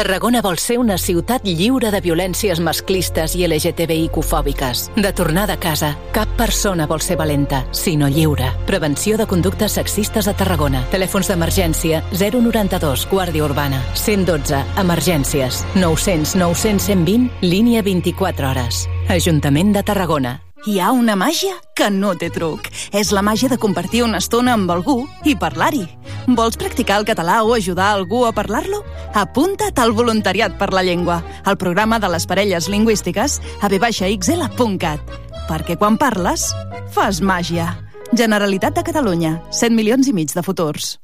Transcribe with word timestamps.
Tarragona 0.00 0.40
vol 0.40 0.56
ser 0.56 0.78
una 0.80 0.94
ciutat 0.96 1.44
lliure 1.44 1.90
de 1.92 1.98
violències 2.00 2.56
masclistes 2.64 3.34
i 3.36 3.42
LGTBIQ-fòbiques. 3.44 4.86
De 4.96 5.10
tornada 5.12 5.58
a 5.58 5.60
casa, 5.60 5.90
cap 6.16 6.32
persona 6.38 6.86
vol 6.88 7.04
ser 7.04 7.18
valenta, 7.20 7.66
sinó 7.76 8.08
lliure. 8.08 8.48
Prevenció 8.64 9.18
de 9.20 9.28
conductes 9.28 9.76
sexistes 9.76 10.24
a 10.24 10.32
Tarragona. 10.32 10.86
Telèfons 10.88 11.28
d'emergència 11.28 12.00
092, 12.16 13.10
Guàrdia 13.12 13.44
Urbana. 13.44 13.84
112, 13.92 14.64
emergències. 14.80 15.66
900 15.76 16.32
900 16.46 16.88
120, 16.96 17.28
línia 17.44 17.84
24 17.84 18.54
hores. 18.54 18.86
Ajuntament 19.12 19.76
de 19.76 19.84
Tarragona. 19.84 20.38
Hi 20.64 20.74
ha 20.80 20.90
una 20.92 21.14
màgia 21.16 21.54
que 21.72 21.86
no 21.88 22.10
té 22.20 22.28
truc. 22.28 22.66
És 22.92 23.14
la 23.16 23.22
màgia 23.24 23.48
de 23.48 23.56
compartir 23.56 24.02
una 24.04 24.18
estona 24.20 24.52
amb 24.56 24.68
algú 24.72 25.02
i 25.24 25.36
parlar-hi. 25.36 25.86
Vols 26.36 26.56
practicar 26.60 27.00
el 27.00 27.06
català 27.08 27.40
o 27.42 27.54
ajudar 27.54 27.90
algú 27.94 28.24
a 28.26 28.32
parlar-lo? 28.32 28.82
Apunta't 29.14 29.78
al 29.82 29.92
Voluntariat 29.92 30.56
per 30.58 30.70
la 30.72 30.84
Llengua, 30.86 31.20
al 31.44 31.58
programa 31.58 31.98
de 31.98 32.10
les 32.12 32.26
parelles 32.26 32.68
lingüístiques 32.68 33.40
a 33.60 33.68
vxl.cat. 33.68 35.14
Perquè 35.48 35.76
quan 35.76 35.98
parles, 35.98 36.50
fas 36.94 37.20
màgia. 37.20 37.74
Generalitat 38.12 38.74
de 38.74 38.84
Catalunya, 38.86 39.38
100 39.50 39.74
milions 39.74 40.08
i 40.10 40.14
mig 40.14 40.34
de 40.34 40.42
futurs. 40.42 40.98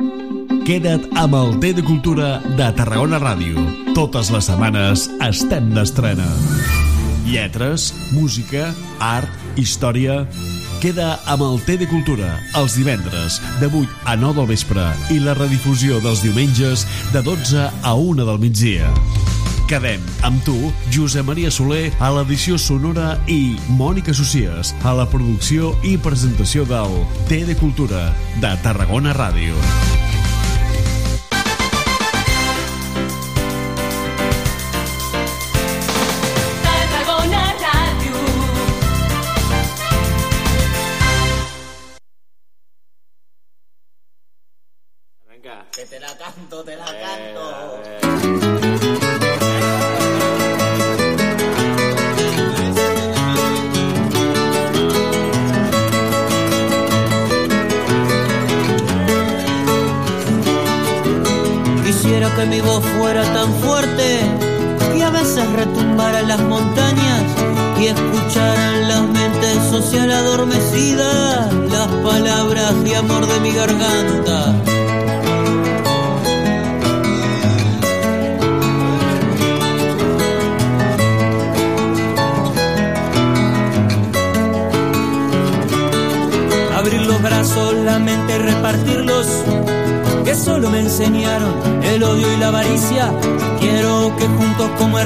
Queda't 0.66 1.06
amb 1.14 1.34
el 1.38 1.54
T 1.62 1.72
de 1.78 1.82
Cultura 1.86 2.40
de 2.58 2.70
Tarragona 2.74 3.20
Ràdio. 3.22 3.62
Totes 3.94 4.32
les 4.34 4.50
setmanes 4.50 5.06
estem 5.22 5.70
d'estrena. 5.74 6.26
Lletres, 7.26 7.92
música, 8.14 8.72
art, 8.98 9.30
història... 9.58 10.24
Queda 10.86 11.16
amb 11.26 11.42
el 11.42 11.56
T 11.66 11.74
de 11.80 11.86
Cultura 11.90 12.28
els 12.54 12.76
divendres 12.78 13.40
de 13.58 13.66
8 13.66 14.04
a 14.06 14.12
9 14.20 14.36
del 14.36 14.46
vespre 14.52 14.84
i 15.10 15.16
la 15.18 15.32
redifusió 15.34 15.98
dels 16.04 16.22
diumenges 16.22 16.84
de 17.10 17.24
12 17.26 17.64
a 17.82 17.94
1 17.98 18.22
del 18.28 18.38
migdia. 18.38 18.92
Quedem 19.66 20.04
amb 20.22 20.38
tu, 20.46 20.54
Josep 20.94 21.26
Maria 21.26 21.50
Soler, 21.50 21.90
a 21.98 22.12
l'edició 22.14 22.54
sonora 22.54 23.16
i 23.26 23.56
Mònica 23.66 24.14
Socies, 24.14 24.76
a 24.86 24.94
la 24.94 25.08
producció 25.10 25.74
i 25.82 25.96
presentació 25.98 26.62
del 26.70 27.00
T 27.26 27.42
de 27.50 27.58
Cultura 27.58 28.12
de 28.38 28.54
Tarragona 28.62 29.16
Ràdio. 29.18 29.58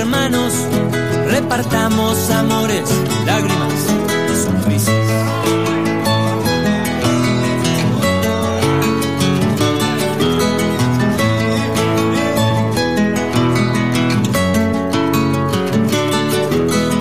Hermanos 0.01 0.55
repartamos 1.27 2.31
amores, 2.31 2.89
lágrimas 3.27 3.75
y 4.33 4.45
sonrisas. 4.45 4.95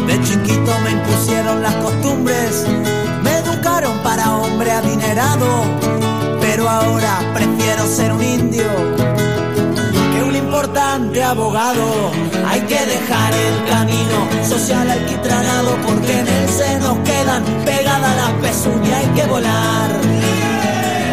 De 0.07 0.21
chiquito 0.23 0.71
me 0.83 0.91
impusieron 0.91 1.61
las 1.61 1.75
costumbres, 1.75 2.65
me 3.23 3.37
educaron 3.37 3.97
para 3.99 4.35
hombre 4.35 4.71
adinerado, 4.71 5.47
pero 6.41 6.67
ahora 6.67 7.21
prefiero 7.33 7.87
ser 7.87 8.11
un 8.11 8.21
indio 8.21 9.08
abogado. 11.17 12.11
Hay 12.47 12.61
que 12.61 12.85
dejar 12.85 13.33
el 13.33 13.65
camino 13.65 14.45
social 14.47 14.89
alquitranado 14.89 15.75
porque 15.85 16.19
en 16.19 16.27
él 16.27 16.49
se 16.49 16.79
nos 16.79 16.97
quedan 16.99 17.43
pegadas 17.65 18.15
las 18.15 18.31
pezuñas. 18.41 18.93
Hay 18.93 19.07
que 19.07 19.25
volar 19.25 19.89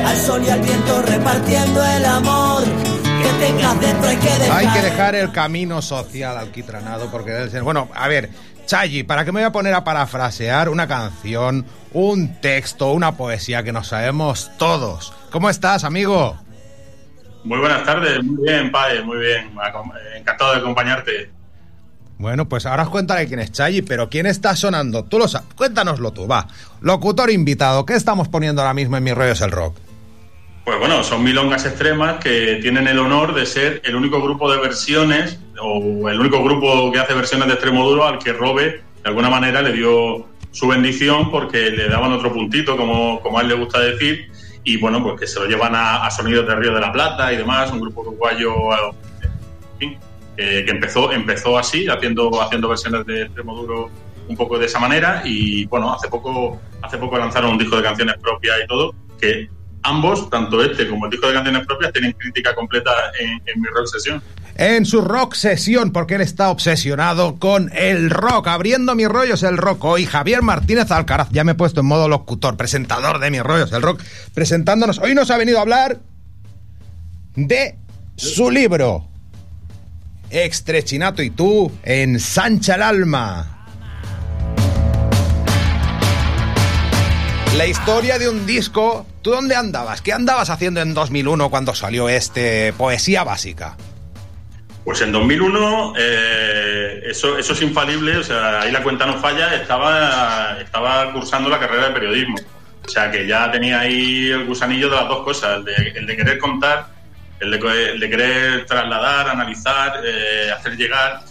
al 0.07 0.17
sol 0.19 0.43
y 0.47 0.51
al 0.51 0.61
viento 0.61 1.03
repartiendo 1.03 1.85
el 1.85 2.05
amor 2.05 2.65
que 2.65 3.47
tengas 3.47 3.81
dentro. 3.81 4.09
Hay 4.09 4.17
que 4.17 4.29
dejar. 4.29 4.59
Hay 4.59 4.69
que 4.69 4.83
dejar 4.83 5.15
el 5.15 5.33
camino 5.33 5.83
social 5.83 6.37
alquitranado 6.37 7.11
porque 7.11 7.33
debe 7.33 7.51
ser... 7.51 7.63
Bueno, 7.63 7.89
a 7.95 8.07
ver, 8.07 8.31
Chayi, 8.67 9.03
¿para 9.03 9.25
qué 9.25 9.33
me 9.33 9.41
voy 9.41 9.47
a 9.47 9.53
poner 9.53 9.75
a 9.75 9.85
parafrasear 9.85 10.69
una 10.69 10.87
canción, 10.87 11.65
un 11.93 12.41
texto, 12.41 12.93
una 12.93 13.17
poesía 13.17 13.63
que 13.63 13.73
nos 13.73 13.89
sabemos 13.89 14.51
todos? 14.59 15.13
¿Cómo 15.31 15.49
estás, 15.49 15.85
amigo? 15.85 16.37
Muy 17.47 17.61
buenas 17.61 17.85
tardes, 17.85 18.25
muy 18.25 18.43
bien, 18.43 18.73
Pae, 18.73 19.03
muy 19.03 19.19
bien. 19.19 19.53
Encantado 20.17 20.53
de 20.53 20.59
acompañarte. 20.59 21.31
Bueno, 22.19 22.49
pues 22.49 22.67
ahora 22.67 22.83
os 22.83 22.89
contaré 22.89 23.29
quién 23.29 23.39
es 23.39 23.53
Chayi, 23.53 23.83
pero 23.83 24.09
¿quién 24.09 24.27
está 24.27 24.57
sonando? 24.57 25.05
Tú 25.05 25.21
lo 25.21 25.29
sabes. 25.29 25.55
Cuéntanoslo 25.55 26.13
tú, 26.13 26.27
va. 26.27 26.49
Locutor 26.81 27.31
invitado, 27.31 27.87
¿qué 27.87 27.95
estamos 27.95 28.27
poniendo 28.27 28.63
ahora 28.63 28.75
mismo 28.75 28.97
en 28.97 29.05
Mi 29.05 29.13
Rollo 29.15 29.31
es 29.31 29.41
el 29.43 29.53
Rock? 29.53 29.77
Pues 30.65 30.77
bueno, 30.81 31.05
son 31.05 31.23
milongas 31.23 31.65
extremas 31.67 32.17
que 32.17 32.59
tienen 32.61 32.89
el 32.89 32.99
honor 32.99 33.33
de 33.33 33.47
ser 33.47 33.81
el 33.85 33.95
único 33.95 34.21
grupo 34.21 34.51
de 34.51 34.59
versiones 34.59 35.39
o 35.63 36.09
el 36.09 36.19
único 36.19 36.43
grupo 36.43 36.91
que 36.91 36.99
hace 36.99 37.15
versiones 37.15 37.47
de 37.47 37.55
extremo 37.55 37.89
duro 37.89 38.09
al 38.09 38.19
que 38.19 38.33
Robe 38.33 38.83
de 39.05 39.09
alguna 39.09 39.31
manera 39.31 39.63
le 39.63 39.73
dio 39.73 40.27
su 40.51 40.67
bendición 40.67 41.31
porque 41.31 41.71
le 41.71 41.89
daban 41.89 42.13
otro 42.13 42.33
puntito, 42.33 42.77
como, 42.77 43.21
como 43.21 43.39
a 43.39 43.43
él 43.43 43.49
le 43.49 43.55
gusta 43.55 43.79
decir, 43.79 44.33
y 44.67 44.77
bueno, 44.79 45.01
pues 45.01 45.21
que 45.21 45.27
se 45.29 45.39
lo 45.39 45.47
llevan 45.47 45.77
a, 45.77 46.05
a 46.05 46.11
Sonidos 46.11 46.45
de 46.45 46.57
Río 46.57 46.75
de 46.75 46.81
la 46.81 46.91
Plata 46.91 47.33
y 47.33 47.37
demás, 47.37 47.71
un 47.71 47.81
grupo 47.81 48.01
uruguayo 48.01 48.53
eh, 49.81 50.65
que, 50.67 50.71
empezó, 50.73 51.13
empezó 51.13 51.57
así, 51.57 51.87
haciendo, 51.87 52.43
haciendo 52.43 52.69
versiones 52.69 53.07
de 53.07 53.23
extremo 53.23 53.55
duro 53.55 53.91
un 54.27 54.37
poco 54.37 54.59
de 54.59 54.67
esa 54.67 54.81
manera 54.81 55.23
y 55.25 55.67
bueno, 55.67 55.95
hace 55.95 56.09
poco, 56.09 56.61
hace 56.83 56.99
poco 56.99 57.17
lanzaron 57.17 57.53
un 57.53 57.59
disco 57.59 57.77
de 57.77 57.85
canciones 57.85 58.17
propias 58.21 58.57
y 58.65 58.67
todo, 58.67 58.93
que 59.21 59.49
ambos, 59.85 60.29
tanto 60.31 60.61
este 60.61 60.89
como 60.89 61.05
el 61.05 61.13
disco 61.13 61.29
de 61.29 61.35
canciones 61.35 61.65
propias, 61.65 61.93
tienen 61.93 62.11
crítica 62.15 62.53
completa 62.53 62.91
en, 63.21 63.41
en 63.47 63.61
mi 63.61 63.69
rock 63.69 63.87
sesión. 63.87 64.21
En 64.59 64.87
su 64.87 65.03
rock 65.03 65.35
sesión, 65.35 65.93
porque 65.93 66.15
él 66.15 66.23
está 66.23 66.49
obsesionado 66.49 67.39
con 67.39 67.71
el 67.75 68.09
rock. 68.09 68.49
Abriendo 68.49 68.95
mis 68.95 69.07
rollos 69.07 69.43
el 69.43 69.59
rock 69.59 69.85
hoy, 69.85 70.07
Javier 70.07 70.41
Martínez 70.41 70.91
Alcaraz. 70.91 71.29
Ya 71.31 71.45
me 71.45 71.53
he 71.53 71.55
puesto 71.55 71.81
en 71.81 71.87
modo 71.87 72.09
locutor, 72.09 72.57
presentador 72.57 73.19
de 73.19 73.31
mis 73.31 73.43
rollos 73.43 73.71
el 73.73 73.83
rock, 73.83 74.03
presentándonos. 74.33 74.99
Hoy 74.99 75.15
nos 75.15 75.31
ha 75.31 75.37
venido 75.37 75.59
a 75.59 75.61
hablar 75.61 76.01
de 77.35 77.77
su 78.17 78.51
libro. 78.51 79.07
Extrechinato 80.31 81.23
y 81.23 81.29
tú, 81.29 81.71
ensancha 81.83 82.77
el 82.77 82.83
alma. 82.83 83.69
La 87.59 87.67
historia 87.67 88.19
de 88.19 88.31
un 88.31 88.47
disco. 88.47 89.07
¿Tú 89.21 89.33
dónde 89.33 89.55
andabas? 89.55 90.01
¿Qué 90.01 90.15
andabas 90.15 90.49
haciendo 90.49 90.81
en 90.81 90.95
2001 90.95 91.51
cuando 91.51 91.75
salió 91.75 92.09
este 92.09 92.73
Poesía 92.73 93.23
Básica? 93.23 93.77
Pues 94.87 95.01
en 95.01 95.11
2001, 95.11 95.95
eh, 95.99 97.01
eso, 97.07 97.37
eso 97.37 97.55
es 97.55 97.63
infalible, 97.63 98.19
o 98.19 98.23
sea, 98.23 98.61
ahí 98.61 98.71
la 98.71 98.85
cuenta 98.85 99.05
no 99.05 99.19
falla, 99.19 99.53
estaba, 99.57 100.61
estaba 100.61 101.13
cursando 101.13 101.51
la 101.51 101.59
carrera 101.59 101.89
de 101.89 101.95
periodismo. 101.95 102.37
O 102.87 102.89
sea, 102.89 103.11
que 103.11 103.27
ya 103.27 103.51
tenía 103.51 103.81
ahí 103.81 104.29
el 104.31 104.45
gusanillo 104.47 104.89
de 104.89 104.95
las 104.95 105.09
dos 105.09 105.25
cosas, 105.25 105.59
el 105.59 105.65
de, 105.65 105.75
el 105.97 106.07
de 106.07 106.17
querer 106.17 106.39
contar, 106.39 106.87
el 107.41 107.51
de, 107.51 107.91
el 107.95 108.01
querer 108.01 108.65
trasladar, 108.65 109.29
analizar, 109.29 110.03
eh, 110.05 110.53
hacer 110.57 110.77
llegar 110.77 111.25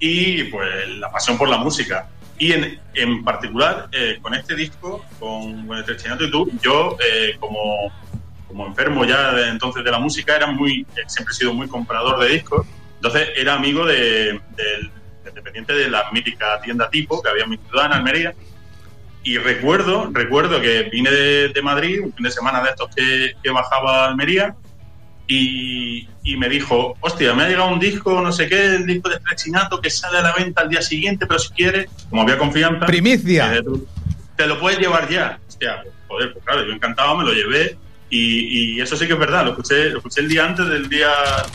y 0.00 0.42
pues 0.42 0.88
la 0.98 1.08
pasión 1.12 1.38
por 1.38 1.48
la 1.48 1.58
música. 1.58 2.08
Y 2.40 2.54
en, 2.54 2.80
en 2.92 3.22
particular, 3.22 3.86
eh, 3.92 4.18
con 4.20 4.34
este 4.34 4.56
disco, 4.56 5.04
con, 5.20 5.64
con 5.64 5.78
Estrechinato 5.78 6.24
y 6.24 6.30
tú, 6.32 6.50
yo 6.60 6.96
eh, 7.08 7.36
como, 7.38 7.92
como 8.48 8.66
enfermo 8.66 9.04
ya 9.04 9.30
de, 9.30 9.48
entonces 9.50 9.84
de 9.84 9.92
la 9.92 10.00
música, 10.00 10.34
era 10.34 10.48
muy, 10.48 10.84
siempre 11.06 11.32
he 11.32 11.36
sido 11.36 11.54
muy 11.54 11.68
comprador 11.68 12.18
de 12.18 12.30
discos, 12.30 12.66
entonces 13.06 13.28
era 13.36 13.54
amigo 13.54 13.86
de, 13.86 14.40
del, 14.56 14.90
del 15.24 15.34
dependiente 15.34 15.72
de 15.74 15.88
la 15.88 16.10
mítica 16.12 16.60
tienda 16.60 16.90
tipo 16.90 17.22
que 17.22 17.30
había 17.30 17.44
en 17.44 17.50
mi 17.50 17.58
ciudad, 17.58 17.86
en 17.86 17.92
Almería, 17.92 18.34
y 19.22 19.38
recuerdo, 19.38 20.10
recuerdo 20.12 20.60
que 20.60 20.84
vine 20.84 21.10
de, 21.10 21.48
de 21.48 21.62
Madrid, 21.62 22.00
un 22.02 22.12
fin 22.12 22.24
de 22.24 22.30
semana 22.30 22.62
de 22.62 22.70
estos 22.70 22.94
que, 22.94 23.32
que 23.42 23.50
bajaba 23.50 24.04
a 24.04 24.08
Almería, 24.08 24.54
y, 25.28 26.08
y, 26.22 26.36
me 26.36 26.48
dijo, 26.48 26.96
hostia, 27.00 27.34
me 27.34 27.42
ha 27.42 27.48
llegado 27.48 27.72
un 27.72 27.80
disco, 27.80 28.20
no 28.20 28.30
sé 28.30 28.48
qué, 28.48 28.76
el 28.76 28.86
disco 28.86 29.08
de 29.08 29.16
Estrechinato 29.16 29.80
que 29.80 29.90
sale 29.90 30.18
a 30.18 30.22
la 30.22 30.32
venta 30.32 30.62
al 30.62 30.68
día 30.68 30.82
siguiente, 30.82 31.26
pero 31.26 31.40
si 31.40 31.50
quieres, 31.50 31.90
como 32.08 32.22
había 32.22 32.38
confianza... 32.38 32.86
¡Primicia! 32.86 33.56
Eh, 33.56 33.62
te 34.36 34.46
lo 34.46 34.60
puedes 34.60 34.78
llevar 34.78 35.08
ya. 35.08 35.40
Hostia, 35.48 35.82
joder, 36.06 36.32
pues 36.32 36.44
claro, 36.44 36.64
yo 36.64 36.72
encantado, 36.72 37.16
me 37.16 37.24
lo 37.24 37.32
llevé 37.32 37.76
y, 38.08 38.76
y, 38.76 38.80
eso 38.80 38.96
sí 38.96 39.06
que 39.06 39.14
es 39.14 39.18
verdad, 39.18 39.44
lo 39.44 39.50
escuché, 39.50 39.90
lo 39.90 39.98
escuché 39.98 40.20
el 40.20 40.28
día 40.28 40.44
antes 40.44 40.68
del 40.68 40.88
día 40.88 41.08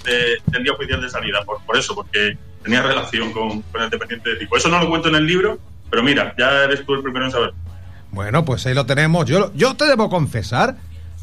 de, 0.04 0.38
del 0.48 0.64
día 0.64 0.74
oficial 0.74 1.02
de 1.02 1.10
salida, 1.10 1.44
por, 1.46 1.64
por 1.64 1.78
eso, 1.78 1.96
porque 1.96 2.38
tenía 2.64 2.82
relación 2.82 3.32
con, 3.32 3.62
con 3.62 3.82
el 3.82 3.90
dependiente 3.90 4.32
de 4.32 4.36
tipo. 4.36 4.58
Eso 4.58 4.70
no 4.70 4.80
lo 4.80 4.90
cuento 4.90 5.10
en 5.10 5.16
el 5.16 5.26
libro, 5.26 5.60
pero 5.90 6.04
mira, 6.04 6.34
ya 6.38 6.64
eres 6.64 6.86
tú 6.86 6.94
el 6.94 7.02
primero 7.02 7.26
en 7.26 7.32
saber. 7.32 7.54
Bueno, 8.12 8.44
pues 8.44 8.66
ahí 8.66 8.74
lo 8.74 8.86
tenemos. 8.86 9.26
Yo, 9.26 9.52
yo 9.54 9.76
te 9.76 9.86
debo 9.86 10.10
confesar 10.10 10.76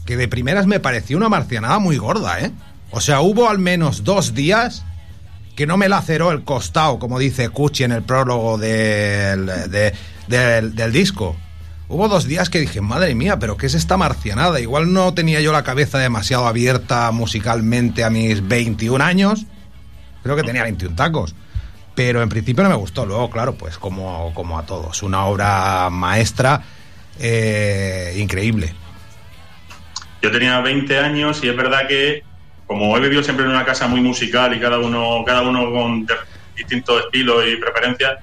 que 0.06 0.16
de 0.16 0.28
primeras 0.28 0.66
me 0.66 0.80
pareció 0.80 1.16
una 1.18 1.28
marcianada 1.28 1.78
muy 1.78 1.98
gorda, 1.98 2.40
¿eh? 2.40 2.50
O 2.90 3.00
sea, 3.00 3.20
hubo 3.20 3.50
al 3.50 3.58
menos 3.58 4.04
dos 4.04 4.34
días 4.34 4.84
que 5.54 5.66
no 5.66 5.76
me 5.76 5.88
laceró 5.88 6.32
el 6.32 6.44
costado, 6.44 6.98
como 6.98 7.18
dice 7.18 7.50
Cuchi 7.50 7.84
en 7.84 7.92
el 7.92 8.02
prólogo 8.02 8.56
del, 8.56 9.46
de, 9.46 9.92
del, 10.28 10.74
del 10.74 10.92
disco. 10.92 11.36
Hubo 11.90 12.08
dos 12.08 12.26
días 12.26 12.50
que 12.50 12.60
dije, 12.60 12.82
madre 12.82 13.14
mía, 13.14 13.38
pero 13.38 13.56
¿qué 13.56 13.64
es 13.64 13.74
esta 13.74 13.96
marcianada? 13.96 14.60
Igual 14.60 14.92
no 14.92 15.14
tenía 15.14 15.40
yo 15.40 15.52
la 15.52 15.64
cabeza 15.64 15.98
demasiado 15.98 16.46
abierta 16.46 17.10
musicalmente 17.12 18.04
a 18.04 18.10
mis 18.10 18.46
21 18.46 19.02
años. 19.02 19.46
Creo 20.22 20.36
que 20.36 20.42
tenía 20.42 20.64
21 20.64 20.94
tacos. 20.94 21.34
Pero 21.94 22.20
en 22.22 22.28
principio 22.28 22.62
no 22.62 22.68
me 22.68 22.76
gustó. 22.76 23.06
Luego, 23.06 23.30
claro, 23.30 23.54
pues 23.54 23.78
como, 23.78 24.32
como 24.34 24.58
a 24.58 24.66
todos. 24.66 25.02
Una 25.02 25.24
obra 25.24 25.88
maestra 25.90 26.62
eh, 27.18 28.14
increíble. 28.18 28.74
Yo 30.20 30.30
tenía 30.30 30.60
20 30.60 30.98
años 30.98 31.42
y 31.42 31.48
es 31.48 31.56
verdad 31.56 31.88
que 31.88 32.22
como 32.66 32.94
he 32.98 33.00
vivido 33.00 33.22
siempre 33.22 33.46
en 33.46 33.52
una 33.52 33.64
casa 33.64 33.88
muy 33.88 34.02
musical 34.02 34.54
y 34.54 34.60
cada 34.60 34.78
uno, 34.78 35.24
cada 35.26 35.40
uno 35.40 35.72
con 35.72 36.06
distintos 36.54 37.04
estilos 37.06 37.44
y 37.50 37.56
preferencias, 37.56 38.18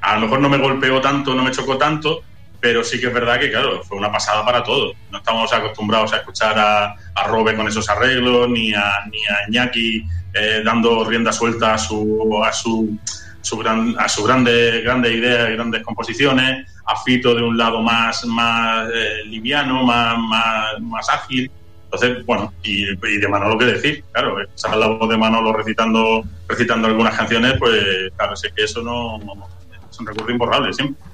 a 0.00 0.14
lo 0.14 0.20
mejor 0.20 0.40
no 0.40 0.48
me 0.48 0.58
golpeó 0.58 1.00
tanto, 1.00 1.34
no 1.34 1.42
me 1.42 1.50
chocó 1.50 1.76
tanto, 1.76 2.22
pero 2.60 2.82
sí 2.82 3.00
que 3.00 3.06
es 3.06 3.14
verdad 3.14 3.38
que, 3.38 3.50
claro, 3.50 3.82
fue 3.84 3.96
una 3.96 4.10
pasada 4.10 4.44
para 4.44 4.62
todos. 4.62 4.96
No 5.10 5.18
estamos 5.18 5.52
acostumbrados 5.52 6.12
a 6.12 6.18
escuchar 6.18 6.58
a, 6.58 6.94
a 7.14 7.26
Robe 7.26 7.54
con 7.54 7.68
esos 7.68 7.88
arreglos, 7.88 8.48
ni 8.48 8.74
a, 8.74 9.04
ni 9.10 9.18
a 9.26 9.48
Iñaki 9.48 10.04
eh, 10.34 10.62
dando 10.64 11.04
rienda 11.04 11.32
suelta 11.32 11.74
a 11.74 11.78
su, 11.78 12.42
a 12.44 12.52
su, 12.52 12.98
su 13.40 13.56
gran, 13.58 13.94
a 13.98 14.08
sus 14.08 14.26
grandes, 14.26 14.82
grandes 14.82 15.12
ideas 15.12 15.50
y 15.50 15.52
grandes 15.54 15.82
composiciones, 15.82 16.66
a 16.84 16.96
Fito 16.96 17.34
de 17.34 17.42
un 17.42 17.56
lado 17.56 17.80
más, 17.80 18.24
más 18.26 18.88
eh, 18.92 19.24
liviano, 19.26 19.84
más, 19.84 20.18
más, 20.18 20.80
más 20.80 21.08
ágil. 21.10 21.50
Entonces, 21.84 22.26
bueno, 22.26 22.52
y, 22.62 22.90
y, 22.90 23.18
de 23.18 23.28
Manolo 23.28 23.56
qué 23.56 23.64
decir, 23.64 24.04
claro, 24.12 24.36
esa 24.42 24.76
la 24.76 24.88
voz 24.88 25.08
de 25.08 25.16
Manolo 25.16 25.54
recitando, 25.54 26.22
recitando 26.46 26.88
algunas 26.88 27.16
canciones, 27.16 27.54
pues 27.58 28.12
claro, 28.14 28.36
sé 28.36 28.52
que 28.54 28.64
eso 28.64 28.82
no, 28.82 29.16
no 29.18 29.46
es 29.90 29.98
un 29.98 30.06
recuerdo 30.06 30.30
imborrable 30.32 30.72
siempre. 30.74 31.07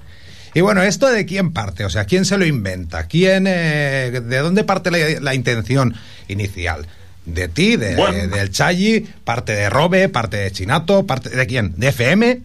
Y 0.54 0.60
bueno, 0.60 0.82
¿esto 0.82 1.10
de 1.10 1.26
quién 1.26 1.52
parte? 1.52 1.84
O 1.84 1.90
sea, 1.90 2.04
¿quién 2.04 2.24
se 2.24 2.38
lo 2.38 2.46
inventa? 2.46 3.06
¿Quién, 3.08 3.46
eh, 3.48 4.20
¿De 4.24 4.38
dónde 4.38 4.64
parte 4.64 4.90
la, 4.90 4.98
la, 5.20 5.34
intención 5.34 5.94
inicial? 6.28 6.86
¿De 7.26 7.48
ti? 7.48 7.76
De, 7.76 7.96
bueno. 7.96 8.16
de, 8.16 8.28
¿Del 8.28 8.50
Chayi? 8.50 9.00
¿Parte 9.24 9.52
de 9.52 9.68
Robe? 9.68 10.08
¿Parte 10.08 10.36
de 10.36 10.52
Chinato? 10.52 11.06
¿Parte 11.06 11.30
de 11.30 11.46
quién? 11.46 11.74
¿De 11.76 11.88
FM? 11.88 12.40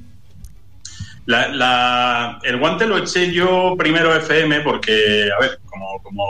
La, 1.28 1.48
la, 1.50 2.40
el 2.44 2.58
guante 2.58 2.88
lo 2.88 2.98
eché 2.98 3.32
yo 3.32 3.76
primero 3.78 4.16
FM 4.16 4.62
porque, 4.62 5.30
a 5.32 5.40
ver, 5.40 5.60
como, 5.66 6.02
como 6.02 6.26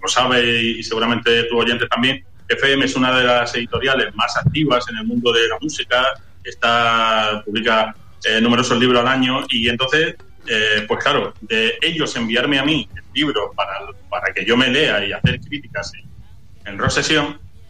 lo 0.00 0.08
sabe 0.08 0.62
y 0.62 0.82
seguramente 0.82 1.44
tu 1.44 1.58
oyente 1.58 1.86
también, 1.86 2.24
FM 2.48 2.84
es 2.84 2.96
una 2.96 3.14
de 3.14 3.24
las 3.24 3.54
editoriales 3.54 4.14
más 4.14 4.36
activas 4.36 4.84
en 4.88 4.98
el 4.98 5.04
mundo 5.04 5.32
de 5.32 5.48
la 5.48 5.58
música, 5.60 6.14
está 6.44 7.42
publica 7.44 7.94
eh, 8.24 8.40
numerosos 8.40 8.78
libros 8.78 9.00
al 9.00 9.08
año 9.08 9.44
y 9.50 9.68
entonces, 9.68 10.14
eh, 10.48 10.84
pues 10.86 11.02
claro, 11.02 11.34
de 11.40 11.78
ellos 11.82 12.14
enviarme 12.16 12.58
a 12.58 12.64
mí 12.64 12.88
el 12.94 13.02
libro 13.14 13.52
para, 13.54 13.80
para 14.08 14.32
que 14.32 14.44
yo 14.44 14.56
me 14.56 14.68
lea 14.68 15.04
y 15.04 15.12
hacer 15.12 15.40
críticas 15.40 15.92
en, 15.94 16.72
en 16.72 16.78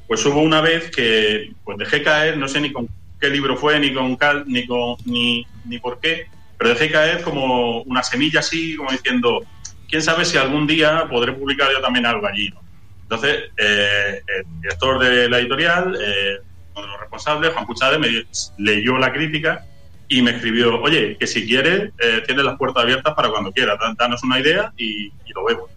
pues 0.06 0.24
hubo 0.24 0.40
una 0.40 0.60
vez 0.60 0.90
que 0.90 1.52
pues 1.64 1.78
dejé 1.78 2.02
caer, 2.02 2.36
no 2.38 2.46
sé 2.48 2.60
ni 2.60 2.72
con 2.72 2.88
qué 3.20 3.28
libro 3.28 3.56
fue, 3.56 3.80
ni 3.80 3.92
con 3.92 4.16
cal, 4.16 4.44
ni 4.46 4.66
con 4.66 4.96
ni, 5.04 5.46
ni 5.64 5.78
por 5.78 5.98
qué, 6.00 6.26
pero 6.56 6.70
dejé 6.70 6.90
caer 6.90 7.22
como 7.22 7.82
una 7.82 8.02
semilla 8.02 8.40
así, 8.40 8.76
como 8.76 8.90
diciendo, 8.92 9.44
quién 9.88 10.02
sabe 10.02 10.24
si 10.24 10.36
algún 10.36 10.66
día 10.66 11.06
podré 11.10 11.32
publicar 11.32 11.70
yo 11.72 11.80
también 11.80 12.06
algo 12.06 12.26
allí. 12.26 12.50
¿no? 12.50 12.60
Entonces, 13.02 13.50
eh, 13.56 14.20
el 14.26 14.60
director 14.60 14.98
de 14.98 15.28
la 15.28 15.38
editorial, 15.38 15.96
eh, 16.00 16.38
uno 16.74 16.82
de 16.82 16.88
los 16.88 17.00
responsables, 17.00 17.52
Juan 17.52 17.66
Puchade, 17.66 17.98
me 17.98 18.26
leyó 18.58 18.98
la 18.98 19.12
crítica 19.12 19.64
y 20.08 20.22
me 20.22 20.32
escribió, 20.32 20.80
oye, 20.80 21.16
que 21.18 21.26
si 21.26 21.46
quieres, 21.46 21.90
eh, 21.98 22.22
tienes 22.26 22.44
las 22.44 22.56
puertas 22.56 22.84
abiertas 22.84 23.14
para 23.14 23.30
cuando 23.30 23.52
quieras, 23.52 23.78
danos 23.98 24.22
una 24.22 24.38
idea 24.38 24.72
y, 24.76 25.12
lo 25.34 25.44
vemos. 25.44 25.70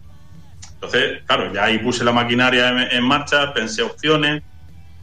Entonces, 0.75 1.21
claro, 1.25 1.51
ya 1.53 1.65
ahí 1.65 1.79
puse 1.79 2.03
la 2.03 2.13
maquinaria 2.13 2.89
en, 2.91 3.03
marcha, 3.03 3.53
pensé 3.53 3.81
opciones 3.81 4.41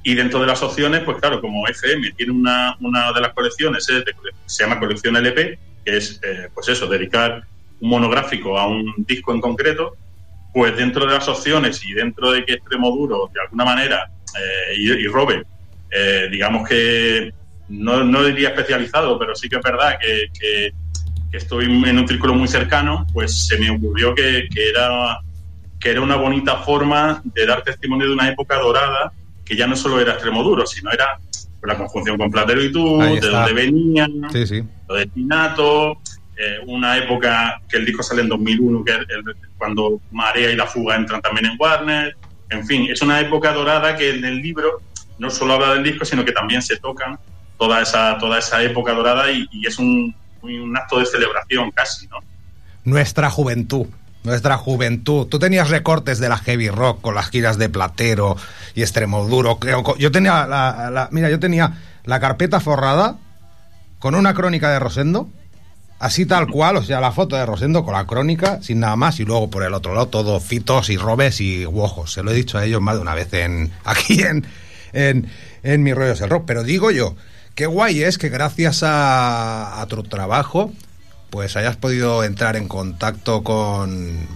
y 0.03 0.15
dentro 0.15 0.41
de 0.41 0.47
las 0.47 0.63
opciones, 0.63 1.03
pues 1.03 1.19
claro, 1.19 1.41
como 1.41 1.67
FM 1.67 2.13
tiene 2.13 2.33
una, 2.33 2.77
una 2.81 3.13
de 3.13 3.21
las 3.21 3.35
colecciones, 3.35 3.85
de, 3.87 4.05
se 4.47 4.63
llama 4.63 4.79
colección 4.79 5.17
LP, 5.17 5.59
que 5.85 5.97
es, 5.97 6.21
eh, 6.23 6.49
pues 6.55 6.69
eso, 6.69 6.87
dedicar 6.87 7.43
un 7.81 7.91
monográfico 7.91 8.59
a 8.59 8.67
un 8.67 8.95
disco 9.07 9.35
en 9.35 9.41
concreto, 9.41 9.97
pues 10.55 10.75
dentro 10.77 11.05
de 11.05 11.13
las 11.13 11.29
opciones 11.29 11.85
y 11.85 11.93
dentro 11.93 12.31
de 12.31 12.45
que 12.45 12.55
Extremo 12.55 12.91
Duro, 12.91 13.31
de 13.35 13.41
alguna 13.43 13.65
manera, 13.67 14.11
eh, 14.41 14.77
y, 14.79 14.91
y 14.93 15.07
eh, 15.91 16.29
digamos 16.31 16.67
que 16.67 17.33
no, 17.69 18.05
no, 18.05 18.25
diría 18.25 18.49
especializado, 18.49 19.19
pero 19.19 19.35
sí 19.35 19.49
que 19.49 19.57
es 19.57 19.63
verdad 19.63 19.99
que, 20.01 20.29
que, 20.39 20.73
que, 21.31 21.37
estoy 21.37 21.65
en 21.65 21.99
un 21.99 22.09
círculo 22.09 22.35
muy 22.35 22.49
cercano, 22.49 23.07
pues 23.13 23.47
se 23.47 23.59
me 23.59 23.71
ocurrió 23.71 24.15
que, 24.15 24.49
que, 24.53 24.71
era, 24.71 25.21
que 25.81 25.91
era 25.91 26.01
una 26.01 26.17
bonita 26.17 26.57
forma 26.59 27.23
de 27.25 27.47
dar 27.47 27.63
testimonio 27.63 28.07
de 28.07 28.13
una 28.13 28.29
época 28.29 28.57
dorada 28.59 29.13
que 29.45 29.57
ya 29.57 29.67
no 29.67 29.77
solo 29.77 30.01
era 30.01 30.13
Extremo 30.13 30.43
Duro, 30.43 30.67
sino 30.67 30.91
era 30.91 31.19
la 31.67 31.77
conjunción 31.77 32.17
con 32.17 32.31
Platero 32.31 32.63
y 32.63 32.73
tú, 32.73 32.99
de 32.99 33.21
donde 33.21 33.53
venían, 33.53 34.11
sí, 34.31 34.47
sí. 34.47 34.63
lo 34.89 34.95
de 34.95 35.07
Pinato, 35.09 35.99
eh, 36.37 36.59
una 36.67 36.97
época 36.99 37.61
que 37.69 37.79
el 37.79 37.87
disco 37.87 38.03
sale 38.03 38.23
en 38.23 38.29
2001, 38.29 38.85
que 38.85 38.93
es 38.93 38.99
cuando 39.59 40.01
Marea 40.11 40.53
y 40.53 40.57
La 40.57 40.67
Fuga 40.67 40.97
entran 40.97 41.21
también 41.23 41.47
en 41.47 41.57
Warner. 41.59 42.17
En 42.51 42.65
fin, 42.67 42.87
es 42.91 43.03
una 43.03 43.21
época 43.21 43.53
dorada 43.53 43.97
que 43.97 44.11
en 44.11 44.25
el 44.25 44.37
libro 44.41 44.81
no 45.19 45.31
solo 45.31 45.55
habla 45.55 45.75
del 45.75 45.83
disco, 45.83 46.05
sino 46.05 46.25
que 46.25 46.33
también 46.33 46.63
se 46.63 46.77
tocan 46.77 47.19
toda 47.59 47.83
esa, 47.83 48.19
toda 48.19 48.39
esa 48.39 48.63
época 48.63 48.93
dorada 48.93 49.31
y, 49.31 49.47
es 49.67 49.79
un, 49.79 50.15
un, 50.43 50.77
acto 50.77 50.99
de 50.99 51.07
celebración 51.07 51.71
casi, 51.71 52.07
¿no? 52.09 52.19
Nuestra 52.85 53.31
juventud. 53.31 53.87
nuestra 54.23 54.57
juventud. 54.57 55.27
Tú 55.27 55.39
tenías 55.39 55.71
recortes 55.71 56.19
de 56.19 56.29
la 56.29 56.37
heavy 56.39 56.69
rock 56.69 57.01
con 57.01 57.15
las 57.15 57.31
giras 57.31 57.59
de 57.59 57.69
Platero 57.69 58.37
y 58.75 58.83
Extremoduro. 58.83 59.59
Yo 59.99 60.11
tenía 60.13 60.47
la, 60.47 60.91
la- 60.91 61.09
mira, 61.13 61.31
yo 61.31 61.39
tenía 61.41 61.79
la 62.05 62.21
carpeta 62.21 62.61
forrada 62.61 63.17
con 63.99 64.15
una 64.15 64.35
crónica 64.35 64.71
de 64.71 64.79
Rosendo, 64.79 65.29
así 65.99 66.27
tal 66.27 66.47
cual, 66.49 66.77
o 66.77 66.83
sea, 66.85 67.01
la 67.01 67.11
foto 67.11 67.35
de 67.37 67.47
Rosendo 67.47 67.85
con 67.85 67.95
la 67.95 68.07
crónica, 68.07 68.61
sin 68.63 68.81
nada 68.81 68.95
más, 68.97 69.19
y 69.19 69.25
luego 69.25 69.49
por 69.51 69.63
el 69.65 69.75
otro 69.75 69.95
lado 69.95 70.07
todo 70.09 70.39
fitos 70.39 70.91
y 70.91 70.97
robes 70.97 71.41
y 71.41 71.65
guojos. 71.65 72.13
Se 72.13 72.23
lo 72.23 72.31
he 72.31 72.35
dicho 72.35 72.59
a 72.59 72.65
ellos 72.65 72.81
más 72.83 72.97
de 72.97 73.01
una 73.03 73.15
vez 73.15 73.33
en 73.33 73.73
aquí 73.85 74.23
en, 74.23 74.47
en, 74.93 75.29
en 75.63 75.83
Mi 75.83 75.93
Rollo 75.95 76.13
es 76.13 76.21
el 76.21 76.31
Rock. 76.31 76.45
Pero 76.47 76.63
digo 76.63 76.91
yo, 76.91 77.17
qué 77.57 77.67
guay 77.67 78.05
es 78.05 78.19
que 78.19 78.29
gracias 78.29 78.85
a, 78.85 79.81
a 79.81 79.87
tu 79.87 80.05
trabajo, 80.05 80.73
pues 81.31 81.57
hayas 81.57 81.77
podido 81.77 82.23
entrar 82.23 82.55
en 82.55 82.69
contacto 82.69 83.43
con, 83.43 84.29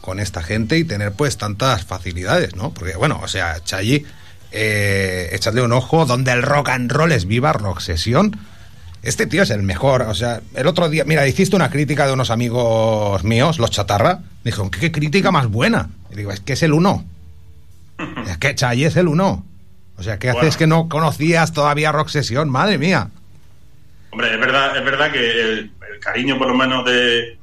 con 0.00 0.18
esta 0.18 0.42
gente 0.42 0.76
y 0.76 0.84
tener 0.84 1.12
pues 1.12 1.38
tantas 1.38 1.84
facilidades, 1.84 2.56
¿no? 2.56 2.74
Porque, 2.74 2.96
bueno, 2.96 3.20
o 3.22 3.28
sea, 3.28 3.62
Chayi, 3.64 4.04
eh, 4.50 5.30
echadle 5.32 5.62
un 5.62 5.72
ojo, 5.72 6.06
donde 6.06 6.32
el 6.32 6.42
rock 6.42 6.70
and 6.70 6.90
roll 6.90 7.12
es 7.12 7.26
viva, 7.26 7.52
rock 7.52 7.80
sesión. 7.80 8.38
Este 9.02 9.26
tío 9.26 9.42
es 9.42 9.50
el 9.50 9.62
mejor, 9.62 10.02
o 10.02 10.14
sea, 10.14 10.40
el 10.54 10.66
otro 10.66 10.88
día, 10.88 11.04
mira, 11.04 11.26
hiciste 11.26 11.56
una 11.56 11.70
crítica 11.70 12.06
de 12.06 12.12
unos 12.12 12.30
amigos 12.30 13.22
míos, 13.24 13.58
los 13.58 13.70
Chatarra, 13.70 14.20
me 14.42 14.50
dijeron, 14.50 14.70
¿qué, 14.70 14.90
crítica 14.90 15.30
más 15.30 15.48
buena? 15.48 15.90
Y 16.10 16.16
digo, 16.16 16.32
es 16.32 16.40
que 16.40 16.54
es 16.54 16.62
el 16.62 16.72
uno. 16.72 17.04
Es 18.26 18.38
que 18.38 18.54
Chayi 18.54 18.86
es 18.86 18.96
el 18.96 19.08
uno. 19.08 19.44
O 19.96 20.02
sea, 20.02 20.18
¿qué 20.18 20.30
haces 20.30 20.56
que 20.56 20.66
no 20.66 20.88
conocías 20.88 21.52
todavía 21.52 21.92
rock 21.92 22.08
sesión? 22.08 22.48
Madre 22.50 22.78
mía. 22.78 23.10
Hombre, 24.10 24.32
es 24.34 24.40
verdad, 24.40 24.76
es 24.76 24.84
verdad 24.84 25.12
que 25.12 25.18
el, 25.42 25.58
el 25.92 26.00
cariño, 26.00 26.38
por 26.38 26.48
lo 26.48 26.54
menos, 26.54 26.84
de. 26.84 27.38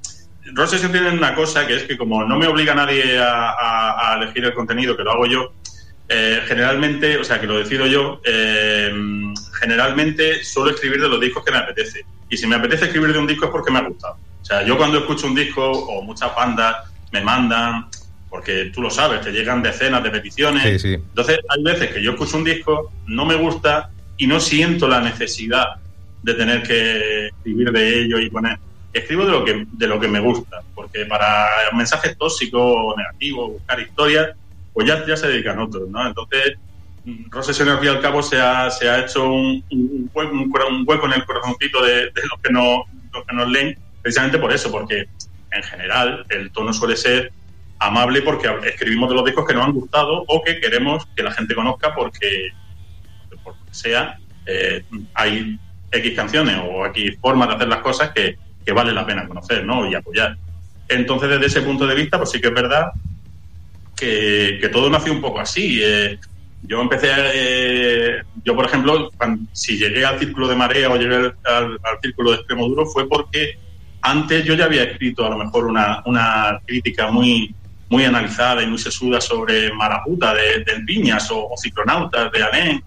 Rock 0.54 0.68
Session 0.70 0.92
tiene 0.92 1.10
una 1.12 1.36
cosa 1.36 1.66
que 1.68 1.76
es 1.78 1.84
que, 1.84 1.98
como 1.98 2.24
no 2.26 2.38
me 2.38 2.48
obliga 2.48 2.74
nadie 2.74 3.18
a, 3.20 3.52
a- 3.52 4.14
a 4.14 4.18
elegir 4.18 4.44
el 4.44 4.54
contenido, 4.54 4.98
que 4.98 5.04
lo 5.04 5.12
hago 5.12 5.26
yo, 5.28 5.54
eh, 6.10 6.42
generalmente, 6.48 7.18
o 7.18 7.24
sea, 7.24 7.40
que 7.40 7.48
lo 7.48 7.58
decido 7.60 7.86
yo, 7.86 8.22
eh, 8.26 8.92
generalmente 9.60 10.44
suelo 10.44 10.72
escribir 10.72 11.00
de 11.02 11.08
los 11.10 11.22
discos 11.22 11.46
que 11.46 11.52
me 11.52 11.60
apetece. 11.60 12.06
Y 12.30 12.38
si 12.38 12.48
me 12.48 12.56
apetece 12.56 12.86
escribir 12.86 13.14
de 13.14 13.20
un 13.20 13.28
disco 13.28 13.46
es 13.46 13.52
porque 13.52 13.72
me 13.72 13.80
ha 13.80 13.84
gustado. 13.84 14.18
O 14.42 14.46
sea, 14.46 14.64
yo 14.64 14.78
cuando 14.78 14.98
escucho 15.00 15.28
un 15.28 15.36
disco, 15.36 15.70
o 15.72 16.02
muchas 16.02 16.36
bandas 16.36 16.76
me 17.12 17.22
mandan, 17.22 17.88
porque 18.32 18.72
tú 18.74 18.82
lo 18.82 18.90
sabes, 18.90 19.20
te 19.20 19.32
llegan 19.32 19.62
decenas 19.62 20.02
de 20.02 20.10
peticiones. 20.10 20.64
Sí, 20.64 20.80
sí. 20.80 20.94
Entonces, 20.94 21.40
hay 21.50 21.64
veces 21.64 21.94
que 21.94 22.02
yo 22.02 22.12
escucho 22.12 22.38
un 22.38 22.46
disco, 22.46 22.90
no 23.06 23.26
me 23.26 23.36
gusta 23.36 23.92
y 24.16 24.26
no 24.26 24.40
siento 24.40 24.88
la 24.88 25.02
necesidad 25.02 25.76
de 26.24 26.34
tener 26.36 26.64
que 26.64 27.28
escribir 27.28 27.74
de 27.74 28.00
ello 28.00 28.20
y 28.20 28.30
poner. 28.30 28.58
Escribo 28.94 29.26
de 29.26 29.32
lo 29.32 29.44
que, 29.44 29.68
de 29.70 29.88
lo 29.88 30.00
que 30.00 30.08
me 30.08 30.22
gusta, 30.22 30.62
porque 30.74 31.06
para 31.06 31.46
mensajes 31.74 32.18
tóxicos 32.18 32.62
o 32.64 32.96
negativos, 32.96 33.52
buscar 33.52 33.82
historias, 33.82 34.30
pues 34.72 34.88
ya, 34.88 35.06
ya 35.06 35.18
se 35.18 35.28
dedican 35.28 35.60
otros, 35.60 35.90
¿no? 35.90 36.08
Entonces, 36.08 36.58
al 37.04 37.44
fin 37.44 37.84
y 37.84 37.88
al 37.88 38.00
cabo 38.00 38.24
se 38.24 38.40
ha, 38.40 38.72
se 38.72 38.90
ha 38.90 39.00
hecho 39.00 39.30
un, 39.30 39.62
un 39.72 40.10
hueco, 40.14 40.34
un 40.34 40.84
hueco 40.88 41.06
en 41.08 41.14
el 41.14 41.26
corazoncito 41.26 41.84
de, 41.84 41.96
de 42.12 42.22
los, 42.30 42.40
que 42.42 42.54
no, 42.54 42.86
los 43.14 43.26
que 43.26 43.36
nos 43.36 43.50
leen, 43.50 43.78
precisamente 44.02 44.38
por 44.38 44.54
eso, 44.54 44.72
porque 44.72 45.10
en 45.52 45.64
general 45.64 46.26
el 46.30 46.50
tono 46.52 46.72
suele 46.72 46.96
ser 46.96 47.34
amable 47.82 48.22
porque 48.22 48.48
escribimos 48.66 49.10
de 49.10 49.16
los 49.16 49.26
discos 49.26 49.46
que 49.46 49.54
nos 49.56 49.66
han 49.66 49.74
gustado 49.74 50.24
o 50.28 50.42
que 50.44 50.60
queremos 50.60 51.04
que 51.16 51.24
la 51.24 51.32
gente 51.32 51.56
conozca 51.56 51.94
porque, 51.96 52.50
por 53.44 53.58
lo 53.58 53.66
que 53.66 53.74
sea, 53.74 54.16
eh, 54.46 54.84
hay 55.16 55.58
X 55.92 56.14
canciones 56.16 56.58
o 56.64 56.86
X 56.88 57.18
formas 57.20 57.48
de 57.50 57.56
hacer 57.56 57.68
las 57.68 57.80
cosas 57.82 58.12
que, 58.14 58.36
que 58.64 58.72
vale 58.72 58.92
la 58.94 59.06
pena 59.06 59.28
conocer 59.28 59.66
¿no? 59.66 59.90
y 59.90 59.96
apoyar. 59.96 60.38
Entonces, 60.88 61.30
desde 61.30 61.46
ese 61.48 61.62
punto 61.62 61.88
de 61.88 61.96
vista, 61.96 62.18
pues 62.18 62.30
sí 62.30 62.40
que 62.40 62.50
es 62.50 62.54
verdad 62.54 62.92
que, 63.96 64.58
que 64.62 64.70
todo 64.70 64.90
nació 64.90 65.14
un 65.14 65.22
poco 65.22 65.40
así. 65.40 65.80
Eh, 65.84 66.20
yo 66.62 66.82
empecé, 66.82 67.10
eh, 67.34 68.22
yo 68.44 68.56
por 68.56 68.66
ejemplo, 68.66 69.10
si 69.52 69.78
llegué 69.78 70.06
al 70.06 70.20
círculo 70.20 70.48
de 70.48 70.56
marea 70.56 70.90
o 70.92 70.98
llegué 70.98 71.16
al- 71.16 71.80
al 71.84 71.98
círculo 72.02 72.32
de 72.32 72.38
extremo 72.38 72.68
duro 72.68 72.86
fue 72.86 73.08
porque 73.10 73.56
antes 74.02 74.46
yo 74.46 74.54
ya 74.54 74.66
había 74.66 74.84
escrito 74.84 75.26
a 75.26 75.30
lo 75.30 75.38
mejor 75.38 75.66
una, 75.66 76.02
una 76.06 76.60
crítica 76.66 77.10
muy, 77.12 77.56
muy 77.92 78.06
analizada 78.06 78.64
y 78.64 78.68
muy 78.68 78.78
sesuda 78.78 79.20
sobre 79.20 79.72
Maraputa 79.74 80.34
de, 80.34 80.64
del 80.64 80.86
Viñas 80.86 81.30
o, 81.30 81.50
o 81.50 81.58
Ciclonautas 81.58 82.32
de 82.32 82.42
Alén. 82.42 82.84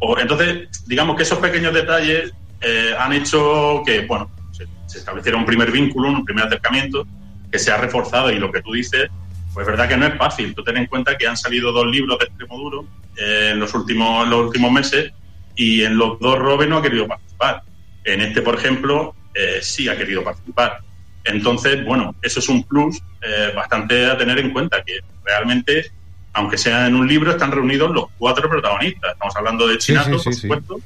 O, 0.00 0.18
entonces, 0.18 0.68
digamos 0.84 1.16
que 1.16 1.22
esos 1.22 1.38
pequeños 1.38 1.72
detalles 1.72 2.32
eh, 2.60 2.92
han 2.98 3.12
hecho 3.12 3.82
que, 3.86 4.00
bueno, 4.00 4.28
se, 4.50 4.66
se 4.86 4.98
estableciera 4.98 5.38
un 5.38 5.46
primer 5.46 5.70
vínculo, 5.70 6.08
un 6.08 6.24
primer 6.24 6.46
acercamiento 6.46 7.06
que 7.52 7.58
se 7.60 7.70
ha 7.70 7.76
reforzado 7.76 8.32
y 8.32 8.38
lo 8.40 8.50
que 8.50 8.60
tú 8.60 8.72
dices, 8.72 9.08
pues 9.54 9.64
es 9.64 9.70
verdad 9.70 9.88
que 9.88 9.96
no 9.96 10.06
es 10.06 10.18
fácil. 10.18 10.52
Tú 10.56 10.64
ten 10.64 10.76
en 10.76 10.86
cuenta 10.86 11.16
que 11.16 11.28
han 11.28 11.36
salido 11.36 11.70
dos 11.70 11.86
libros 11.86 12.18
de 12.18 12.24
extremo 12.24 12.58
duro 12.58 12.84
eh, 13.16 13.50
en 13.52 13.60
los 13.60 13.72
últimos, 13.74 14.26
los 14.26 14.46
últimos 14.46 14.72
meses 14.72 15.12
y 15.54 15.84
en 15.84 15.96
los 15.96 16.18
dos 16.18 16.36
Robe 16.36 16.66
no 16.66 16.78
ha 16.78 16.82
querido 16.82 17.06
participar. 17.06 17.62
En 18.02 18.22
este, 18.22 18.42
por 18.42 18.56
ejemplo, 18.56 19.14
eh, 19.34 19.60
sí 19.62 19.88
ha 19.88 19.96
querido 19.96 20.24
participar. 20.24 20.80
Entonces, 21.24 21.84
bueno, 21.84 22.14
eso 22.22 22.40
es 22.40 22.48
un 22.48 22.64
plus 22.64 22.98
eh, 23.20 23.52
bastante 23.54 24.06
a 24.06 24.16
tener 24.16 24.38
en 24.38 24.52
cuenta, 24.52 24.82
que 24.82 25.00
realmente, 25.24 25.90
aunque 26.32 26.56
sea 26.56 26.86
en 26.86 26.94
un 26.94 27.06
libro, 27.06 27.32
están 27.32 27.52
reunidos 27.52 27.90
los 27.90 28.06
cuatro 28.18 28.48
protagonistas. 28.48 29.12
Estamos 29.12 29.36
hablando 29.36 29.66
de 29.66 29.78
Chinato, 29.78 30.18
sí, 30.18 30.24
por 30.24 30.34
sí, 30.34 30.40
supuesto, 30.40 30.80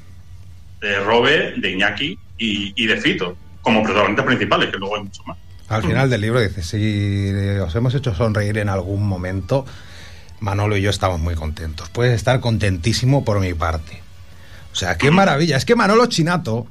de 0.81 0.99
Robe, 0.99 1.53
de 1.57 1.71
Iñaki 1.71 2.19
y, 2.37 2.73
y 2.75 2.87
de 2.87 2.99
Fito, 2.99 3.37
como 3.61 3.83
protagonistas 3.83 4.25
principales, 4.25 4.69
que 4.69 4.77
luego 4.77 4.95
hay 4.95 5.03
mucho 5.03 5.23
más. 5.23 5.37
Al 5.69 5.81
final 5.83 6.09
del 6.09 6.21
libro 6.21 6.39
dice, 6.39 6.61
si 6.61 7.31
os 7.59 7.73
hemos 7.75 7.95
hecho 7.95 8.13
sonreír 8.13 8.57
en 8.57 8.69
algún 8.69 9.07
momento, 9.07 9.65
Manolo 10.39 10.75
y 10.77 10.81
yo 10.81 10.89
estamos 10.89 11.19
muy 11.19 11.35
contentos. 11.35 11.89
Puedes 11.89 12.13
estar 12.13 12.41
contentísimo 12.41 13.23
por 13.23 13.39
mi 13.39 13.53
parte. 13.53 14.01
O 14.71 14.75
sea, 14.75 14.97
qué 14.97 15.09
maravilla. 15.09 15.55
Es 15.55 15.65
que 15.65 15.75
Manolo 15.75 16.05
Chinato 16.07 16.67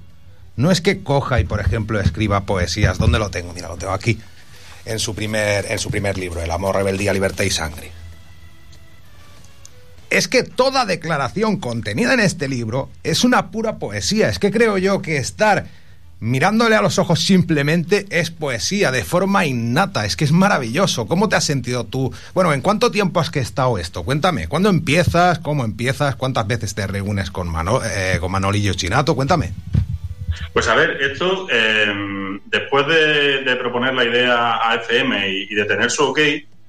no 0.56 0.70
es 0.70 0.80
que 0.80 1.02
coja 1.02 1.40
y, 1.40 1.44
por 1.44 1.60
ejemplo, 1.60 2.00
escriba 2.00 2.44
poesías. 2.44 2.98
¿Dónde 2.98 3.18
lo 3.18 3.30
tengo? 3.30 3.52
Mira, 3.52 3.68
lo 3.68 3.76
tengo 3.76 3.92
aquí. 3.92 4.18
En 4.84 4.98
su 4.98 5.14
primer, 5.14 5.70
en 5.70 5.78
su 5.78 5.90
primer 5.90 6.18
libro, 6.18 6.42
El 6.42 6.50
amor, 6.50 6.76
rebeldía, 6.76 7.12
libertad 7.12 7.44
y 7.44 7.50
sangre. 7.50 7.92
Es 10.10 10.28
que 10.28 10.42
toda 10.42 10.84
declaración 10.84 11.56
contenida 11.56 12.12
en 12.12 12.20
este 12.20 12.48
libro 12.48 12.90
es 13.02 13.24
una 13.24 13.50
pura 13.50 13.78
poesía. 13.78 14.28
Es 14.28 14.38
que 14.38 14.50
creo 14.50 14.76
yo 14.76 15.00
que 15.00 15.16
estar 15.16 15.66
mirándole 16.20 16.76
a 16.76 16.82
los 16.82 16.98
ojos 16.98 17.20
simplemente 17.24 18.06
es 18.10 18.30
poesía, 18.30 18.92
de 18.92 19.04
forma 19.04 19.46
innata. 19.46 20.04
Es 20.04 20.16
que 20.16 20.24
es 20.24 20.32
maravilloso. 20.32 21.06
¿Cómo 21.06 21.30
te 21.30 21.36
has 21.36 21.44
sentido 21.44 21.84
tú? 21.84 22.12
Bueno, 22.34 22.52
¿en 22.52 22.60
cuánto 22.60 22.90
tiempo 22.90 23.20
has 23.20 23.34
estado 23.34 23.78
esto? 23.78 24.02
Cuéntame. 24.02 24.48
¿Cuándo 24.48 24.68
empiezas? 24.68 25.38
¿Cómo 25.38 25.64
empiezas? 25.64 26.14
¿Cuántas 26.16 26.46
veces 26.46 26.74
te 26.74 26.86
reúnes 26.86 27.30
con, 27.30 27.50
eh, 27.84 28.18
con 28.20 28.30
Manolillo 28.30 28.74
Chinato? 28.74 29.14
Cuéntame. 29.14 29.52
Pues 30.52 30.68
a 30.68 30.74
ver, 30.74 31.02
esto, 31.02 31.46
eh, 31.50 32.40
después 32.46 32.86
de, 32.86 33.56
proponer 33.56 33.94
la 33.94 34.04
idea 34.04 34.60
a 34.62 34.74
FM 34.76 35.28
y, 35.28 35.42
y 35.50 35.54
de 35.54 35.64
tener 35.64 35.90
su 35.90 36.04
ok, 36.04 36.18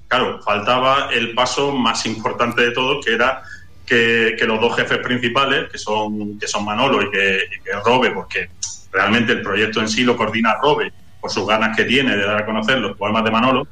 claro, 0.07 0.41
faltaba 0.41 1.09
el 1.11 1.33
paso 1.33 1.71
más 1.71 2.05
importante 2.05 2.61
de 2.61 2.71
todo, 2.71 3.01
que 3.01 3.13
era 3.13 3.41
que, 3.85 4.35
que 4.37 4.45
los 4.45 4.59
dos 4.59 4.75
jefes 4.75 4.99
principales, 4.99 5.69
que 5.71 5.77
son, 5.77 6.37
que 6.39 6.47
son 6.47 6.65
Manolo 6.65 7.01
y 7.01 7.11
que, 7.11 7.37
y 7.37 7.83
Robe, 7.83 8.11
porque 8.11 8.49
realmente 8.91 9.33
el 9.33 9.41
proyecto 9.41 9.81
en 9.81 9.89
sí 9.89 10.03
lo 10.03 10.15
coordina 10.15 10.55
Robe 10.61 10.91
por 11.19 11.31
sus 11.31 11.47
ganas 11.47 11.75
que 11.75 11.85
tiene 11.85 12.15
de 12.15 12.25
dar 12.25 12.37
a 12.37 12.45
conocer 12.45 12.79
los 12.79 12.97
poemas 12.97 13.23
de 13.23 13.31
Manolo, 13.31 13.67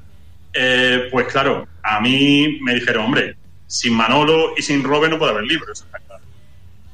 eh, 0.53 1.07
pues 1.11 1.27
claro, 1.27 1.67
a 1.83 2.01
mí 2.01 2.59
me 2.61 2.75
dijeron, 2.75 3.05
hombre, 3.05 3.35
sin 3.67 3.93
Manolo 3.93 4.53
y 4.57 4.61
sin 4.61 4.83
Robe 4.83 5.09
no 5.09 5.17
puede 5.17 5.31
haber 5.31 5.45
libros. 5.45 5.85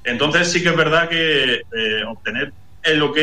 Entonces 0.04 0.52
sí 0.52 0.62
que 0.62 0.70
es 0.70 0.76
verdad 0.76 1.10
que 1.10 1.56
eh, 1.56 2.04
obtener 2.08 2.54
el 2.88 3.02
ok 3.02 3.18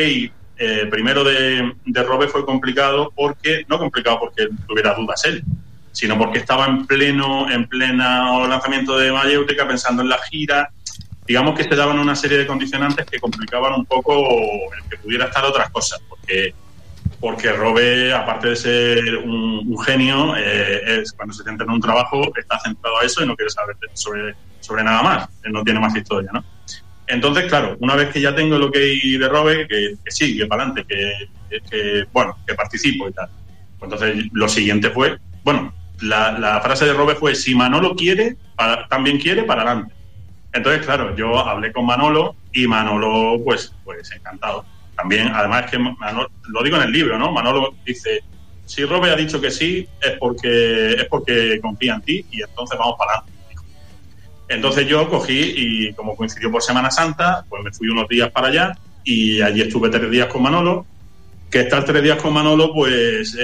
eh, 0.57 0.87
primero 0.89 1.23
de, 1.23 1.73
de 1.85 2.03
Robe 2.03 2.27
fue 2.27 2.45
complicado 2.45 3.11
porque, 3.15 3.65
no 3.67 3.77
complicado 3.77 4.19
porque 4.19 4.47
tuviera 4.67 4.93
dudas 4.93 5.25
él, 5.25 5.43
sino 5.91 6.17
porque 6.17 6.39
estaba 6.39 6.65
en 6.65 6.85
pleno, 6.85 7.49
en 7.49 7.67
pleno 7.67 8.47
lanzamiento 8.47 8.97
de 8.97 9.11
Mayéutica 9.11 9.67
pensando 9.67 10.01
en 10.01 10.09
la 10.09 10.17
gira. 10.29 10.69
Digamos 11.27 11.57
que 11.57 11.63
se 11.63 11.75
daban 11.75 11.99
una 11.99 12.15
serie 12.15 12.37
de 12.37 12.47
condicionantes 12.47 13.05
que 13.05 13.19
complicaban 13.19 13.73
un 13.73 13.85
poco 13.85 14.13
el 14.13 14.89
que 14.89 14.97
pudiera 14.97 15.25
estar 15.25 15.43
otras 15.43 15.69
cosas, 15.71 16.01
porque 16.07 16.53
porque 17.19 17.51
Robe, 17.53 18.13
aparte 18.13 18.49
de 18.49 18.55
ser 18.55 19.17
un, 19.17 19.77
genio, 19.83 20.35
eh, 20.37 21.03
cuando 21.15 21.33
se 21.33 21.43
centra 21.43 21.65
en 21.65 21.71
un 21.71 21.81
trabajo 21.81 22.21
está 22.35 22.59
centrado 22.59 22.99
a 22.99 23.03
eso 23.03 23.23
y 23.23 23.27
no 23.27 23.35
quiere 23.35 23.49
saber 23.49 23.77
sobre, 23.93 24.35
sobre 24.59 24.83
nada 24.83 25.01
más, 25.01 25.29
Él 25.43 25.53
no 25.53 25.63
tiene 25.63 25.79
más 25.79 25.95
historia, 25.95 26.29
¿no? 26.33 26.43
Entonces, 27.07 27.45
claro, 27.45 27.77
una 27.79 27.95
vez 27.95 28.09
que 28.09 28.21
ya 28.21 28.35
tengo 28.35 28.57
lo 28.57 28.71
que 28.71 28.79
hay 28.79 29.17
de 29.17 29.27
Robe, 29.27 29.67
que, 29.67 29.95
sí, 30.07 30.37
que 30.37 30.47
para 30.47 30.63
adelante, 30.63 30.85
que, 30.87 32.05
bueno, 32.11 32.37
que 32.47 32.55
participo 32.55 33.07
y 33.07 33.13
tal. 33.13 33.29
Pues 33.77 33.91
entonces, 33.91 34.25
lo 34.33 34.49
siguiente 34.49 34.89
fue, 34.89 35.17
bueno, 35.43 35.73
la, 36.01 36.59
frase 36.61 36.85
de 36.85 36.93
Robe 36.93 37.15
fue, 37.15 37.35
si 37.35 37.53
Manolo 37.53 37.95
quiere, 37.95 38.37
también 38.89 39.19
quiere, 39.19 39.43
para 39.43 39.61
adelante. 39.61 39.93
Entonces, 40.53 40.85
claro, 40.85 41.15
yo 41.15 41.37
hablé 41.37 41.71
con 41.71 41.85
Manolo 41.85 42.35
y 42.51 42.65
Manolo, 42.65 43.41
pues, 43.43 43.73
pues 43.83 44.11
encantado. 44.11 44.65
También, 44.95 45.27
además 45.33 45.69
que 45.69 45.77
Manolo, 45.77 46.29
lo 46.47 46.63
digo 46.63 46.77
en 46.77 46.83
el 46.83 46.91
libro, 46.91 47.19
¿no? 47.19 47.31
Manolo 47.31 47.75
dice, 47.85 48.21
si 48.65 48.83
Robe 48.85 49.11
ha 49.11 49.15
dicho 49.15 49.39
que 49.39 49.51
sí, 49.51 49.87
es 50.01 50.17
porque, 50.17 50.93
es 50.93 51.05
porque 51.05 51.59
confía 51.61 51.95
en 51.95 52.01
ti 52.01 52.25
y 52.31 52.41
entonces 52.41 52.79
vamos 52.79 52.95
para 52.97 53.11
adelante. 53.11 53.34
Entonces 54.47 54.87
yo 54.87 55.09
cogí 55.09 55.53
y 55.55 55.93
como 55.93 56.15
coincidió 56.15 56.51
por 56.51 56.61
Semana 56.61 56.91
Santa, 56.91 57.45
pues 57.49 57.63
me 57.63 57.71
fui 57.71 57.89
unos 57.89 58.07
días 58.07 58.29
para 58.31 58.47
allá 58.47 58.77
y 59.03 59.41
allí 59.41 59.61
estuve 59.61 59.89
tres 59.89 60.09
días 60.09 60.27
con 60.27 60.43
Manolo. 60.43 60.85
Que 61.49 61.61
estar 61.61 61.85
tres 61.85 62.03
días 62.03 62.21
con 62.21 62.33
Manolo, 62.33 62.73
pues 62.73 63.33
es 63.33 63.37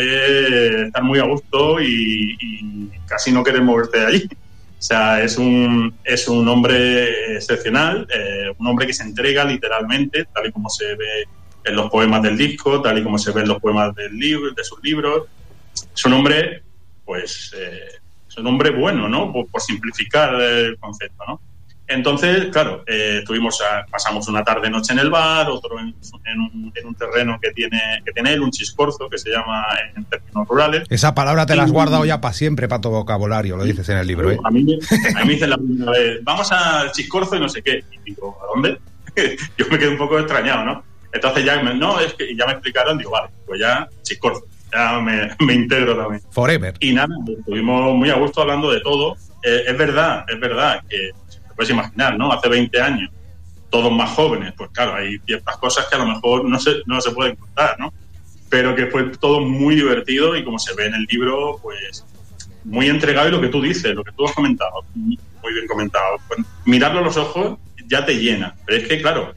estar 0.85 1.03
muy 1.03 1.19
a 1.19 1.23
gusto 1.23 1.81
y, 1.81 2.37
y 2.39 2.89
casi 3.07 3.31
no 3.31 3.43
querer 3.43 3.61
moverte 3.61 3.99
de 3.99 4.05
allí. 4.05 4.29
O 4.81 4.83
sea, 4.83 5.21
es 5.21 5.37
un, 5.37 5.93
es 6.03 6.27
un 6.27 6.47
hombre 6.47 7.35
excepcional, 7.35 8.07
eh, 8.11 8.51
un 8.57 8.65
hombre 8.65 8.87
que 8.87 8.93
se 8.93 9.03
entrega 9.03 9.45
literalmente, 9.45 10.25
tal 10.33 10.47
y 10.47 10.51
como 10.51 10.71
se 10.71 10.95
ve 10.95 11.27
en 11.63 11.75
los 11.75 11.91
poemas 11.91 12.23
del 12.23 12.35
disco, 12.35 12.81
tal 12.81 12.97
y 12.97 13.03
como 13.03 13.19
se 13.19 13.31
ve 13.31 13.41
en 13.41 13.49
los 13.49 13.59
poemas 13.59 13.93
del 13.93 14.17
libro, 14.17 14.49
de 14.49 14.63
sus 14.63 14.81
libros. 14.81 15.27
Es 15.95 16.03
un 16.03 16.13
hombre, 16.13 16.63
pues, 17.05 17.53
eh, 17.55 18.00
es 18.31 18.37
un 18.37 18.47
hombre 18.47 18.71
bueno, 18.71 19.07
¿no? 19.09 19.31
Por, 19.31 19.47
por 19.47 19.61
simplificar 19.61 20.33
el 20.35 20.77
concepto, 20.79 21.23
¿no? 21.27 21.41
Entonces, 21.87 22.45
claro, 22.53 22.83
eh, 22.87 23.21
tuvimos 23.25 23.59
a- 23.61 23.85
pasamos 23.91 24.25
una 24.29 24.45
tarde 24.45 24.69
noche 24.69 24.93
en 24.93 24.99
el 24.99 25.09
bar, 25.09 25.49
otro 25.49 25.77
en, 25.77 25.93
en 26.23 26.39
un, 26.39 26.71
en 26.73 26.87
un 26.87 26.95
terreno 26.95 27.37
que 27.41 27.51
tiene, 27.51 28.01
que 28.05 28.13
tiene 28.13 28.31
él, 28.31 28.41
un 28.41 28.49
chiscorzo, 28.51 29.09
que 29.09 29.17
se 29.17 29.29
llama 29.29 29.65
en 29.93 30.05
términos 30.05 30.47
rurales. 30.47 30.83
Esa 30.89 31.13
palabra 31.13 31.45
te 31.45 31.55
la 31.57 31.63
has 31.63 31.71
guardado 31.71 32.05
ya 32.05 32.21
para 32.21 32.33
siempre, 32.33 32.69
para 32.69 32.79
tu 32.79 32.89
vocabulario, 32.91 33.57
lo 33.57 33.65
dices 33.65 33.89
en 33.89 33.97
el 33.97 34.07
libro, 34.07 34.31
¿eh? 34.31 34.37
A 34.45 34.49
mí, 34.51 34.61
a 35.15 35.19
mí 35.19 35.25
me 35.25 35.33
dicen 35.33 35.49
la 35.49 35.57
primera 35.57 35.91
vez, 35.91 36.19
vamos 36.23 36.49
al 36.53 36.91
Chiscorzo 36.93 37.35
y 37.35 37.39
no 37.41 37.49
sé 37.49 37.61
qué. 37.61 37.83
Y 37.91 38.11
digo, 38.11 38.37
¿a 38.41 38.45
dónde? 38.55 38.77
Yo 39.57 39.65
me 39.69 39.77
quedé 39.77 39.89
un 39.89 39.97
poco 39.97 40.17
extrañado, 40.17 40.63
¿no? 40.63 40.83
Entonces 41.11 41.43
ya 41.43 41.61
me, 41.61 41.73
no, 41.73 41.99
es 41.99 42.13
que 42.13 42.33
ya 42.37 42.45
me 42.45 42.53
explicaron, 42.53 42.97
digo, 42.97 43.11
vale, 43.11 43.27
pues 43.45 43.59
ya 43.59 43.89
Chiscorzo, 44.01 44.45
ya 44.73 44.99
me, 44.99 45.29
me 45.45 45.53
integro 45.53 45.97
también. 45.97 46.21
Forever. 46.31 46.75
Y 46.79 46.93
nada, 46.93 47.13
estuvimos 47.27 47.95
muy 47.95 48.09
a 48.09 48.15
gusto 48.15 48.41
hablando 48.41 48.71
de 48.71 48.81
todo. 48.81 49.15
Eh, 49.43 49.63
es 49.67 49.77
verdad, 49.77 50.25
es 50.27 50.39
verdad 50.39 50.81
que 50.87 51.11
te 51.29 51.53
puedes 51.55 51.71
imaginar, 51.71 52.17
¿no? 52.17 52.31
Hace 52.31 52.49
20 52.49 52.81
años, 52.81 53.09
todos 53.69 53.91
más 53.91 54.11
jóvenes, 54.11 54.53
pues 54.55 54.69
claro, 54.71 54.95
hay 54.95 55.17
ciertas 55.25 55.57
cosas 55.57 55.87
que 55.87 55.95
a 55.95 55.99
lo 55.99 56.07
mejor 56.07 56.45
no 56.45 56.59
se, 56.59 56.81
no 56.85 57.01
se 57.01 57.11
pueden 57.11 57.35
contar, 57.35 57.79
¿no? 57.79 57.93
Pero 58.49 58.75
que 58.75 58.87
fue 58.87 59.03
todo 59.17 59.41
muy 59.41 59.75
divertido 59.75 60.35
y 60.35 60.43
como 60.43 60.59
se 60.59 60.75
ve 60.75 60.87
en 60.87 60.95
el 60.95 61.07
libro, 61.09 61.59
pues 61.61 62.05
muy 62.63 62.87
entregado 62.87 63.29
y 63.29 63.31
lo 63.31 63.41
que 63.41 63.47
tú 63.47 63.61
dices, 63.61 63.95
lo 63.95 64.03
que 64.03 64.11
tú 64.11 64.25
has 64.25 64.33
comentado, 64.33 64.83
muy 64.93 65.53
bien 65.53 65.67
comentado. 65.67 66.17
Pues, 66.27 66.41
mirarlo 66.65 66.99
a 66.99 67.03
los 67.03 67.17
ojos 67.17 67.57
ya 67.87 68.05
te 68.05 68.15
llena, 68.15 68.55
pero 68.65 68.81
es 68.81 68.87
que 68.87 69.01
claro, 69.01 69.33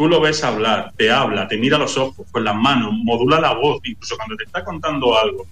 tú 0.00 0.08
lo 0.08 0.18
ves 0.18 0.42
hablar, 0.42 0.94
te 0.96 1.10
habla, 1.10 1.46
te 1.46 1.58
mira 1.58 1.76
a 1.76 1.78
los 1.78 1.94
ojos 1.98 2.26
con 2.32 2.42
las 2.42 2.54
manos, 2.56 2.94
modula 3.04 3.38
la 3.38 3.52
voz, 3.52 3.80
incluso 3.84 4.16
cuando 4.16 4.34
te 4.34 4.44
está 4.44 4.64
contando 4.64 5.18
algo. 5.18 5.46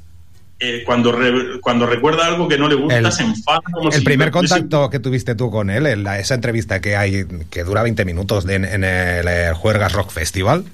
eh, 0.59 0.83
cuando, 0.87 1.12
re- 1.12 1.61
cuando 1.61 1.85
recuerda 1.85 2.26
algo 2.26 2.49
que 2.49 2.57
no 2.57 2.67
le 2.67 2.75
gusta, 2.76 2.97
El- 2.99 3.12
se 3.12 3.23
enfada. 3.25 3.61
Como 3.71 3.90
El 3.90 3.99
si- 3.99 4.05
primer 4.05 4.31
contacto 4.31 4.88
que 4.88 4.99
tuviste 5.00 5.35
tú 5.35 5.50
con 5.50 5.69
él, 5.69 5.87
en 5.87 6.02
la- 6.02 6.19
esa 6.19 6.35
entrevista 6.35 6.81
que 6.81 6.97
hay, 6.97 7.26
que 7.50 7.62
dura 7.62 7.83
20 7.83 8.07
minutos 8.07 8.45
de- 8.47 8.55
en, 8.55 8.64
el, 8.85 9.28
eh, 9.28 9.52
Juergas 9.55 9.93
Rock 9.93 10.11
Festival, 10.11 10.64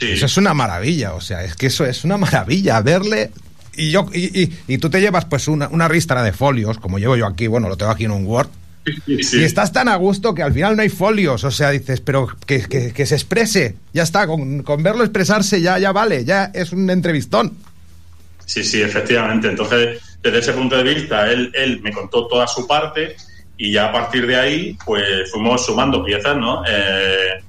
eso 0.00 0.24
es 0.26 0.36
una 0.36 0.54
maravilla, 0.54 1.12
o 1.14 1.20
sea, 1.20 1.42
es 1.44 1.56
que 1.56 1.66
eso 1.66 1.84
es 1.84 2.04
una 2.04 2.16
maravilla, 2.16 2.80
verle... 2.80 3.30
Y, 3.76 3.90
yo, 3.90 4.06
y, 4.14 4.40
y- 4.42 4.58
y 4.68 4.78
tú 4.78 4.88
te 4.88 5.00
llevas 5.00 5.24
pues 5.26 5.48
una, 5.48 5.66
una 5.68 5.88
ristra 5.88 6.22
de 6.22 6.32
folios, 6.32 6.78
como 6.78 6.98
llevo 7.00 7.16
yo 7.16 7.26
aquí, 7.26 7.46
bueno, 7.48 7.68
lo 7.68 7.76
tengo 7.76 7.90
aquí 7.92 8.04
en 8.04 8.12
un 8.12 8.24
Word, 8.24 8.48
y 9.06 9.42
estás 9.44 9.72
tan 9.72 9.88
a 9.88 9.96
gusto 9.96 10.34
que 10.34 10.42
al 10.42 10.52
final 10.52 10.76
no 10.76 10.82
hay 10.82 10.88
folios, 10.88 11.44
o 11.44 11.50
sea, 11.50 11.70
dices, 11.70 12.00
pero 12.00 12.28
que, 12.46 12.62
que- 12.62 12.92
que 12.92 13.06
se 13.06 13.14
exprese, 13.14 13.76
ya 13.92 14.02
está, 14.02 14.26
con, 14.26 14.62
con 14.62 14.82
verlo 14.82 15.04
expresarse 15.04 15.60
ya, 15.60 15.78
ya 15.78 15.92
vale, 15.92 16.24
ya 16.24 16.50
es 16.54 16.72
un 16.72 16.88
entrevistón. 16.90 17.56
Sí, 18.46 18.64
sí, 18.64 18.82
efectivamente. 18.82 19.48
Entonces, 19.48 20.00
desde 20.22 20.38
ese 20.38 20.52
punto 20.52 20.76
de 20.76 20.82
vista, 20.94 21.30
él, 21.30 21.52
él 21.54 21.80
me 21.82 21.92
contó 21.92 22.26
toda 22.26 22.46
su 22.46 22.66
parte 22.66 23.14
y 23.56 23.72
ya 23.72 23.86
a 23.88 23.92
partir 23.92 24.26
de 24.26 24.36
ahí, 24.36 24.78
pues 24.84 25.30
fuimos 25.30 25.64
sumando 25.64 26.04
piezas, 26.04 26.36
¿no? 26.36 26.62
Eh, 26.68 27.42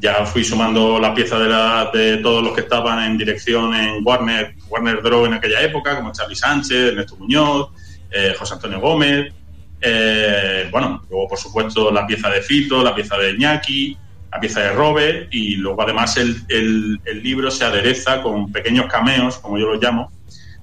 ya 0.00 0.24
fui 0.24 0.42
sumando 0.44 0.98
la 0.98 1.14
pieza 1.14 1.38
de, 1.38 1.48
la, 1.48 1.90
de 1.92 2.16
todos 2.18 2.42
los 2.42 2.54
que 2.54 2.62
estaban 2.62 3.04
en 3.04 3.18
dirección 3.18 3.74
en 3.74 4.04
Warner, 4.04 4.54
Warner 4.68 5.02
Draw 5.02 5.26
en 5.26 5.34
aquella 5.34 5.60
época, 5.60 5.96
como 5.96 6.12
Charlie 6.12 6.36
Sánchez, 6.36 6.70
Ernesto 6.92 7.16
Muñoz, 7.16 7.68
eh, 8.10 8.34
José 8.38 8.54
Antonio 8.54 8.80
Gómez. 8.80 9.32
Eh, 9.80 10.68
bueno, 10.70 11.02
luego, 11.08 11.28
por 11.28 11.38
supuesto, 11.38 11.90
la 11.92 12.06
pieza 12.06 12.28
de 12.30 12.42
Fito, 12.42 12.82
la 12.82 12.94
pieza 12.94 13.16
de 13.16 13.32
Iñaki, 13.32 13.96
la 14.30 14.40
pieza 14.40 14.60
de 14.60 14.72
Robert 14.72 15.28
y 15.32 15.56
luego 15.56 15.80
además 15.82 16.16
el, 16.16 16.36
el- 16.48 17.00
libro 17.22 17.50
se 17.50 17.64
adereza 17.64 18.22
con 18.22 18.50
pequeños 18.52 18.86
cameos, 18.86 19.38
como 19.38 19.58
yo 19.58 19.66
los 19.66 19.82
llamo, 19.82 20.10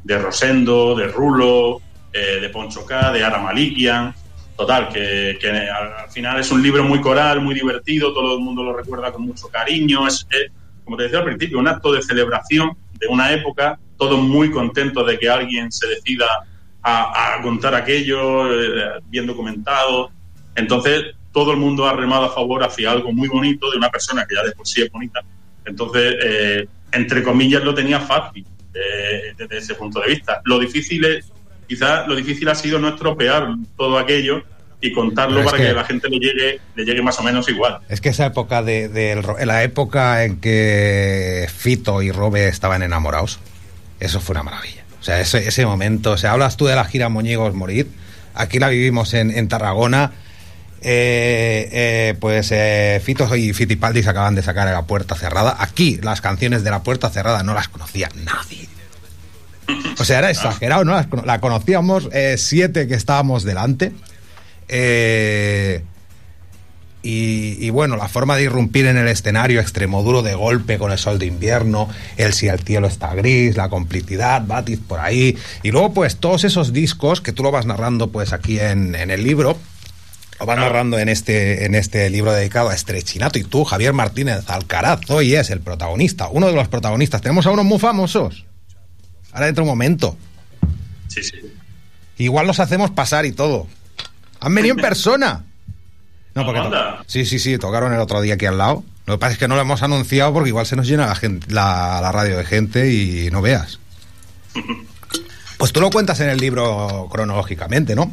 de 0.04 0.18
Rosendo, 0.20 0.96
de 0.96 1.08
Rulo, 1.08 1.82
eh, 2.14 2.40
de 2.42 2.50
Poncho 2.50 2.86
K, 2.86 3.12
de 3.12 3.24
Ara 3.24 3.40
Malikian. 3.40 4.14
Total, 4.56 4.88
que, 4.90 5.38
que 5.42 5.50
al, 5.50 5.94
al 5.98 6.10
final 6.12 6.40
es 6.40 6.50
un 6.52 6.62
libro 6.62 6.84
muy 6.84 7.02
coral, 7.02 7.42
muy 7.42 7.54
divertido, 7.56 8.14
todo 8.14 8.38
el 8.38 8.44
mundo 8.44 8.64
lo 8.64 8.74
recuerda 8.74 9.12
con 9.12 9.24
mucho 9.24 9.48
cariño. 9.50 10.08
Es, 10.08 10.26
es, 10.30 10.52
como 10.84 10.96
te 10.96 11.04
decía 11.04 11.20
al 11.20 11.26
principio, 11.26 11.60
un 11.60 11.68
acto 11.68 11.92
de 11.92 12.02
celebración 12.02 12.72
de 12.94 13.08
una 13.08 13.34
época, 13.34 13.78
todos 13.98 14.18
muy 14.20 14.52
contentos 14.52 15.06
de 15.08 15.20
que 15.20 15.30
alguien 15.30 15.72
se 15.72 15.88
decida 15.88 16.26
a, 16.88 17.36
a 17.38 17.42
contar 17.42 17.74
aquello, 17.74 18.52
eh, 18.52 19.02
bien 19.10 19.26
documentado. 19.26 20.12
Entonces, 20.56 21.16
todo 21.34 21.52
el 21.52 21.58
mundo 21.58 21.88
ha 21.88 21.94
remado 21.94 22.26
a 22.26 22.30
favor 22.30 22.64
hacia 22.64 22.92
algo 22.92 23.12
muy 23.12 23.28
bonito 23.28 23.72
de 23.72 23.78
una 23.78 23.90
persona 23.90 24.26
que 24.28 24.36
ya 24.36 24.44
de 24.44 24.52
por 24.52 24.68
sí 24.68 24.84
es 24.84 24.92
bonita. 24.92 25.22
Entonces, 25.66 26.16
eh, 26.24 26.68
entre 26.92 27.24
comillas, 27.24 27.64
lo 27.64 27.74
tenía 27.74 28.00
fácil 28.00 28.46
eh, 28.74 29.34
desde 29.38 29.58
ese 29.58 29.76
punto 29.76 30.00
de 30.00 30.10
vista. 30.10 30.42
Lo 30.46 30.60
difícil 30.60 31.04
es, 31.04 31.26
quizás 31.68 32.08
lo 32.08 32.16
difícil 32.16 32.48
ha 32.50 32.56
sido 32.56 32.78
no 32.80 32.90
estropear 32.90 33.48
todo 33.76 33.98
aquello 33.98 34.44
y 34.80 34.92
contarlo 34.94 35.44
para 35.44 35.58
que... 35.58 35.74
la 35.74 35.84
gente 35.84 36.08
le 36.08 36.20
llegue, 36.20 36.60
le 36.76 36.86
llegue 36.86 37.02
más 37.02 37.20
o 37.20 37.24
menos 37.24 37.50
igual. 37.50 37.80
Es 37.90 38.00
que 38.00 38.10
esa 38.10 38.28
época 38.28 38.62
de, 38.62 39.20
ro- 39.22 39.38
la 39.44 39.64
época 39.64 40.24
en 40.24 40.40
que 40.40 41.48
Fito 41.52 42.04
y 42.04 42.12
Robe 42.12 42.48
estaban 42.48 42.84
enamorados, 42.84 43.40
eso 44.00 44.22
fue 44.22 44.34
una 44.36 44.44
maravilla. 44.44 44.85
O 45.06 45.08
sea, 45.08 45.20
ese, 45.20 45.48
ese 45.48 45.68
momento, 45.68 46.14
o 46.14 46.18
sea, 46.18 46.32
hablas 46.32 46.58
tú 46.58 46.66
de 46.66 46.74
la 46.74 46.84
gira 46.84 47.10
Moñigos 47.10 47.54
Morir, 47.54 47.88
aquí 48.34 48.58
la 48.58 48.70
vivimos 48.70 49.14
en, 49.14 49.30
en 49.30 49.48
Tarragona. 49.48 50.14
eh, 50.82 51.70
eh, 51.72 52.16
pues 52.20 52.52
eh, 52.52 53.00
Fito 53.06 53.36
y 53.36 53.54
Fitipaldi 53.54 54.02
se 54.02 54.10
acaban 54.10 54.34
de 54.34 54.42
sacar 54.42 54.68
a 54.68 54.72
la 54.72 54.82
puerta 54.88 55.14
cerrada. 55.14 55.58
Aquí 55.60 56.00
las 56.02 56.22
canciones 56.22 56.64
de 56.64 56.72
la 56.72 56.82
puerta 56.82 57.12
cerrada 57.12 57.44
no 57.44 57.54
las 57.54 57.68
conocía 57.68 58.10
nadie. 58.24 58.68
O 60.00 60.06
sea, 60.06 60.18
era 60.18 60.32
exagerado, 60.32 60.84
¿no? 60.84 61.00
La 61.24 61.40
conocíamos 61.40 62.10
eh, 62.12 62.38
siete 62.40 62.88
que 62.88 62.96
estábamos 62.96 63.44
delante. 63.44 63.92
Eh, 64.68 65.84
y, 67.06 67.64
y 67.64 67.70
bueno, 67.70 67.98
la 67.98 68.08
forma 68.08 68.36
de 68.36 68.44
irrumpir 68.44 68.88
en 68.88 68.98
el 68.98 69.08
escenario 69.08 69.62
extremoduro 69.62 70.24
de 70.24 70.34
golpe 70.34 70.80
con 70.80 70.92
el 70.92 70.98
sol 70.98 71.20
de 71.20 71.28
invierno, 71.28 71.88
el 72.18 72.34
si 72.34 72.48
el 72.48 72.60
cielo 72.62 72.88
está 72.88 73.14
gris, 73.14 73.56
la 73.56 73.70
complicidad, 73.70 74.44
Batis 74.44 74.80
por 74.80 75.00
ahí. 75.00 75.38
Y 75.62 75.70
luego, 75.70 75.94
pues, 75.94 76.18
todos 76.18 76.44
esos 76.46 76.74
discos 76.74 77.22
que 77.22 77.32
tú 77.32 77.44
lo 77.44 77.52
vas 77.52 77.68
narrando, 77.68 78.12
pues, 78.12 78.34
aquí 78.34 78.60
en, 78.60 78.96
en 78.96 79.12
el 79.12 79.24
libro. 79.24 79.56
Lo 80.40 80.48
vas 80.48 80.58
narrando 80.58 80.98
en 80.98 81.08
este, 81.08 81.66
en 81.66 81.76
este 81.76 82.10
libro 82.10 82.34
dedicado 82.34 82.70
a 82.70 82.76
Estrechinato. 82.76 83.38
Y 83.38 83.44
tú, 83.44 83.66
Javier 83.66 83.94
Martínez 83.94 84.50
Alcaraz, 84.50 85.08
hoy 85.10 85.36
es 85.36 85.52
el 85.52 85.62
protagonista, 85.62 86.28
uno 86.30 86.48
de 86.48 86.54
los 86.54 86.68
protagonistas. 86.68 87.22
Tenemos 87.22 87.46
a 87.46 87.52
unos 87.52 87.66
muy 87.66 87.78
famosos. 87.78 88.46
Ahora 89.32 89.46
dentro 89.46 89.64
de 89.64 89.70
un 89.70 89.78
momento. 89.78 90.18
Sí, 91.08 91.22
sí. 91.22 91.38
Igual 92.18 92.48
los 92.48 92.60
hacemos 92.60 92.90
pasar 92.90 93.28
y 93.28 93.32
todo. 93.32 93.68
Han 94.40 94.56
venido 94.56 94.74
en 94.74 94.82
persona. 94.82 95.46
No, 96.36 96.46
porque 96.46 96.62
sí, 97.08 97.26
sí, 97.26 97.40
sí, 97.40 97.58
tocaron 97.58 97.94
el 97.94 98.00
otro 98.00 98.22
día 98.22 98.34
aquí 98.36 98.46
al 98.46 98.58
lado. 98.58 98.84
Lo 99.06 99.16
que 99.16 99.20
pasa 99.20 99.34
es 99.34 99.40
que 99.40 99.48
no 99.48 99.56
lo 99.56 99.62
hemos 99.62 99.82
anunciado 99.84 100.34
porque 100.34 100.50
igual 100.50 100.66
se 100.66 100.76
nos 100.76 100.86
llena 100.88 101.08
la, 101.08 101.16
gente, 101.16 101.48
la, 101.54 102.00
la 102.02 102.12
radio 102.12 102.38
de 102.38 102.46
gente 102.46 102.92
y 102.92 103.30
no 103.32 103.42
veas. 103.42 103.80
Pues 105.58 105.72
tú 105.72 105.80
lo 105.80 105.90
cuentas 105.90 106.20
en 106.20 106.28
el 106.28 106.38
libro 106.38 107.08
cronológicamente, 107.10 107.96
¿no? 107.96 108.12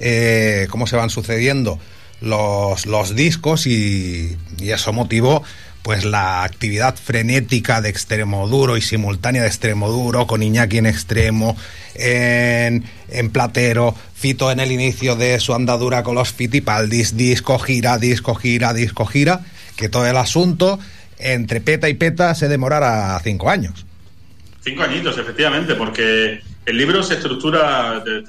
Eh, 0.00 0.66
cómo 0.68 0.88
se 0.88 0.96
van 0.96 1.10
sucediendo 1.10 1.78
los, 2.20 2.86
los 2.86 3.14
discos 3.14 3.68
y, 3.68 4.36
y 4.58 4.70
eso 4.70 4.92
motivó 4.92 5.44
pues 5.88 6.04
la 6.04 6.42
actividad 6.42 6.96
frenética 6.96 7.80
de 7.80 7.88
extremo 7.88 8.46
duro 8.46 8.76
y 8.76 8.82
simultánea 8.82 9.40
de 9.40 9.48
extremo 9.48 9.88
duro 9.88 10.26
con 10.26 10.42
Iñaki 10.42 10.76
en 10.76 10.84
extremo 10.84 11.56
en, 11.94 12.84
en 13.08 13.30
platero 13.30 13.94
Fito 14.14 14.50
en 14.52 14.60
el 14.60 14.70
inicio 14.70 15.16
de 15.16 15.40
su 15.40 15.54
andadura 15.54 16.02
con 16.02 16.14
los 16.14 16.30
Fitipaldis 16.30 17.16
disco 17.16 17.58
gira 17.58 17.96
disco 17.96 18.34
gira 18.34 18.74
disco 18.74 19.06
gira 19.06 19.40
que 19.76 19.88
todo 19.88 20.06
el 20.06 20.18
asunto 20.18 20.78
entre 21.18 21.62
peta 21.62 21.88
y 21.88 21.94
peta 21.94 22.34
se 22.34 22.48
demorara 22.48 23.18
cinco 23.24 23.48
años. 23.48 23.86
Cinco 24.62 24.82
añitos, 24.82 25.16
efectivamente, 25.16 25.74
porque 25.74 26.42
el 26.66 26.76
libro 26.76 27.02
se 27.02 27.14
estructura, 27.14 28.04
te- 28.04 28.24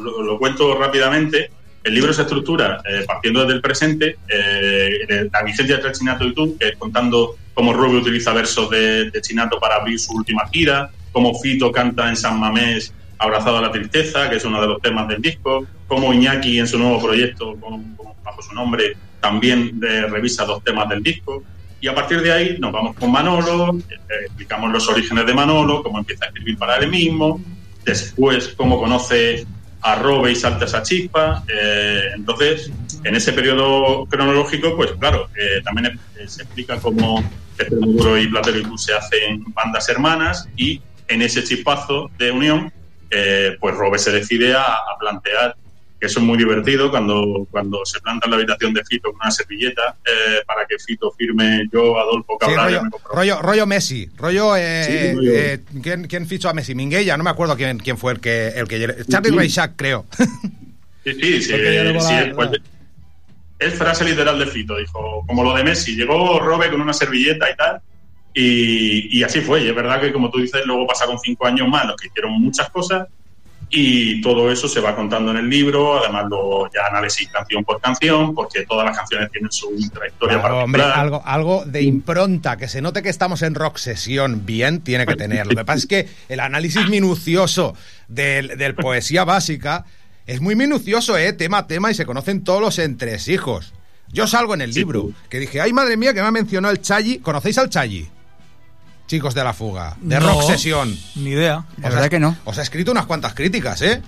lo 0.00 0.38
cuento 0.38 0.74
rápidamente, 0.78 1.50
el 1.86 1.94
libro 1.94 2.12
se 2.12 2.22
estructura 2.22 2.82
eh, 2.88 3.04
partiendo 3.06 3.40
desde 3.40 3.54
el 3.54 3.60
presente, 3.60 4.16
eh, 4.28 4.90
de 5.08 5.30
la 5.32 5.42
vigencia 5.42 5.76
entre 5.76 5.92
Chinato 5.92 6.24
y 6.26 6.34
tú, 6.34 6.56
que 6.58 6.68
es 6.68 6.76
contando 6.76 7.36
cómo 7.54 7.72
Rubio 7.72 8.00
utiliza 8.00 8.32
versos 8.32 8.68
de, 8.70 9.10
de 9.10 9.20
Chinato 9.22 9.58
para 9.58 9.76
abrir 9.76 9.98
su 9.98 10.12
última 10.12 10.46
gira, 10.52 10.90
cómo 11.12 11.38
Fito 11.40 11.70
canta 11.72 12.08
en 12.08 12.16
San 12.16 12.38
Mamés 12.38 12.92
Abrazado 13.18 13.56
a 13.58 13.62
la 13.62 13.72
Tristeza, 13.72 14.28
que 14.28 14.36
es 14.36 14.44
uno 14.44 14.60
de 14.60 14.66
los 14.66 14.82
temas 14.82 15.08
del 15.08 15.22
disco, 15.22 15.66
cómo 15.86 16.12
Iñaki 16.12 16.58
en 16.58 16.66
su 16.68 16.78
nuevo 16.78 17.00
proyecto, 17.02 17.56
con- 17.58 17.94
con- 17.96 18.12
bajo 18.22 18.42
su 18.42 18.52
nombre, 18.54 18.94
también 19.20 19.80
eh, 19.88 20.02
revisa 20.10 20.44
dos 20.44 20.62
temas 20.62 20.86
del 20.90 21.02
disco. 21.02 21.42
Y 21.80 21.88
a 21.88 21.94
partir 21.94 22.20
de 22.20 22.32
ahí 22.32 22.56
nos 22.58 22.72
vamos 22.72 22.94
con 22.96 23.10
Manolo, 23.10 23.74
eh, 23.78 23.94
explicamos 24.26 24.70
los 24.72 24.86
orígenes 24.88 25.24
de 25.24 25.32
Manolo, 25.32 25.82
cómo 25.82 25.98
empieza 25.98 26.24
a 26.26 26.28
escribir 26.28 26.58
para 26.58 26.76
él 26.76 26.88
mismo, 26.90 27.40
después 27.84 28.48
cómo 28.56 28.78
conoce 28.78 29.46
a 29.86 29.94
Robe 29.94 30.32
y 30.32 30.34
salta 30.34 30.64
esa 30.64 30.82
chispa. 30.82 31.44
eh, 31.48 32.10
entonces, 32.14 32.70
en 33.04 33.14
ese 33.14 33.32
periodo 33.32 34.04
cronológico, 34.06 34.76
pues 34.76 34.92
claro, 34.98 35.28
eh, 35.36 35.62
también 35.64 35.98
se 36.26 36.42
explica 36.42 36.78
cómo 36.78 37.22
Extremoduro 37.58 38.18
y 38.18 38.26
Platero 38.28 38.58
y 38.58 38.62
tú 38.64 38.76
se 38.76 38.92
hacen 38.92 39.44
bandas 39.54 39.88
hermanas 39.88 40.48
y 40.56 40.82
en 41.08 41.22
ese 41.22 41.42
chispazo 41.44 42.10
de 42.18 42.32
unión, 42.32 42.72
eh, 43.10 43.56
pues 43.60 43.76
Robe 43.76 43.98
se 43.98 44.10
decide 44.10 44.54
a 44.54 44.66
plantear 44.98 45.56
que 45.98 46.06
eso 46.06 46.20
es 46.20 46.26
muy 46.26 46.36
divertido 46.36 46.90
cuando, 46.90 47.46
cuando 47.50 47.84
se 47.86 47.98
planta 48.00 48.26
en 48.26 48.30
la 48.32 48.36
habitación 48.36 48.74
de 48.74 48.84
Fito 48.84 49.10
con 49.10 49.20
una 49.22 49.30
servilleta 49.30 49.96
eh, 50.04 50.42
para 50.46 50.66
que 50.66 50.76
Fito 50.78 51.10
firme 51.12 51.64
yo, 51.72 51.98
Adolfo 51.98 52.36
Sí, 52.40 52.46
Cabral. 52.46 52.64
rollo, 52.66 52.82
me 52.82 52.90
rollo, 53.14 53.42
rollo 53.42 53.66
Messi, 53.66 54.06
rollo... 54.16 54.56
eh, 54.56 54.84
Sí, 54.84 55.16
rollo- 55.16 55.32
eh, 55.34 55.60
¿quién, 55.82 56.06
quién 56.06 56.26
fichó 56.26 56.48
a 56.50 56.52
Messi? 56.54 56.74
Minguella, 56.74 57.16
no 57.16 57.24
me 57.24 57.30
acuerdo 57.30 57.56
quién, 57.56 57.78
quién 57.78 57.96
fue 57.96 58.12
el 58.12 58.20
que... 58.20 58.48
El 58.48 58.68
que 58.68 59.04
Charlie 59.08 59.30
Sí. 59.30 59.36
Reixac, 59.36 59.72
creo. 59.76 60.04
Sí, 61.04 61.12
sí, 61.14 61.40
sí, 61.42 61.52
sí, 61.52 61.52
la- 61.56 62.32
pues, 62.34 62.50
es 63.60 63.74
frase 63.74 64.04
literal 64.04 64.38
de 64.40 64.46
Fito, 64.46 64.76
dijo, 64.76 65.24
como 65.26 65.44
lo 65.44 65.54
de 65.54 65.62
Messi, 65.62 65.94
llegó 65.94 66.40
Robe 66.40 66.68
con 66.68 66.80
una 66.80 66.92
servilleta 66.92 67.48
y 67.48 67.54
tal, 67.56 67.80
y, 68.34 69.18
y 69.18 69.22
así 69.22 69.40
fue, 69.40 69.62
y 69.62 69.68
es 69.68 69.74
verdad 69.74 70.00
que 70.00 70.12
como 70.12 70.30
tú 70.30 70.40
dices, 70.40 70.66
luego 70.66 70.86
pasaron 70.86 71.16
cinco 71.18 71.46
años 71.46 71.68
más, 71.68 71.86
los 71.86 71.96
que 71.96 72.08
hicieron 72.08 72.32
muchas 72.42 72.68
cosas, 72.70 73.06
y 73.68 74.20
todo 74.20 74.50
eso 74.50 74.68
se 74.68 74.80
va 74.80 74.94
contando 74.94 75.32
en 75.32 75.38
el 75.38 75.50
libro, 75.50 75.98
además 75.98 76.26
luego 76.28 76.68
ya 76.72 76.86
análisis 76.88 77.28
canción 77.28 77.64
por 77.64 77.80
canción, 77.80 78.34
porque 78.34 78.64
todas 78.64 78.86
las 78.86 78.96
canciones 78.96 79.30
tienen 79.32 79.50
su 79.50 79.68
trayectoria 79.92 80.38
Claro, 80.40 80.60
hombre, 80.64 80.82
particular. 80.82 81.04
algo, 81.04 81.22
algo 81.24 81.64
de 81.66 81.82
impronta, 81.82 82.56
que 82.56 82.68
se 82.68 82.80
note 82.80 83.02
que 83.02 83.08
estamos 83.08 83.42
en 83.42 83.54
rock 83.54 83.78
sesión 83.78 84.46
bien, 84.46 84.82
tiene 84.82 85.04
que 85.04 85.16
tener. 85.16 85.46
Lo 85.46 85.56
que 85.56 85.64
pasa 85.64 85.78
es 85.78 85.86
que 85.86 86.08
el 86.28 86.40
análisis 86.40 86.88
minucioso 86.88 87.74
del, 88.08 88.56
del 88.56 88.74
poesía 88.76 89.24
básica 89.24 89.84
es 90.26 90.40
muy 90.40 90.54
minucioso, 90.54 91.18
¿eh? 91.18 91.32
Tema 91.32 91.58
a 91.58 91.66
tema, 91.66 91.90
y 91.90 91.94
se 91.94 92.06
conocen 92.06 92.44
todos 92.44 92.60
los 92.60 92.78
entresijos. 92.78 93.72
Yo 94.12 94.28
salgo 94.28 94.54
en 94.54 94.60
el 94.60 94.70
libro, 94.70 95.10
que 95.28 95.40
dije, 95.40 95.60
ay 95.60 95.72
madre 95.72 95.96
mía, 95.96 96.14
que 96.14 96.20
me 96.20 96.28
ha 96.28 96.30
mencionado 96.30 96.72
el 96.72 96.80
Chayi. 96.80 97.18
¿Conocéis 97.18 97.58
al 97.58 97.68
Chayi? 97.70 98.08
Chicos 99.06 99.34
de 99.34 99.44
la 99.44 99.52
fuga, 99.52 99.96
de 100.00 100.18
No, 100.18 100.26
rock 100.40 100.50
sesión. 100.50 100.96
Ni 101.16 101.30
idea. 101.30 101.64
La 101.80 101.88
verdad 101.90 102.08
que 102.10 102.18
no. 102.18 102.36
Os 102.44 102.58
ha 102.58 102.62
escrito 102.62 102.90
unas 102.90 103.06
cuantas 103.06 103.34
críticas, 103.34 103.80
¿eh? 103.82 104.02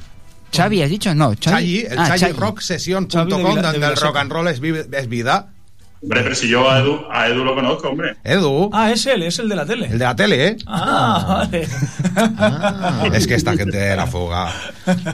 Xavi, 0.52 0.82
¿has 0.82 0.90
dicho? 0.90 1.14
No, 1.14 1.34
Chayi, 1.34 1.82
Xavi. 1.82 1.92
el 1.92 1.98
Ah, 1.98 2.06
Chayi 2.08 2.20
Xavi. 2.20 2.32
rocksession.com, 2.32 3.28
donde 3.62 3.86
el 3.86 3.96
rock 3.96 4.16
and 4.16 4.32
roll 4.32 4.48
es, 4.48 4.60
vi- 4.60 4.74
es 4.92 5.08
vida. 5.08 5.52
Hombre, 6.00 6.22
pero 6.22 6.34
si 6.36 6.48
yo 6.48 6.70
a 6.70 6.78
Edu, 6.78 7.00
a 7.10 7.26
Edu 7.28 7.44
lo 7.44 7.54
conozco, 7.56 7.88
hombre. 7.88 8.16
Edu, 8.22 8.70
Ah, 8.72 8.90
es 8.92 9.04
él, 9.06 9.22
es 9.24 9.38
el 9.40 9.48
de 9.48 9.56
la 9.56 9.66
tele. 9.66 9.86
el 9.86 9.98
de 9.98 10.04
la 10.04 10.14
tele, 10.14 10.46
¿eh? 10.46 10.56
Ah, 10.66 11.46
vale. 11.50 11.66
Es 13.16 13.26
que 13.26 13.34
esta 13.34 13.56
gente 13.56 13.76
de 13.76 13.96
la 13.96 14.06
fuga. 14.06 14.48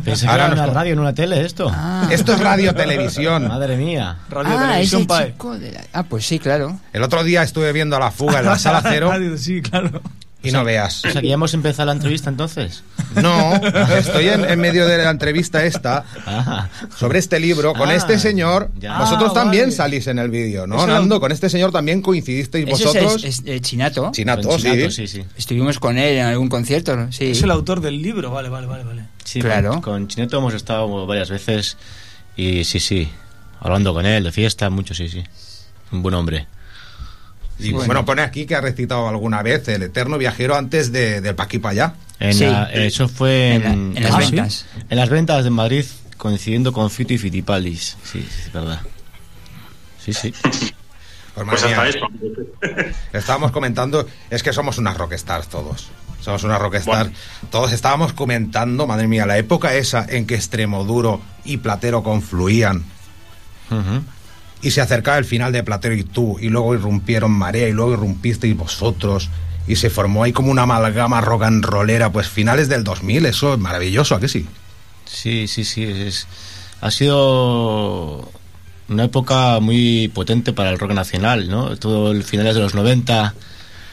Pensé 0.04 0.26
que 0.26 0.30
Ahora 0.30 0.46
era 0.46 0.54
nos 0.54 0.64
una 0.64 0.74
radio 0.74 0.92
en 0.92 0.98
una 0.98 1.14
tele 1.14 1.40
esto. 1.40 1.72
Esto 2.10 2.34
es 2.34 2.40
radio 2.40 2.74
televisión. 2.74 3.48
Madre 3.48 3.76
mía. 3.76 4.16
Radio 4.28 4.52
Ah, 4.58 4.66
Televisión 4.68 5.00
ese 5.02 5.08
PAE. 5.08 5.26
chico 5.32 5.58
de 5.58 5.72
la... 5.72 5.80
Ah, 5.92 6.02
pues 6.02 6.26
sí, 6.26 6.38
claro. 6.38 6.78
El 6.92 7.02
otro 7.02 7.24
día 7.24 7.42
estuve 7.42 7.72
viendo 7.72 7.96
a 7.96 8.00
la 8.00 8.10
fuga 8.10 8.40
en 8.40 8.46
la 8.46 8.58
sala 8.58 8.82
cero 8.86 9.08
Radio, 9.10 9.36
Sí, 9.38 9.62
claro. 9.62 10.02
Y 10.44 10.52
no 10.52 10.62
veas. 10.64 11.04
O 11.04 11.10
sea 11.10 11.20
que 11.20 11.28
ya 11.28 11.34
hemos 11.34 11.54
empezado 11.54 11.86
la 11.86 11.92
entrevista 11.92 12.28
entonces. 12.30 12.82
No, 13.20 13.54
estoy 13.96 14.28
en, 14.28 14.44
en 14.44 14.58
medio 14.60 14.86
de 14.86 14.98
la 14.98 15.10
entrevista 15.10 15.64
esta 15.64 16.04
Ah, 16.26 16.68
sobre 16.96 17.18
este 17.18 17.38
libro 17.40 17.72
con 17.74 17.88
Ah, 17.90 17.94
este 17.94 18.18
señor. 18.18 18.70
ya. 18.78 18.98
Vosotros 18.98 19.30
Ah, 19.32 19.34
también 19.34 19.64
vale. 19.64 19.76
salís 19.76 20.06
en 20.06 20.18
el 20.18 20.30
vídeo, 20.30 20.66
¿no? 20.66 20.76
Eso- 20.76 20.86
Nando, 20.86 21.20
con 21.20 21.32
este 21.32 21.48
señor 21.48 21.72
también 21.72 22.02
coincidisteis 22.02 22.66
vosotros. 22.66 23.24
es, 23.24 23.40
es, 23.40 23.42
eh, 23.46 23.60
Chinato. 23.60 24.10
Chinato, 24.12 24.58
sí. 24.58 24.64
Chinato, 24.70 24.90
sí, 24.90 25.06
sí. 25.06 25.24
Estuvimos 25.36 25.78
con 25.78 25.96
él 25.98 26.18
en 26.18 26.26
algún 26.26 26.48
concierto, 26.48 26.96
¿no? 26.96 27.12
sí. 27.12 27.26
Es 27.30 27.42
el 27.42 27.50
autor 27.50 27.80
del 27.80 28.00
libro, 28.02 28.30
vale, 28.30 28.48
vale, 28.48 28.66
vale. 28.66 28.84
vale. 28.84 29.04
Sí, 29.24 29.40
Claro. 29.40 29.72
Con, 29.72 29.80
con 29.82 30.08
Chineto 30.08 30.38
hemos 30.38 30.54
estado 30.54 31.06
varias 31.06 31.30
veces 31.30 31.76
y 32.36 32.64
sí, 32.64 32.80
sí. 32.80 33.08
Hablando 33.60 33.94
con 33.94 34.04
él 34.04 34.22
de 34.24 34.32
fiesta, 34.32 34.68
mucho, 34.70 34.92
sí, 34.94 35.08
sí. 35.08 35.22
Un 35.92 36.02
buen 36.02 36.14
hombre. 36.14 36.46
Y 37.68 37.72
bueno. 37.72 38.04
pone 38.04 38.22
aquí 38.22 38.46
que 38.46 38.54
ha 38.54 38.60
recitado 38.60 39.08
alguna 39.08 39.42
vez 39.42 39.66
el 39.68 39.82
eterno 39.82 40.18
viajero 40.18 40.56
antes 40.56 40.92
de, 40.92 41.20
del 41.20 41.34
pa' 41.34 41.44
aquí 41.44 41.58
pa' 41.58 41.70
allá. 41.70 41.94
En 42.20 42.34
Sí. 42.34 42.44
la- 42.46 42.70
eso 42.72 43.08
fue 43.08 43.54
En 43.54 43.62
la- 43.64 43.72
en, 43.72 43.96
en 43.96 44.02
las 44.02 44.12
ah, 44.14 44.18
ventas. 44.18 44.52
sí. 44.54 44.82
En 44.88 44.96
las 44.98 45.08
ventas 45.10 45.44
de 45.44 45.50
Madrid, 45.50 45.84
coincidiendo 46.16 46.72
con 46.72 46.90
Fito 46.90 47.12
y 47.12 47.18
Fitipaldis. 47.18 47.96
Sí, 48.04 48.20
sí, 48.22 48.42
es 48.46 48.52
verdad. 48.52 48.80
Sí, 50.04 50.12
sí. 50.12 50.32
Pues, 50.42 50.74
Pues 51.48 51.64
hasta 51.64 51.88
eso. 51.88 52.06
Estábamos 53.12 53.50
comentando, 53.50 54.06
es 54.30 54.42
que 54.42 54.52
somos 54.52 54.78
unas 54.78 54.96
rockstars 54.96 55.48
todos. 55.48 55.88
Somos 56.20 56.44
unas 56.44 56.58
rockstars. 56.60 56.86
Bueno. 57.10 57.16
Todos 57.50 57.72
estábamos 57.72 58.12
comentando, 58.12 58.86
madre 58.86 59.08
mía, 59.08 59.26
la 59.26 59.36
época 59.36 59.74
esa 59.74 60.06
en 60.08 60.26
que 60.26 60.36
Extremoduro 60.36 61.20
y 61.44 61.56
Platero 61.58 62.02
confluían 62.02 62.84
Ujú. 63.70 64.02
Y 64.64 64.70
se 64.70 64.80
acercaba 64.80 65.18
el 65.18 65.24
final 65.24 65.52
de 65.52 65.62
Platero 65.62 65.94
y 65.94 66.02
tú, 66.02 66.38
y 66.40 66.48
luego 66.48 66.74
irrumpieron 66.74 67.30
Marea, 67.30 67.68
y 67.68 67.72
luego 67.72 67.92
irrumpisteis 67.92 68.56
vosotros, 68.56 69.28
y 69.68 69.76
se 69.76 69.90
formó 69.90 70.24
ahí 70.24 70.32
como 70.32 70.50
una 70.50 70.62
amalgama 70.62 71.20
rock 71.20 71.44
and 71.44 71.64
pues 72.12 72.28
finales 72.28 72.68
del 72.68 72.82
2000, 72.84 73.26
eso 73.26 73.54
es 73.54 73.60
maravilloso, 73.60 74.14
¿a 74.14 74.20
que 74.20 74.28
sí? 74.28 74.46
Sí, 75.06 75.46
sí, 75.48 75.64
sí. 75.64 75.84
Es, 75.84 76.26
ha 76.80 76.90
sido 76.90 78.30
una 78.88 79.04
época 79.04 79.60
muy 79.60 80.08
potente 80.08 80.52
para 80.52 80.70
el 80.70 80.78
rock 80.78 80.92
nacional, 80.92 81.48
¿no? 81.48 81.76
Todo 81.76 82.10
el 82.12 82.22
finales 82.24 82.54
de 82.54 82.60
los 82.60 82.74
90, 82.74 83.34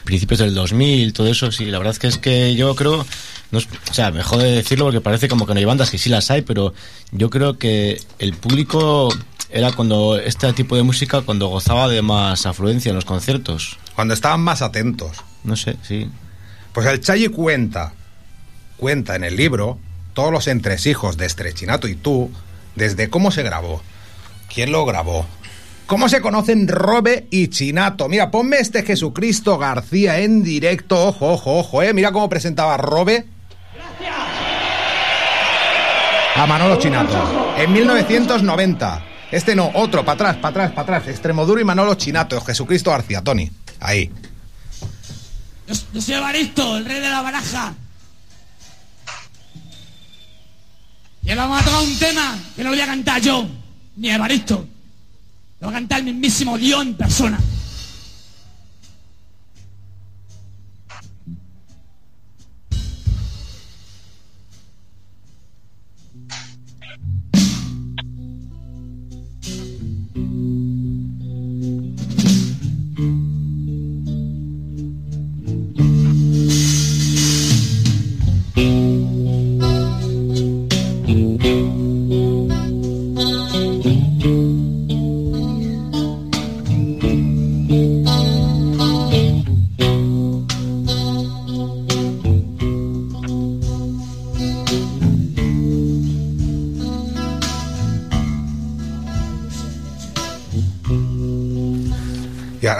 principios 0.04 0.40
del 0.40 0.54
2000, 0.54 1.12
todo 1.12 1.28
eso, 1.28 1.50
sí. 1.52 1.66
La 1.66 1.78
verdad 1.78 1.92
es 1.92 1.98
que 1.98 2.06
es 2.08 2.18
que 2.18 2.54
yo 2.54 2.74
creo, 2.74 3.06
no 3.50 3.58
es- 3.58 3.68
o 3.90 3.94
sea, 3.94 4.10
me 4.10 4.22
jode 4.22 4.50
decirlo 4.50 4.86
porque 4.86 5.00
parece 5.00 5.28
como 5.28 5.46
que 5.46 5.54
no 5.54 5.58
hay 5.58 5.64
bandas, 5.64 5.90
que 5.90 5.98
sí 5.98 6.10
las 6.10 6.30
hay, 6.30 6.42
pero 6.42 6.74
yo 7.12 7.30
creo 7.30 7.58
que 7.58 8.00
el 8.18 8.34
público 8.34 9.08
era 9.52 9.70
cuando 9.72 10.18
este 10.18 10.52
tipo 10.54 10.76
de 10.76 10.82
música, 10.82 11.20
cuando 11.20 11.48
gozaba 11.48 11.88
de 11.88 12.00
más 12.00 12.46
afluencia 12.46 12.88
en 12.88 12.96
los 12.96 13.04
conciertos. 13.04 13.78
Cuando 13.94 14.14
estaban 14.14 14.40
más 14.40 14.62
atentos. 14.62 15.18
No 15.44 15.56
sé, 15.56 15.76
sí. 15.82 16.10
Pues 16.72 16.86
el 16.86 17.00
Chayi 17.00 17.28
cuenta, 17.28 17.92
cuenta 18.78 19.14
en 19.14 19.24
el 19.24 19.36
libro, 19.36 19.78
todos 20.14 20.32
los 20.32 20.48
entresijos 20.48 21.18
de 21.18 21.26
Estrechinato 21.26 21.86
y 21.86 21.94
tú, 21.94 22.30
desde 22.76 23.10
cómo 23.10 23.30
se 23.30 23.42
grabó, 23.42 23.82
quién 24.52 24.72
lo 24.72 24.86
grabó, 24.86 25.26
cómo 25.86 26.08
se 26.08 26.22
conocen 26.22 26.66
Robe 26.66 27.26
y 27.30 27.48
Chinato. 27.48 28.08
Mira, 28.08 28.30
ponme 28.30 28.56
este 28.56 28.84
Jesucristo 28.84 29.58
García 29.58 30.20
en 30.20 30.42
directo, 30.42 31.08
ojo, 31.08 31.30
ojo, 31.30 31.58
ojo, 31.58 31.82
eh. 31.82 31.92
Mira 31.92 32.10
cómo 32.10 32.30
presentaba 32.30 32.78
Robe. 32.78 33.26
A 36.34 36.46
Manolo 36.46 36.76
Chinato, 36.76 37.54
en 37.58 37.70
1990. 37.70 39.11
Este 39.32 39.56
no, 39.56 39.70
otro, 39.74 40.04
para 40.04 40.12
atrás, 40.12 40.36
para 40.36 40.48
atrás, 40.48 40.70
para 40.72 40.98
atrás. 40.98 41.08
Extremoduro 41.08 41.58
y 41.58 41.64
Manolo 41.64 41.94
Chinato, 41.94 42.38
Jesucristo 42.42 42.90
García, 42.90 43.22
Tony. 43.22 43.50
Ahí. 43.80 44.10
Yo, 45.66 45.74
yo 45.94 46.02
soy 46.02 46.14
Evaristo, 46.14 46.76
el 46.76 46.84
rey 46.84 47.00
de 47.00 47.08
la 47.08 47.22
baraja. 47.22 47.74
Y 51.24 51.30
ahora 51.30 51.46
vamos 51.46 51.62
a 51.62 51.64
tocar 51.64 51.82
un 51.82 51.98
tema 51.98 52.38
que 52.54 52.62
no 52.62 52.70
lo 52.70 52.76
voy 52.76 52.82
a 52.82 52.86
cantar 52.86 53.22
yo, 53.22 53.48
ni 53.96 54.10
Evaristo. 54.10 54.66
Lo 55.60 55.68
va 55.68 55.70
a 55.70 55.74
cantar 55.76 56.00
el 56.00 56.04
mismísimo 56.04 56.58
Dios 56.58 56.86
persona. 56.98 57.40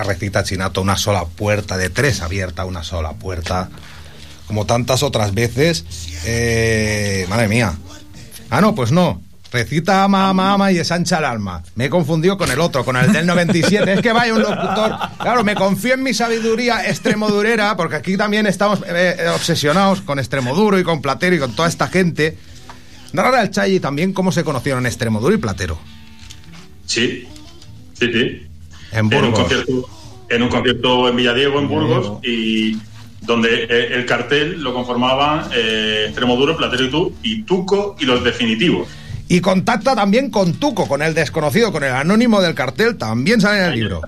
Y 0.03 0.09
recita 0.09 0.43
Chinato 0.43 0.81
una 0.83 0.97
sola 0.97 1.25
puerta, 1.25 1.77
de 1.77 1.91
tres 1.91 2.23
abierta, 2.23 2.65
una 2.65 2.83
sola 2.83 3.13
puerta. 3.13 3.69
como 4.47 4.67
tantas 4.67 5.03
otras 5.03 5.33
veces. 5.33 5.85
Eh, 6.27 7.27
madre 7.31 7.49
mía. 7.49 7.75
Ah, 8.51 8.61
no, 8.61 8.75
pues 8.75 8.93
no. 8.93 9.23
Recita 9.51 10.05
ama, 10.05 10.29
ama, 10.29 10.53
ama 10.53 10.73
y 10.73 10.79
ensancha 10.79 11.19
el 11.19 11.25
alma. 11.25 11.63
Me 11.75 11.87
he 11.87 11.91
confundido 11.91 12.37
con 12.37 12.51
el 12.51 12.61
otro, 12.61 12.85
con 12.85 12.97
el 12.97 13.13
del 13.13 13.27
97. 13.27 13.93
Es 13.93 14.01
que 14.01 14.13
vaya 14.13 14.35
un 14.35 14.43
locutor. 14.43 14.97
Claro, 15.21 15.45
me 15.45 15.55
confío 15.55 15.95
en 15.95 16.03
mi 16.03 16.13
sabiduría 16.15 16.87
extremodurera, 16.89 17.77
porque 17.77 17.97
aquí 17.97 18.17
también 18.17 18.47
estamos 18.47 18.81
eh, 18.87 19.27
obsesionados 19.35 20.01
con 20.03 20.19
Extremoduro 20.19 20.79
y 20.79 20.85
con 20.85 21.01
Platero 21.03 21.37
y 21.37 21.39
con 21.39 21.55
toda 21.55 21.69
esta 21.69 21.89
gente. 21.89 22.37
Narrar 23.13 23.35
al 23.37 23.51
Chayi 23.51 23.79
también 23.81 24.13
cómo 24.13 24.33
se 24.33 24.45
conocieron 24.45 24.87
Extremoduro 24.87 25.35
y 25.35 25.39
Platero. 25.39 25.79
Sí, 26.87 27.27
sí, 27.99 28.13
sí. 28.13 28.47
En 28.93 29.07
un 29.07 29.33
concierto 29.33 29.89
en 30.33 30.43
un 30.43 30.49
concierto 30.49 31.09
en 31.09 31.17
Villadiego, 31.17 31.59
en 31.59 31.69
Burgos, 31.69 32.25
y 32.25 32.79
donde 33.21 33.65
eh, 33.65 33.95
el 33.95 34.07
cartel 34.07 34.63
lo 34.63 34.73
conformaban 34.73 35.49
eh, 35.55 36.07
Extremoduro, 36.07 36.57
Platero 36.57 36.85
y 36.85 36.91
tú, 36.91 37.15
y 37.23 37.43
Tuco 37.43 37.97
y 37.99 38.07
los 38.07 38.25
definitivos. 38.25 38.89
Y 39.29 39.41
contacta 39.41 39.95
también 39.95 40.31
con 40.31 40.55
Tuco, 40.55 40.89
con 40.89 41.03
el 41.03 41.15
desconocido, 41.15 41.71
con 41.71 41.85
el 41.85 41.93
anónimo 41.93 42.41
del 42.41 42.55
cartel, 42.55 42.97
también 42.97 43.41
sale 43.41 43.59
en 43.59 43.65
el 43.65 43.75
libro. 43.75 44.01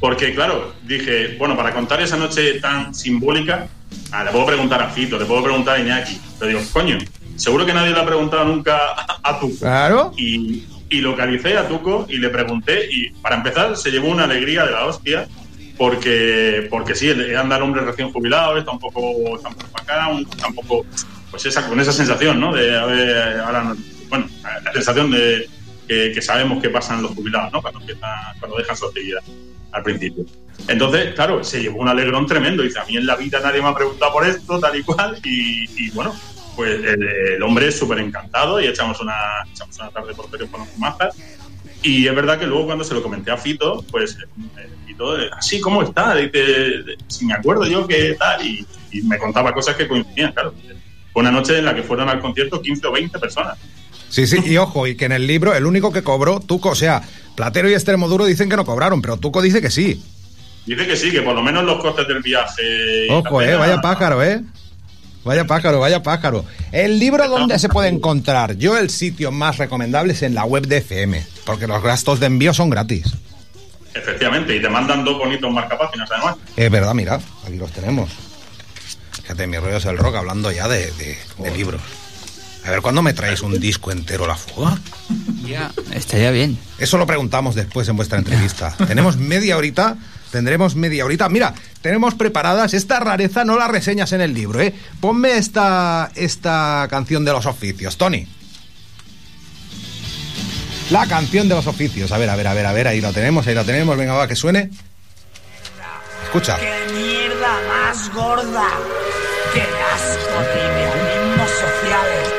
Porque, 0.00 0.34
claro, 0.34 0.74
dije, 0.84 1.36
bueno, 1.38 1.56
para 1.56 1.72
contar 1.74 2.00
esa 2.00 2.16
noche 2.16 2.60
tan 2.60 2.94
simbólica, 2.94 3.68
ah, 4.10 4.24
le 4.24 4.30
puedo 4.30 4.46
preguntar 4.46 4.82
a 4.82 4.90
Fito, 4.90 5.18
le 5.18 5.26
puedo 5.26 5.42
preguntar 5.42 5.76
a 5.76 5.80
Iñaki. 5.80 6.20
Pero 6.38 6.48
digo, 6.48 6.60
coño, 6.72 6.98
seguro 7.36 7.66
que 7.66 7.74
nadie 7.74 7.92
le 7.92 8.00
ha 8.00 8.06
preguntado 8.06 8.44
nunca 8.44 8.76
a, 8.96 9.20
a 9.22 9.38
Tuco. 9.38 9.58
Claro. 9.60 10.12
Y, 10.16 10.64
y 10.92 11.00
localicé 11.00 11.56
a 11.56 11.66
Tuco 11.68 12.06
y 12.08 12.18
le 12.18 12.28
pregunté, 12.28 12.86
y 12.90 13.10
para 13.22 13.36
empezar 13.36 13.76
se 13.76 13.90
llevó 13.90 14.08
una 14.08 14.24
alegría 14.24 14.64
de 14.64 14.70
la 14.72 14.84
hostia, 14.86 15.26
porque, 15.78 16.68
porque 16.70 16.94
sí, 16.94 17.10
anda 17.36 17.56
hombre 17.62 17.82
recién 17.82 18.12
jubilado, 18.12 18.58
está 18.58 18.70
un 18.72 18.78
poco, 18.78 19.00
está 19.36 19.48
un 19.48 20.16
un- 20.16 20.22
está 20.30 20.46
un 20.48 20.54
poco, 20.54 20.86
pues 21.30 21.46
esa, 21.46 21.66
con 21.66 21.80
esa 21.80 21.92
sensación, 21.92 22.38
¿no? 22.40 22.52
De, 22.54 22.76
a 22.78 22.84
ver, 22.84 23.40
ahora, 23.40 23.64
no- 23.64 23.76
bueno, 24.08 24.26
la 24.64 24.72
sensación 24.72 25.10
de 25.10 25.48
que, 25.88 26.12
que 26.14 26.22
sabemos 26.22 26.62
que 26.62 26.68
pasan 26.68 27.02
los 27.02 27.12
jubilados, 27.12 27.52
¿no? 27.52 27.62
Cuando, 27.62 27.80
empiezan, 27.80 28.10
cuando 28.38 28.58
dejan 28.58 28.76
su 28.76 28.86
actividad 28.86 29.20
al 29.72 29.82
principio. 29.82 30.24
Entonces, 30.68 31.14
claro, 31.14 31.42
se 31.42 31.60
llevó 31.62 31.80
un 31.80 31.88
alegrón 31.88 32.26
tremendo. 32.26 32.62
Dice, 32.62 32.78
a 32.78 32.84
mí 32.84 32.96
en 32.96 33.06
la 33.06 33.16
vida 33.16 33.40
nadie 33.42 33.62
me 33.62 33.68
ha 33.68 33.74
preguntado 33.74 34.12
por 34.12 34.24
esto, 34.26 34.60
tal 34.60 34.78
y 34.78 34.82
cual. 34.82 35.18
Y, 35.24 35.64
y 35.86 35.90
bueno, 35.90 36.14
pues 36.56 36.84
el, 36.84 37.02
el 37.36 37.42
hombre 37.42 37.68
es 37.68 37.78
súper 37.78 37.98
encantado 37.98 38.60
y 38.60 38.66
echamos 38.66 39.00
una, 39.00 39.14
echamos 39.52 39.78
una 39.78 39.90
tarde 39.90 40.14
por 40.14 40.30
teléfono 40.30 40.66
con 40.66 40.80
mazas. 40.80 41.16
Y 41.82 42.06
es 42.06 42.14
verdad 42.14 42.38
que 42.38 42.46
luego 42.46 42.66
cuando 42.66 42.84
se 42.84 42.94
lo 42.94 43.02
comenté 43.02 43.30
a 43.30 43.36
Fito, 43.36 43.84
pues 43.90 44.16
eh, 44.58 44.68
Fito, 44.86 45.20
eh, 45.20 45.28
así, 45.36 45.60
¿cómo 45.60 45.82
está? 45.82 46.14
Dice, 46.14 46.84
si 47.08 47.26
me 47.26 47.34
acuerdo 47.34 47.66
yo 47.66 47.86
que 47.86 48.14
tal. 48.18 48.46
Y, 48.46 48.66
y 48.92 49.02
me 49.02 49.18
contaba 49.18 49.52
cosas 49.52 49.76
que 49.76 49.88
coincidían, 49.88 50.32
claro. 50.32 50.54
Fue 51.12 51.20
una 51.20 51.30
noche 51.30 51.58
en 51.58 51.64
la 51.64 51.74
que 51.74 51.82
fueron 51.82 52.08
al 52.08 52.20
concierto 52.20 52.62
15 52.62 52.86
o 52.86 52.92
20 52.92 53.18
personas. 53.18 53.58
Sí, 54.08 54.26
sí, 54.26 54.38
y 54.44 54.58
ojo, 54.58 54.86
y 54.86 54.94
que 54.94 55.06
en 55.06 55.12
el 55.12 55.26
libro 55.26 55.54
el 55.54 55.64
único 55.64 55.92
que 55.92 56.02
cobró, 56.02 56.38
Tuco, 56.40 56.70
o 56.70 56.74
sea, 56.74 57.02
Platero 57.34 57.70
y 57.70 57.72
Extremoduro 57.72 58.26
dicen 58.26 58.48
que 58.50 58.56
no 58.56 58.64
cobraron, 58.64 59.00
pero 59.00 59.16
Tuco 59.16 59.40
dice 59.40 59.62
que 59.62 59.70
sí. 59.70 60.02
Dice 60.66 60.86
que 60.86 60.96
sí, 60.96 61.10
que 61.10 61.22
por 61.22 61.34
lo 61.34 61.42
menos 61.42 61.64
los 61.64 61.80
costes 61.80 62.06
del 62.06 62.22
viaje. 62.22 63.08
Ojo, 63.10 63.42
eh, 63.42 63.56
vaya 63.56 63.80
pájaro, 63.80 64.22
eh. 64.22 64.42
Vaya 65.24 65.46
pájaro, 65.46 65.78
vaya 65.80 66.02
pájaro. 66.02 66.44
El 66.72 66.98
libro, 66.98 67.28
¿dónde 67.28 67.58
se 67.58 67.68
puede 67.68 67.88
encontrar? 67.88 68.56
Yo, 68.56 68.76
el 68.76 68.90
sitio 68.90 69.30
más 69.30 69.58
recomendable 69.58 70.12
es 70.14 70.22
en 70.22 70.34
la 70.34 70.44
web 70.44 70.66
de 70.66 70.78
FM, 70.78 71.24
porque 71.44 71.66
los 71.66 71.82
gastos 71.82 72.18
de 72.20 72.26
envío 72.26 72.52
son 72.52 72.70
gratis. 72.70 73.04
Efectivamente, 73.94 74.56
y 74.56 74.62
te 74.62 74.68
mandan 74.68 75.04
dos 75.04 75.18
bonitos 75.18 75.50
marcapáginas 75.52 76.10
además. 76.10 76.36
Es 76.56 76.70
verdad, 76.70 76.94
mira, 76.94 77.20
aquí 77.46 77.56
los 77.56 77.70
tenemos. 77.72 78.10
Fíjate, 79.22 79.46
mi 79.46 79.58
rollo 79.58 79.76
es 79.76 79.84
el 79.84 79.98
rock 79.98 80.16
hablando 80.16 80.50
ya 80.50 80.66
de, 80.66 80.90
de- 80.92 81.18
de 81.38 81.50
libros. 81.56 81.80
A 82.64 82.70
ver, 82.70 82.80
¿cuándo 82.80 83.02
me 83.02 83.12
traéis 83.12 83.42
un 83.42 83.58
disco 83.60 83.90
entero 83.92 84.26
la 84.26 84.36
fuga? 84.36 84.78
Ya, 85.44 85.70
estaría 85.94 86.30
bien. 86.30 86.58
Eso 86.78 86.96
lo 86.96 87.06
preguntamos 87.06 87.54
después 87.54 87.88
en 87.88 87.96
vuestra 87.96 88.18
entrevista. 88.18 88.74
tenemos 88.86 89.16
media 89.16 89.56
horita, 89.56 89.96
tendremos 90.32 90.74
media 90.74 91.04
horita. 91.04 91.28
Mira, 91.28 91.54
tenemos 91.80 92.14
preparadas 92.14 92.74
esta 92.74 92.98
rareza, 92.98 93.44
no 93.44 93.56
la 93.56 93.68
reseñas 93.68 94.10
en 94.12 94.20
el 94.20 94.34
libro, 94.34 94.60
¿eh? 94.60 94.74
Ponme 95.00 95.36
esta, 95.36 96.10
esta 96.16 96.88
canción 96.90 97.24
de 97.24 97.32
los 97.32 97.46
oficios, 97.46 97.96
Tony. 97.96 98.26
La 100.90 101.06
canción 101.06 101.48
de 101.48 101.54
los 101.54 101.66
oficios. 101.68 102.10
A 102.10 102.18
ver, 102.18 102.28
a 102.28 102.36
ver, 102.36 102.48
a 102.48 102.54
ver, 102.54 102.66
a 102.66 102.72
ver, 102.72 102.88
ahí 102.88 103.00
lo 103.00 103.12
tenemos, 103.12 103.46
ahí 103.46 103.54
lo 103.54 103.64
tenemos. 103.64 103.96
Venga, 103.96 104.14
va, 104.14 104.26
que 104.26 104.34
suene. 104.36 104.70
Escucha. 106.24 106.58
¡Qué 106.58 106.92
mierda 106.92 107.60
más 107.68 108.12
gorda! 108.12 108.68
¡Qué 109.54 109.62
asco 109.62 110.40
de 110.52 110.60
idealismos 110.60 111.50
sociales! 111.50 112.32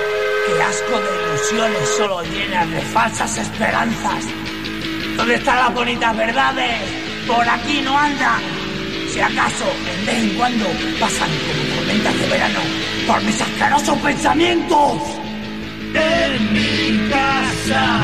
¡Qué 0.46 0.64
asco 0.64 1.00
de 1.00 1.10
ilusiones 1.24 1.90
solo 1.98 2.24
llenas 2.24 2.70
de 2.70 2.82
falsas 2.82 3.38
esperanzas! 3.38 4.26
¿Dónde 5.16 5.36
están 5.36 5.58
las 5.58 5.74
bonitas 5.74 6.18
verdades? 6.18 7.13
Por 7.28 7.48
aquí 7.48 7.82
no 7.82 7.98
andan. 7.98 8.42
Si 9.10 9.20
acaso, 9.20 9.66
en 10.00 10.06
vez 10.06 10.16
en 10.16 10.30
cuando, 10.38 10.66
pasan 11.00 11.30
como 11.30 11.76
tormentas 11.76 12.20
de 12.20 12.28
verano 12.28 12.60
por 13.08 13.22
mis 13.24 13.40
asquerosos 13.40 13.98
pensamientos. 14.00 14.94
En 15.94 16.54
mi 16.54 17.10
casa. 17.10 18.04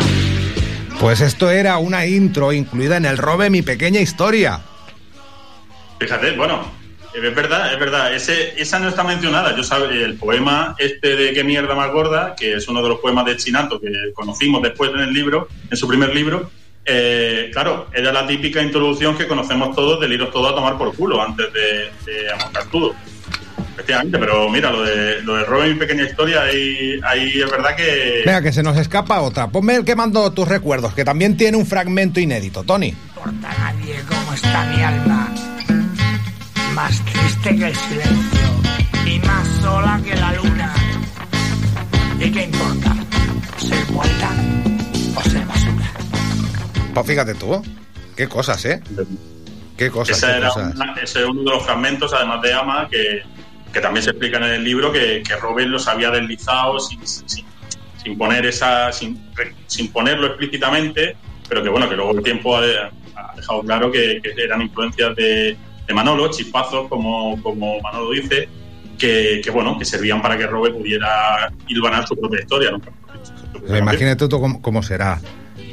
Pues 0.99 1.21
esto 1.21 1.49
era 1.49 1.77
una 1.77 2.05
intro 2.05 2.53
incluida 2.53 2.97
en 2.97 3.05
el 3.05 3.17
Robe 3.17 3.49
Mi 3.49 3.62
Pequeña 3.62 3.99
Historia. 3.99 4.62
Fíjate, 5.99 6.32
bueno, 6.32 6.71
es 7.13 7.36
verdad, 7.36 7.73
es 7.73 7.79
verdad. 7.79 8.13
Ese, 8.13 8.62
esa 8.62 8.79
no 8.79 8.89
está 8.89 9.03
mencionada. 9.03 9.55
Yo 9.55 9.63
sabe, 9.63 10.03
el 10.03 10.15
poema 10.15 10.75
este 10.77 11.15
de 11.15 11.34
qué 11.34 11.43
mierda 11.43 11.73
más 11.75 11.91
gorda, 11.91 12.36
que 12.38 12.53
es 12.53 12.67
uno 12.67 12.82
de 12.84 12.89
los 12.89 12.99
poemas 12.99 13.25
de 13.25 13.38
Chinato 13.38 13.79
que 13.79 13.91
conocimos 14.13 14.62
después 14.62 14.91
en 14.93 14.99
el 14.99 15.13
libro, 15.13 15.47
en 15.69 15.77
su 15.77 15.88
primer 15.88 16.13
libro. 16.13 16.51
Eh, 16.89 17.49
claro, 17.54 17.88
era 17.93 18.12
la 18.12 18.25
típica 18.25 18.62
introducción 18.62 19.15
que 19.17 19.28
conocemos 19.28 19.75
todos 19.75 19.99
del 19.99 20.13
iros 20.13 20.32
todo 20.32 20.49
a 20.49 20.56
tomar 20.56 20.78
por 20.78 20.95
culo 20.95 21.21
antes 21.21 21.45
de, 21.54 22.12
de 22.12 22.32
amontar 22.32 22.63
todo. 22.65 22.93
Efectivamente, 23.73 24.17
pero 24.19 24.49
mira, 24.49 24.71
lo 24.71 24.84
de, 24.84 25.21
lo 25.21 25.36
de 25.36 25.45
Robin, 25.45 25.73
mi 25.73 25.80
pequeña 25.80 26.04
historia, 26.04 26.41
ahí, 26.41 26.99
ahí 27.02 27.39
es 27.39 27.49
verdad 27.49 27.75
que. 27.78 28.23
Venga, 28.25 28.41
que 28.41 28.52
se 28.52 28.62
nos 28.62 28.78
escapa 28.78 29.21
otra. 29.21 29.47
Ponme 29.47 29.75
el 29.75 29.86
que 29.86 29.95
mando 29.95 30.30
tus 30.34 30.47
recuerdos, 30.47 30.93
que 30.93 31.06
también 31.06 31.38
tiene 31.38 31.56
un 31.56 31.65
fragmento 31.65 32.19
inédito, 32.19 32.63
Tony. 32.63 32.88
importa 32.88 33.49
a 33.49 33.71
nadie 33.71 33.95
cómo 34.08 34.34
está 34.34 34.65
mi 34.65 34.84
alma. 34.84 35.34
Más 36.73 37.02
triste 37.06 37.56
que 37.56 37.67
el 37.67 37.75
silencio 37.75 38.49
y 39.06 39.19
más 39.19 39.47
sola 39.62 40.02
que 40.04 40.15
la 40.15 40.34
luna. 40.34 40.73
¿Y 42.19 42.32
qué 42.32 42.43
importa? 42.43 42.95
¿Ser 43.58 43.86
poeta 43.86 44.30
o 45.15 45.21
ser 45.21 45.45
basura? 45.45 45.59
Pues 46.93 47.08
fíjate 47.08 47.36
tú, 47.36 47.62
qué 48.15 48.28
cosas, 48.28 48.63
¿eh? 48.65 48.82
Qué 49.78 49.89
cosas, 49.89 50.17
Esa 50.17 50.28
qué 50.32 50.38
era 50.38 50.47
cosas. 50.49 50.75
una- 50.75 50.93
ese 51.02 51.19
es 51.21 51.25
uno 51.25 51.41
de 51.43 51.49
los 51.52 51.63
fragmentos, 51.63 52.13
además 52.13 52.41
de 52.41 52.54
Ama, 52.54 52.88
que, 52.91 53.21
que 53.71 53.80
también 53.80 54.04
se 54.04 54.10
explica 54.12 54.38
en 54.38 54.43
el 54.43 54.63
libro 54.63 54.91
que, 54.91 55.23
que 55.25 55.36
Robert 55.38 55.69
los 55.69 55.88
había 55.88 56.12
deslizado 56.12 56.80
sin, 56.80 57.06
sin, 57.08 57.45
sin 58.04 58.17
poner 58.17 58.45
esa, 58.45 58.91
sin, 58.91 59.21
sin 59.67 59.91
ponerlo 59.91 60.28
explícitamente, 60.28 61.15
pero 61.47 61.63
que 61.63 61.69
bueno, 61.69 61.88
que 61.88 61.95
luego 61.95 62.12
el 62.12 62.23
tiempo 62.23 62.58
ha, 62.58 62.62
ha 63.15 63.36
dejado 63.36 63.62
claro 63.62 63.91
que, 63.91 64.19
que 64.21 64.34
eran 64.43 64.62
influencias 64.62 65.15
de, 65.15 65.56
de 65.88 65.93
Manolo, 65.93 66.30
chispazos, 66.30 66.88
como, 66.89 67.41
como 67.41 67.80
Manolo 67.82 68.12
dice, 68.12 68.49
que, 68.97 69.39
que 69.41 69.49
bueno, 69.49 69.78
que 69.80 69.86
servían 69.86 70.21
para 70.21 70.38
que 70.38 70.45
Robert 70.45 70.75
pudiera 70.75 71.52
hilvanar 71.67 72.06
su 72.06 72.17
propia 72.19 72.41
historia. 72.41 72.71
¿no? 72.71 72.82
Imagínate 73.78 74.28
tú 74.28 74.39
cómo, 74.41 74.62
cómo 74.62 74.84
será 74.84 75.21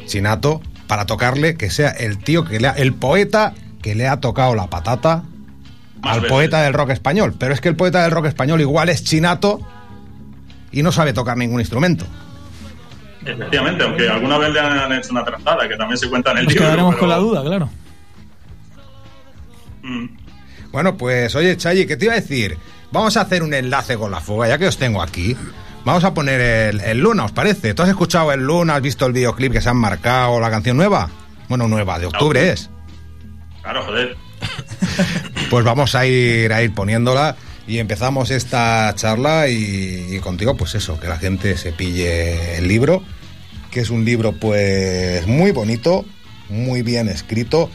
Chinato 0.06 0.60
para 0.86 1.06
tocarle 1.06 1.56
que 1.56 1.70
sea 1.70 1.90
el 1.90 2.18
tío 2.18 2.44
que 2.44 2.60
le 2.60 2.68
ha, 2.68 2.72
el 2.72 2.92
poeta 2.94 3.54
que 3.82 3.94
le 3.94 4.08
ha 4.08 4.20
tocado 4.20 4.54
la 4.54 4.68
patata 4.68 5.22
al 6.02 6.20
veces. 6.20 6.30
poeta 6.32 6.62
del 6.62 6.72
rock 6.74 6.90
español. 6.90 7.34
Pero 7.38 7.54
es 7.54 7.60
que 7.60 7.68
el 7.68 7.76
poeta 7.76 8.02
del 8.02 8.10
rock 8.12 8.26
español 8.26 8.60
igual 8.60 8.88
es 8.88 9.02
Chinato 9.04 9.60
y 10.72 10.82
no 10.82 10.92
sabe 10.92 11.12
tocar 11.12 11.36
ningún 11.36 11.60
instrumento. 11.60 12.04
Efectivamente, 13.24 13.82
aunque 13.82 14.08
alguna 14.08 14.38
vez 14.38 14.50
le 14.52 14.60
han 14.60 14.92
hecho 14.92 15.08
una 15.10 15.24
trazada, 15.24 15.68
que 15.68 15.76
también 15.76 15.98
se 15.98 16.08
cuenta 16.08 16.30
en 16.32 16.38
el 16.38 16.44
Nos 16.44 16.52
libro. 16.52 16.66
quedaremos 16.66 16.94
pero- 16.94 17.00
con 17.00 17.08
la 17.08 17.16
duda, 17.16 17.42
claro. 17.42 17.68
Mm. 19.82 20.06
Bueno, 20.72 20.96
pues 20.96 21.34
oye, 21.34 21.56
Chayi, 21.56 21.86
¿qué 21.86 21.96
te 21.96 22.04
iba 22.04 22.14
a 22.14 22.20
decir? 22.20 22.58
Vamos 22.92 23.16
a 23.16 23.22
hacer 23.22 23.42
un 23.42 23.52
enlace 23.54 23.96
con 23.96 24.10
la 24.10 24.20
fuga, 24.20 24.48
ya 24.48 24.58
que 24.58 24.66
os 24.68 24.76
tengo 24.78 25.02
aquí. 25.02 25.36
Vamos 25.86 26.02
a 26.02 26.12
poner 26.12 26.40
el, 26.40 26.80
el 26.80 26.98
Luna, 26.98 27.26
¿os 27.26 27.30
parece? 27.30 27.72
¿Tú 27.72 27.84
has 27.84 27.88
escuchado 27.88 28.32
el 28.32 28.40
Luna? 28.40 28.74
¿Has 28.74 28.82
visto 28.82 29.06
el 29.06 29.12
videoclip 29.12 29.52
que 29.52 29.60
se 29.60 29.68
han 29.68 29.76
marcado, 29.76 30.40
la 30.40 30.50
canción 30.50 30.76
nueva? 30.76 31.08
Bueno, 31.48 31.68
nueva, 31.68 32.00
de 32.00 32.06
octubre 32.06 32.50
es. 32.50 32.68
Claro, 33.62 33.84
joder. 33.84 34.16
Pues 35.48 35.64
vamos 35.64 35.94
a 35.94 36.04
ir 36.04 36.52
a 36.52 36.60
ir 36.60 36.74
poniéndola 36.74 37.36
y 37.68 37.78
empezamos 37.78 38.32
esta 38.32 38.92
charla 38.96 39.46
y, 39.46 40.16
y 40.16 40.18
contigo, 40.18 40.56
pues 40.56 40.74
eso, 40.74 40.98
que 40.98 41.06
la 41.06 41.18
gente 41.18 41.56
se 41.56 41.70
pille 41.70 42.56
el 42.58 42.66
libro, 42.66 43.04
que 43.70 43.78
es 43.78 43.90
un 43.90 44.04
libro 44.04 44.32
pues 44.32 45.24
muy 45.28 45.52
bonito, 45.52 46.04
muy 46.48 46.82
bien 46.82 47.08
escrito 47.08 47.70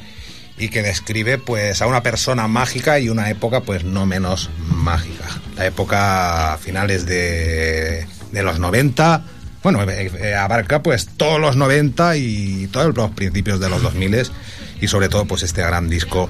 y 0.61 0.69
que 0.69 0.83
describe 0.83 1.39
pues 1.39 1.81
a 1.81 1.87
una 1.87 2.03
persona 2.03 2.47
mágica 2.47 2.99
y 2.99 3.09
una 3.09 3.29
época 3.29 3.61
pues 3.61 3.83
no 3.83 4.05
menos 4.05 4.51
mágica. 4.59 5.25
La 5.55 5.65
época 5.65 6.57
finales 6.61 7.05
de, 7.07 8.05
de 8.31 8.43
los 8.43 8.59
90, 8.59 9.23
bueno, 9.63 9.81
eh, 9.83 10.11
eh, 10.19 10.35
abarca 10.35 10.83
pues 10.83 11.09
todos 11.17 11.39
los 11.39 11.55
90 11.55 12.15
y 12.17 12.67
todos 12.67 12.95
los 12.95 13.11
principios 13.11 13.59
de 13.59 13.69
los 13.69 13.81
2000 13.81 14.29
y 14.79 14.87
sobre 14.87 15.09
todo 15.09 15.25
pues 15.25 15.43
este 15.43 15.61
gran 15.61 15.89
disco 15.89 16.29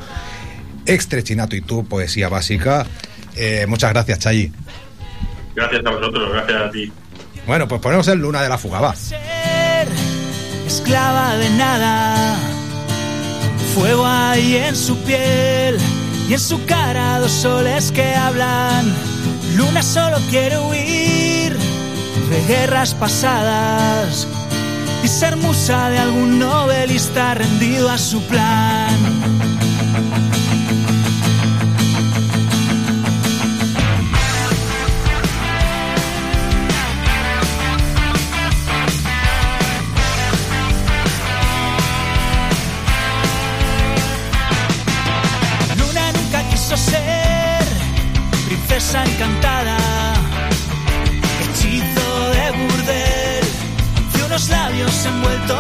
Extrechinato 0.86 1.56
y 1.56 1.62
tú, 1.62 1.86
poesía 1.86 2.28
básica. 2.28 2.88
Eh, 3.36 3.66
muchas 3.68 3.92
gracias, 3.92 4.20
Chayi. 4.20 4.52
Gracias 5.56 5.86
a 5.86 5.90
vosotros, 5.92 6.34
gracias 6.34 6.62
a 6.62 6.72
ti. 6.72 6.92
Bueno, 7.46 7.68
pues 7.68 7.82
ponemos 7.82 8.08
el 8.08 8.20
Luna 8.20 8.42
de 8.42 8.50
la 8.50 8.58
Fuga, 8.58 8.80
va. 8.80 8.96
esclava 10.66 11.36
de 11.36 11.50
nada. 11.52 12.51
Fuego 13.74 14.06
hay 14.06 14.58
en 14.58 14.76
su 14.76 14.98
piel 14.98 15.78
y 16.28 16.34
en 16.34 16.40
su 16.40 16.64
cara 16.66 17.20
dos 17.20 17.32
soles 17.32 17.92
que 17.92 18.14
hablan. 18.14 18.94
Luna 19.56 19.82
solo 19.82 20.18
quiere 20.30 20.58
huir 20.58 21.58
de 22.30 22.46
guerras 22.48 22.94
pasadas 22.94 24.28
y 25.04 25.08
ser 25.08 25.38
musa 25.38 25.90
de 25.90 26.00
algún 26.00 26.40
novelista 26.40 27.34
rendido 27.34 27.90
a 27.90 27.98
su 27.98 28.22
plan. 28.24 29.21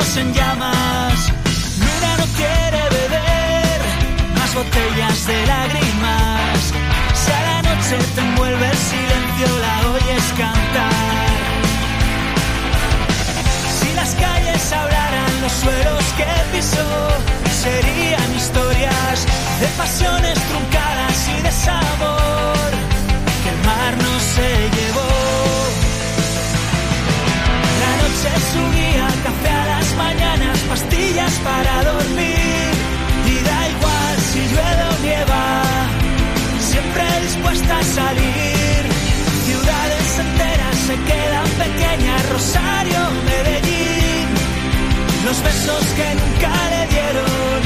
En 0.01 0.33
llamas. 0.33 1.31
Luna 1.79 2.11
no 2.17 2.25
quiere 2.35 2.81
beber 2.89 3.79
más 4.35 4.53
botellas 4.55 5.27
de 5.27 5.45
lágrimas. 5.45 6.59
Si 7.13 7.31
a 7.31 7.41
la 7.49 7.61
noche 7.61 7.97
te 8.15 8.21
envuelve 8.21 8.65
el 8.67 8.77
silencio, 8.77 9.47
la 9.65 9.75
oyes 9.93 10.25
cantar. 10.37 11.29
Si 13.79 13.93
las 13.93 14.15
calles 14.15 14.73
hablaran 14.73 15.41
los 15.43 15.51
suelos 15.51 16.03
que 16.17 16.29
pisó, 16.51 16.89
serían 17.61 18.35
historias 18.35 19.17
de 19.61 19.67
pasiones 19.77 20.37
truncadas 20.49 21.17
y 21.29 21.41
desamor 21.43 22.71
que 23.43 23.49
el 23.49 23.59
mar 23.69 23.93
no 24.05 24.13
se 24.33 24.49
llevó. 24.77 25.11
La 27.83 27.91
noche 28.01 28.27
es 28.35 28.55
para 31.43 31.83
dormir. 31.83 32.71
Y 33.33 33.35
da 33.47 33.59
igual 33.73 34.15
si 34.31 34.39
llueve 34.51 34.83
o 34.93 34.95
nieva, 35.05 35.45
siempre 36.59 37.03
dispuesta 37.27 37.79
a 37.79 37.83
salir. 37.83 38.81
Ciudades 39.47 40.19
enteras 40.25 40.75
se 40.87 40.95
quedan 41.09 41.49
pequeñas, 41.63 42.29
Rosario, 42.29 42.99
Medellín. 43.29 44.27
Los 45.25 45.41
besos 45.43 45.83
que 45.97 46.07
nunca 46.21 46.53
le 46.73 46.81
dieron, 46.93 47.59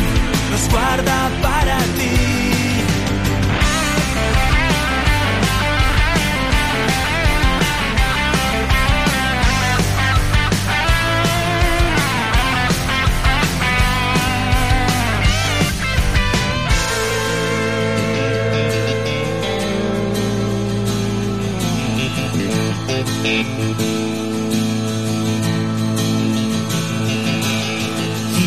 los 0.52 0.70
guarda 0.70 1.18
para 1.42 1.78
ti. 1.98 2.35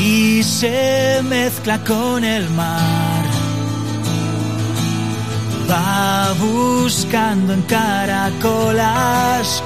Y 0.00 0.42
se 0.42 1.20
mezcla 1.24 1.78
con 1.84 2.24
el 2.24 2.48
mar. 2.50 3.24
Va 5.70 6.32
buscando 6.38 7.52
en 7.52 7.62
caracolas 7.62 9.62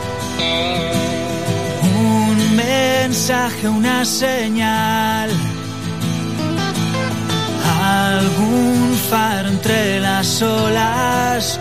un 1.82 2.56
mensaje, 2.56 3.68
una 3.68 4.04
señal. 4.04 5.30
Algún 7.80 8.96
faro 9.10 9.48
entre 9.48 10.00
las 10.00 10.42
olas. 10.42 11.60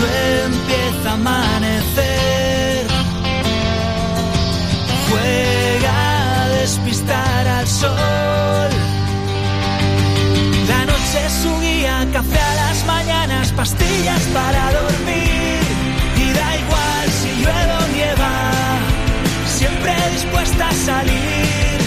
Cuando 0.00 0.56
empieza 0.56 1.10
a 1.10 1.14
amanecer 1.14 2.86
juega 5.10 6.42
a 6.42 6.48
despistar 6.48 7.48
al 7.48 7.66
sol. 7.66 8.70
La 10.68 10.86
noche 10.86 11.26
es 11.26 11.32
su 11.42 11.60
guía, 11.60 12.06
café 12.14 12.40
a 12.40 12.54
las 12.54 12.86
mañanas, 12.86 13.52
pastillas 13.52 14.22
para 14.32 14.72
dormir. 14.72 15.60
Y 16.16 16.32
da 16.32 16.56
igual 16.56 17.06
si 17.20 17.28
llueve 17.42 17.72
o 17.72 17.88
nieva, 17.94 18.32
siempre 19.58 19.92
dispuesta 20.14 20.68
a 20.68 20.72
salir. 20.72 21.78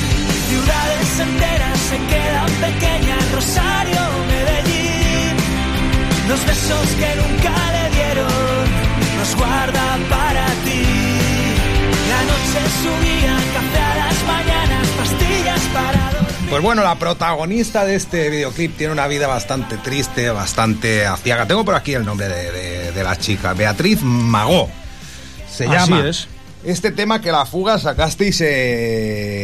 Ciudades 0.50 1.20
enteras 1.20 1.80
se 1.80 1.98
quedan 1.98 2.52
pequeñas, 2.62 3.32
Rosario, 3.32 4.02
Medellín. 4.28 5.36
Los 6.28 6.46
besos 6.46 6.88
que 7.00 7.16
nunca 7.16 7.72
le 7.72 7.83
dieron, 7.94 8.28
los 9.20 9.36
guarda 9.36 9.98
para 10.10 10.46
ti. 10.66 10.84
La 12.10 12.22
noche 12.24 12.66
es 12.66 12.74
su 12.82 13.04
guía, 13.04 13.38
café 13.54 13.80
a 13.80 13.96
las 14.06 14.24
mañanas, 14.26 14.88
pastillas 14.98 15.62
para 15.74 16.12
dormir. 16.12 16.50
Pues 16.50 16.62
bueno, 16.62 16.84
la 16.84 16.96
protagonista 17.00 17.86
de 17.86 17.96
este 17.96 18.30
videoclip 18.30 18.78
tiene 18.78 18.94
una 18.94 19.08
vida 19.08 19.28
bastante 19.28 19.78
triste, 19.78 20.30
bastante 20.30 21.06
aciaga. 21.06 21.48
Tengo 21.48 21.66
por 21.66 21.76
aquí 21.76 21.94
el 21.94 22.06
nombre 22.06 22.28
de, 22.28 22.52
de- 22.52 22.92
de 22.92 23.04
la 23.04 23.16
chica, 23.18 23.54
Beatriz 23.54 24.02
Magó. 24.04 24.70
Se 25.50 25.66
Así 25.66 25.74
llama. 25.92 26.08
es. 26.10 26.28
Este 26.64 26.92
tema 26.92 27.20
que 27.20 27.32
la 27.32 27.46
fuga 27.46 27.78
sacasteis 27.80 28.40
eh, 28.42 29.43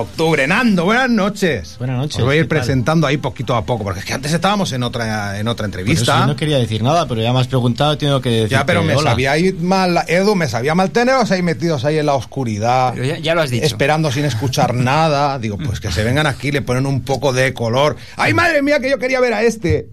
octubre. 0.00 0.46
Nando, 0.46 0.84
buenas 0.84 1.10
noches. 1.10 1.76
Buenas 1.78 1.96
noches, 1.98 2.18
Os 2.18 2.24
voy 2.24 2.36
a 2.36 2.40
ir 2.40 2.48
presentando 2.48 3.06
ahí 3.06 3.16
poquito 3.16 3.54
a 3.56 3.64
poco, 3.64 3.84
porque 3.84 4.00
es 4.00 4.06
que 4.06 4.14
antes 4.14 4.32
estábamos 4.32 4.72
en 4.72 4.82
otra, 4.82 5.38
en 5.38 5.48
otra 5.48 5.66
entrevista. 5.66 6.20
yo 6.20 6.26
no 6.26 6.36
quería 6.36 6.58
decir 6.58 6.82
nada, 6.82 7.06
pero 7.06 7.20
ya 7.22 7.32
me 7.32 7.40
has 7.40 7.46
preguntado, 7.48 7.96
tengo 7.98 8.20
que 8.20 8.30
decir. 8.30 8.48
Ya, 8.50 8.66
pero 8.66 8.82
me 8.82 8.96
sabíais 8.98 9.60
mal, 9.60 10.02
Edu, 10.08 10.34
me 10.34 10.48
sabía 10.48 10.74
mal 10.74 10.90
teneros 10.90 11.30
ahí 11.30 11.42
metidos 11.42 11.84
ahí 11.84 11.98
en 11.98 12.06
la 12.06 12.14
oscuridad. 12.14 12.94
ya, 12.94 13.18
ya 13.18 13.34
lo 13.34 13.42
has 13.42 13.50
dicho. 13.50 13.64
Esperando 13.66 14.10
sin 14.12 14.24
escuchar 14.24 14.74
nada. 14.74 15.38
Digo, 15.38 15.58
pues 15.58 15.80
que 15.80 15.90
se 15.90 16.04
vengan 16.04 16.26
aquí, 16.26 16.50
le 16.52 16.62
ponen 16.62 16.86
un 16.86 17.02
poco 17.02 17.32
de 17.32 17.52
color. 17.54 17.96
¡Ay, 18.16 18.34
madre 18.34 18.62
mía, 18.62 18.80
que 18.80 18.90
yo 18.90 18.98
quería 18.98 19.20
ver 19.20 19.32
a 19.34 19.42
este! 19.42 19.88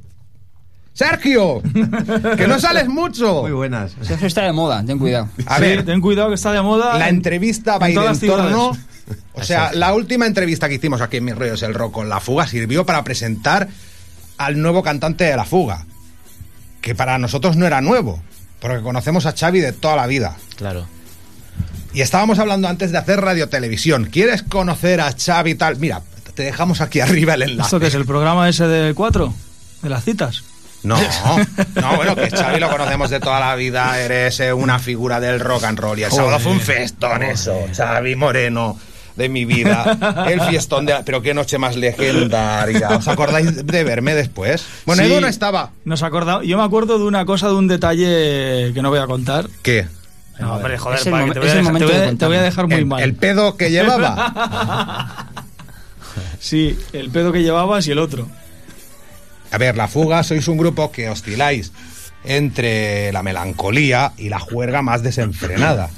¡Sergio! 0.95 1.61
¡Que 2.37 2.45
no 2.47 2.59
sales 2.59 2.87
mucho! 2.87 3.41
Muy 3.41 3.51
buenas. 3.51 3.93
Sergio 4.03 4.27
está 4.27 4.43
de 4.43 4.51
moda, 4.53 4.83
ten 4.85 4.99
cuidado. 4.99 5.27
A 5.47 5.55
Sí, 5.55 5.61
ver, 5.63 5.83
ten 5.85 5.99
cuidado 6.01 6.29
que 6.29 6.35
está 6.35 6.51
de 6.51 6.61
moda. 6.61 6.99
la 6.99 7.09
en- 7.09 7.15
entrevista 7.15 7.79
va 7.79 7.87
a 7.87 7.89
ir 7.89 7.97
en 7.97 8.19
torno. 8.19 8.77
O 9.33 9.43
sea, 9.43 9.71
la 9.73 9.93
última 9.93 10.25
entrevista 10.25 10.69
que 10.69 10.75
hicimos 10.75 11.01
aquí 11.01 11.17
en 11.17 11.25
Mis 11.25 11.35
Rollos 11.35 11.63
el 11.63 11.73
Rock 11.73 11.93
con 11.93 12.09
La 12.09 12.19
Fuga 12.19 12.47
sirvió 12.47 12.85
para 12.85 13.03
presentar 13.03 13.67
al 14.37 14.61
nuevo 14.61 14.83
cantante 14.83 15.23
de 15.25 15.35
La 15.35 15.45
Fuga. 15.45 15.85
Que 16.81 16.95
para 16.95 17.17
nosotros 17.17 17.55
no 17.55 17.65
era 17.65 17.81
nuevo, 17.81 18.21
porque 18.59 18.81
conocemos 18.81 19.25
a 19.25 19.33
Xavi 19.33 19.59
de 19.59 19.71
toda 19.71 19.95
la 19.95 20.07
vida. 20.07 20.35
Claro. 20.55 20.85
Y 21.93 22.01
estábamos 22.01 22.39
hablando 22.39 22.67
antes 22.67 22.91
de 22.91 22.97
hacer 22.97 23.21
radiotelevisión. 23.21 24.05
¿Quieres 24.05 24.43
conocer 24.43 24.99
a 24.99 25.13
Xavi 25.13 25.51
y 25.51 25.55
tal? 25.55 25.77
Mira, 25.77 26.01
te 26.33 26.43
dejamos 26.43 26.81
aquí 26.81 26.99
arriba 26.99 27.35
el 27.35 27.43
enlace. 27.43 27.67
¿Esto 27.67 27.79
qué 27.79 27.87
es? 27.87 27.95
¿El 27.95 28.05
programa 28.05 28.49
ese 28.49 28.67
de 28.67 28.93
cuatro? 28.93 29.33
¿De 29.81 29.89
las 29.89 30.03
citas? 30.03 30.43
No, 30.83 30.97
no, 31.75 31.95
bueno, 31.95 32.15
que 32.15 32.29
Xavi 32.29 32.59
lo 32.59 32.69
conocemos 32.69 33.09
de 33.09 33.21
toda 33.21 33.39
la 33.39 33.55
vida, 33.55 33.97
eres 33.99 34.41
eh, 34.41 34.51
una 34.51 34.79
figura 34.79 35.21
del 35.21 35.39
rock 35.39 35.63
and 35.63 35.79
roll 35.79 35.97
y 35.97 36.03
el 36.03 36.11
sábado 36.11 36.39
fue 36.39 36.51
un 36.51 36.59
festón 36.59 37.23
eso, 37.23 37.67
Xavi 37.73 38.17
Moreno 38.17 38.77
de 39.15 39.29
mi 39.29 39.45
vida, 39.45 40.25
el 40.27 40.41
fiestón 40.41 40.85
de... 40.85 40.95
Pero 41.05 41.21
qué 41.21 41.33
noche 41.33 41.57
más 41.57 41.75
legendaria, 41.75 42.89
¿os 42.89 43.07
acordáis 43.07 43.65
de 43.65 43.83
verme 43.83 44.15
después? 44.15 44.65
Bueno, 44.85 45.03
Sí. 45.03 45.11
Edu 45.11 45.21
no 45.21 45.27
estaba. 45.27 45.69
Nos. 45.85 45.99
Yo 46.01 46.57
me 46.57 46.63
acuerdo 46.63 46.97
de 46.97 47.05
una 47.05 47.25
cosa, 47.25 47.47
de 47.47 47.53
un 47.55 47.67
detalle 47.67 48.71
que 48.73 48.81
no 48.81 48.89
voy 48.89 48.99
a 48.99 49.05
contar. 49.07 49.47
¿Qué? 49.61 49.87
No, 50.39 50.55
hombre, 50.55 50.77
joder, 50.79 50.99
Es 50.99 51.05
el 51.05 51.11
para 51.11 51.25
que 51.25 51.31
te 51.33 51.39
voy, 51.39 51.47
a 51.49 51.51
el 51.51 51.57
dejar, 51.57 51.63
te 51.63 51.71
momento 51.71 51.85
voy 51.87 51.95
a- 51.95 52.11
de 52.11 52.15
te 52.17 52.25
voy 52.25 52.35
a 52.37 52.41
dejar 52.41 52.67
muy 52.67 52.75
el, 52.75 52.85
mal. 52.87 53.03
el 53.03 53.13
pedo 53.15 53.55
que 53.57 53.69
llevaba. 53.71 55.27
Sí, 56.39 56.77
el 56.91 57.09
pedo 57.09 57.31
que 57.31 57.41
llevabas 57.41 57.87
y 57.87 57.91
el 57.91 57.99
otro. 57.99 58.27
A 59.51 59.57
ver, 59.57 59.77
La 59.77 59.87
Fuga 59.87 60.23
sois 60.23 60.47
un 60.47 60.57
grupo 60.57 60.91
que 60.91 61.09
osciláis 61.09 61.71
entre 62.25 63.11
la 63.13 63.23
melancolía 63.23 64.11
y 64.17 64.29
la 64.29 64.39
juerga 64.39 64.81
más 64.81 65.03
desenfrenada. 65.03 65.89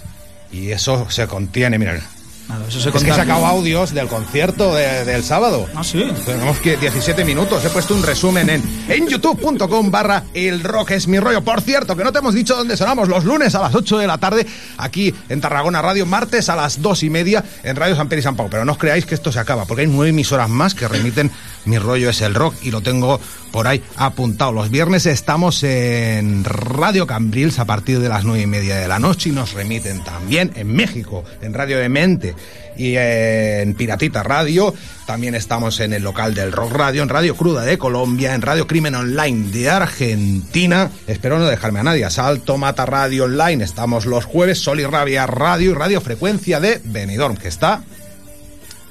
Y 0.52 0.72
eso 0.72 1.10
se 1.10 1.28
contiene, 1.28 1.80
mira. 1.80 2.00
Nada, 2.48 2.68
eso 2.68 2.80
se 2.80 2.90
es 2.90 3.04
que 3.04 3.10
he 3.10 3.14
sacado 3.14 3.46
audios 3.46 3.94
del 3.94 4.08
concierto 4.08 4.74
de- 4.76 5.04
del 5.04 5.24
sábado. 5.24 5.68
Ah, 5.76 5.84
sí. 5.84 6.06
Tenemos 6.26 6.60
que 6.60 6.78
17 6.78 7.26
minutos. 7.26 7.66
He 7.66 7.70
puesto 7.70 7.96
un 7.96 8.04
resumen 8.04 8.50
en, 8.50 8.64
en 8.88 9.08
youtube.com 9.08 9.90
barra 9.90 10.24
el 10.34 10.64
rock 10.64 10.92
es 10.92 11.08
mi 11.08 11.20
rollo. 11.20 11.44
Por 11.44 11.62
cierto, 11.62 11.96
que 11.96 12.04
no 12.04 12.12
te 12.12 12.20
hemos 12.20 12.36
dicho 12.36 12.56
dónde 12.56 12.78
sonamos 12.78 13.08
los 13.10 13.26
lunes 13.26 13.56
a 13.56 13.62
las 13.62 13.74
8 13.74 13.98
de 13.98 14.08
la 14.08 14.18
tarde 14.20 14.46
aquí 14.78 15.14
en 15.30 15.42
Tarragona 15.42 15.82
Radio, 15.82 16.06
martes 16.06 16.48
a 16.50 16.56
las 16.56 16.82
2 16.82 17.04
y 17.04 17.10
media 17.10 17.44
en 17.64 17.76
Radio 17.76 17.96
San 17.96 18.08
Pedro 18.10 18.20
y 18.20 18.24
San 18.24 18.36
Pau. 18.36 18.48
Pero 18.50 18.64
no 18.64 18.74
os 18.74 18.78
creáis 18.78 19.06
que 19.06 19.16
esto 19.16 19.32
se 19.32 19.40
acaba, 19.40 19.66
porque 19.66 19.82
hay 19.82 19.88
nueve 19.88 20.10
emisoras 20.12 20.50
más 20.50 20.76
que 20.76 20.88
remiten 20.88 21.32
mi 21.66 21.80
rollo 21.80 22.12
es 22.12 22.22
el 22.22 22.36
rock 22.36 22.54
y 22.62 22.70
lo 22.70 22.82
tengo 22.82 23.20
por 23.52 23.68
ahí 23.68 23.82
apuntado. 23.96 24.52
Los 24.52 24.70
viernes 24.70 25.08
estamos 25.08 25.64
en 25.64 26.44
Radio 26.44 27.08
Cambrils 27.08 27.58
a 27.58 27.66
partir 27.66 28.00
de 28.00 28.08
las 28.10 28.24
nueve 28.24 28.44
y 28.44 28.48
media 28.48 28.76
de 28.76 28.88
la 28.88 29.00
noche 29.00 29.30
y 29.30 29.32
nos 29.32 29.54
remiten 29.54 30.04
también 30.04 30.52
en 30.56 30.68
México, 30.68 31.24
en 31.42 31.54
Radio 31.56 31.80
Demente 31.80 32.35
y 32.78 32.96
en 32.98 33.74
Piratita 33.74 34.24
Radio. 34.24 34.74
También 35.06 35.36
estamos 35.36 35.80
en 35.80 35.94
el 35.94 36.04
local 36.04 36.34
del 36.34 36.52
Rock 36.52 36.74
Radio, 36.74 37.04
en 37.04 37.10
Radio 37.10 37.36
Cruda 37.36 37.64
de 37.64 37.78
Colombia, 37.78 38.34
en 38.34 38.42
Radio 38.42 38.68
Crimen 38.68 38.96
Online 38.96 39.52
de 39.52 39.70
Argentina. 39.70 40.90
Espero 41.08 41.40
no 41.40 41.46
dejarme 41.46 41.80
a 41.80 41.84
nadie. 41.84 42.10
Salto 42.10 42.58
Mata 42.58 42.86
Radio 42.86 43.26
Online. 43.26 43.64
Estamos 43.64 44.06
los 44.06 44.26
jueves. 44.26 44.60
Sol 44.60 44.80
y 44.80 44.86
Rabia 44.86 45.28
Radio 45.28 45.72
y 45.72 45.74
Radio 45.74 46.02
Frecuencia 46.02 46.60
de 46.60 46.82
Benidorm, 46.84 47.38
que 47.38 47.48
está 47.48 47.84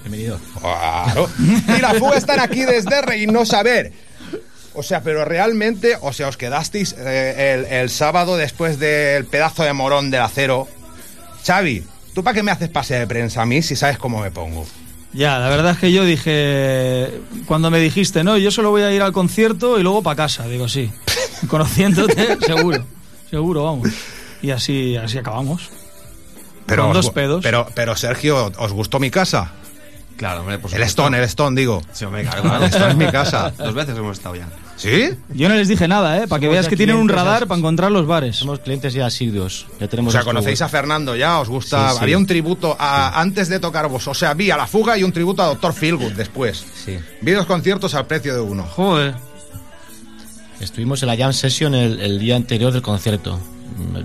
Bienvenido. 0.05 0.38
Claro. 0.61 1.30
Y 1.38 1.80
la 1.80 1.95
fuga 1.95 2.18
están 2.18 2.38
aquí 2.38 2.64
desde 2.64 3.01
Reynosa. 3.01 3.61
A 3.61 3.62
ver. 3.62 3.92
O 4.74 4.82
sea, 4.82 5.03
pero 5.03 5.24
realmente, 5.24 5.97
o 6.01 6.12
sea, 6.12 6.28
os 6.28 6.36
quedasteis 6.36 6.95
eh, 6.99 7.55
el, 7.55 7.72
el 7.72 7.90
sábado 7.90 8.36
después 8.36 8.78
del 8.78 9.24
pedazo 9.24 9.62
de 9.62 9.72
morón 9.72 10.11
del 10.11 10.20
acero. 10.20 10.68
Xavi, 11.47 11.84
¿tú 12.14 12.22
para 12.22 12.34
qué 12.34 12.42
me 12.42 12.50
haces 12.50 12.68
pase 12.68 12.94
de 12.98 13.06
prensa 13.06 13.42
a 13.42 13.46
mí 13.46 13.60
si 13.60 13.76
sabes 13.76 13.98
cómo 13.98 14.20
me 14.20 14.30
pongo? 14.30 14.64
Ya, 15.12 15.38
la 15.38 15.48
verdad 15.48 15.72
es 15.72 15.78
que 15.78 15.92
yo 15.92 16.04
dije, 16.04 17.20
cuando 17.46 17.70
me 17.70 17.78
dijiste, 17.78 18.24
no, 18.24 18.36
yo 18.36 18.50
solo 18.50 18.70
voy 18.70 18.82
a 18.82 18.92
ir 18.92 19.02
al 19.02 19.12
concierto 19.12 19.78
y 19.78 19.82
luego 19.82 20.02
para 20.02 20.16
casa, 20.16 20.48
digo, 20.48 20.68
sí. 20.68 20.90
Conociéndote, 21.48 22.38
seguro, 22.44 22.84
seguro, 23.30 23.64
vamos. 23.64 23.90
Y 24.42 24.50
así, 24.50 24.96
así 24.96 25.18
acabamos. 25.18 25.70
Con 26.66 26.80
os 26.80 26.94
dos 26.94 27.10
pedos. 27.10 27.42
Pero, 27.42 27.68
pero 27.74 27.94
Sergio, 27.94 28.50
¿os 28.58 28.72
gustó 28.72 28.98
mi 28.98 29.10
casa? 29.10 29.52
Claro, 30.16 30.40
hombre, 30.40 30.58
por 30.58 30.70
El 30.70 30.76
supuesto. 30.76 31.02
Stone, 31.02 31.18
el 31.18 31.24
Stone, 31.24 31.60
digo. 31.60 31.82
Sí, 31.92 32.04
hombre, 32.04 32.22
claro. 32.24 32.64
Esto 32.64 32.86
es 32.88 32.96
mi 32.96 33.06
casa. 33.06 33.50
Dos 33.58 33.74
veces 33.74 33.96
hemos 33.98 34.16
estado 34.16 34.36
ya. 34.36 34.48
¿Sí? 34.76 35.10
Yo 35.34 35.48
no 35.48 35.54
les 35.56 35.68
dije 35.68 35.88
nada, 35.88 36.18
¿eh? 36.18 36.26
Para 36.28 36.40
que 36.40 36.46
Somos 36.46 36.52
veas 36.54 36.68
que 36.68 36.76
tienen 36.76 36.96
un 36.96 37.08
radar 37.08 37.46
para 37.46 37.58
encontrar 37.58 37.90
los 37.90 38.06
bares. 38.06 38.36
Somos 38.36 38.60
clientes 38.60 38.92
ya 38.94 39.06
asiduos. 39.06 39.66
Ya 39.80 39.86
O 39.86 39.88
tenemos 39.88 40.12
sea, 40.12 40.20
nuestro- 40.20 40.24
conocéis 40.34 40.62
a 40.62 40.68
Fernando 40.68 41.16
ya, 41.16 41.40
os 41.40 41.48
gusta. 41.48 41.90
Sí, 41.90 41.96
sí. 41.96 42.02
Había 42.02 42.18
un 42.18 42.26
tributo 42.26 42.76
a, 42.78 43.20
antes 43.20 43.48
de 43.48 43.58
tocar 43.60 43.88
vos. 43.88 44.06
O 44.08 44.14
sea, 44.14 44.34
vi 44.34 44.50
a 44.50 44.56
la 44.56 44.66
fuga 44.66 44.96
y 44.96 45.02
un 45.02 45.12
tributo 45.12 45.42
a 45.42 45.46
Doctor 45.46 45.72
Feelgood 45.72 46.12
después. 46.12 46.64
Sí. 46.84 46.96
Vi 47.20 47.32
dos 47.32 47.46
conciertos 47.46 47.94
al 47.94 48.06
precio 48.06 48.34
de 48.34 48.40
uno. 48.40 48.62
Joder. 48.64 49.14
Estuvimos 50.60 51.02
en 51.02 51.08
la 51.08 51.16
jam 51.16 51.32
session 51.32 51.74
el, 51.74 52.00
el 52.00 52.18
día 52.18 52.36
anterior 52.36 52.72
del 52.72 52.82
concierto. 52.82 53.38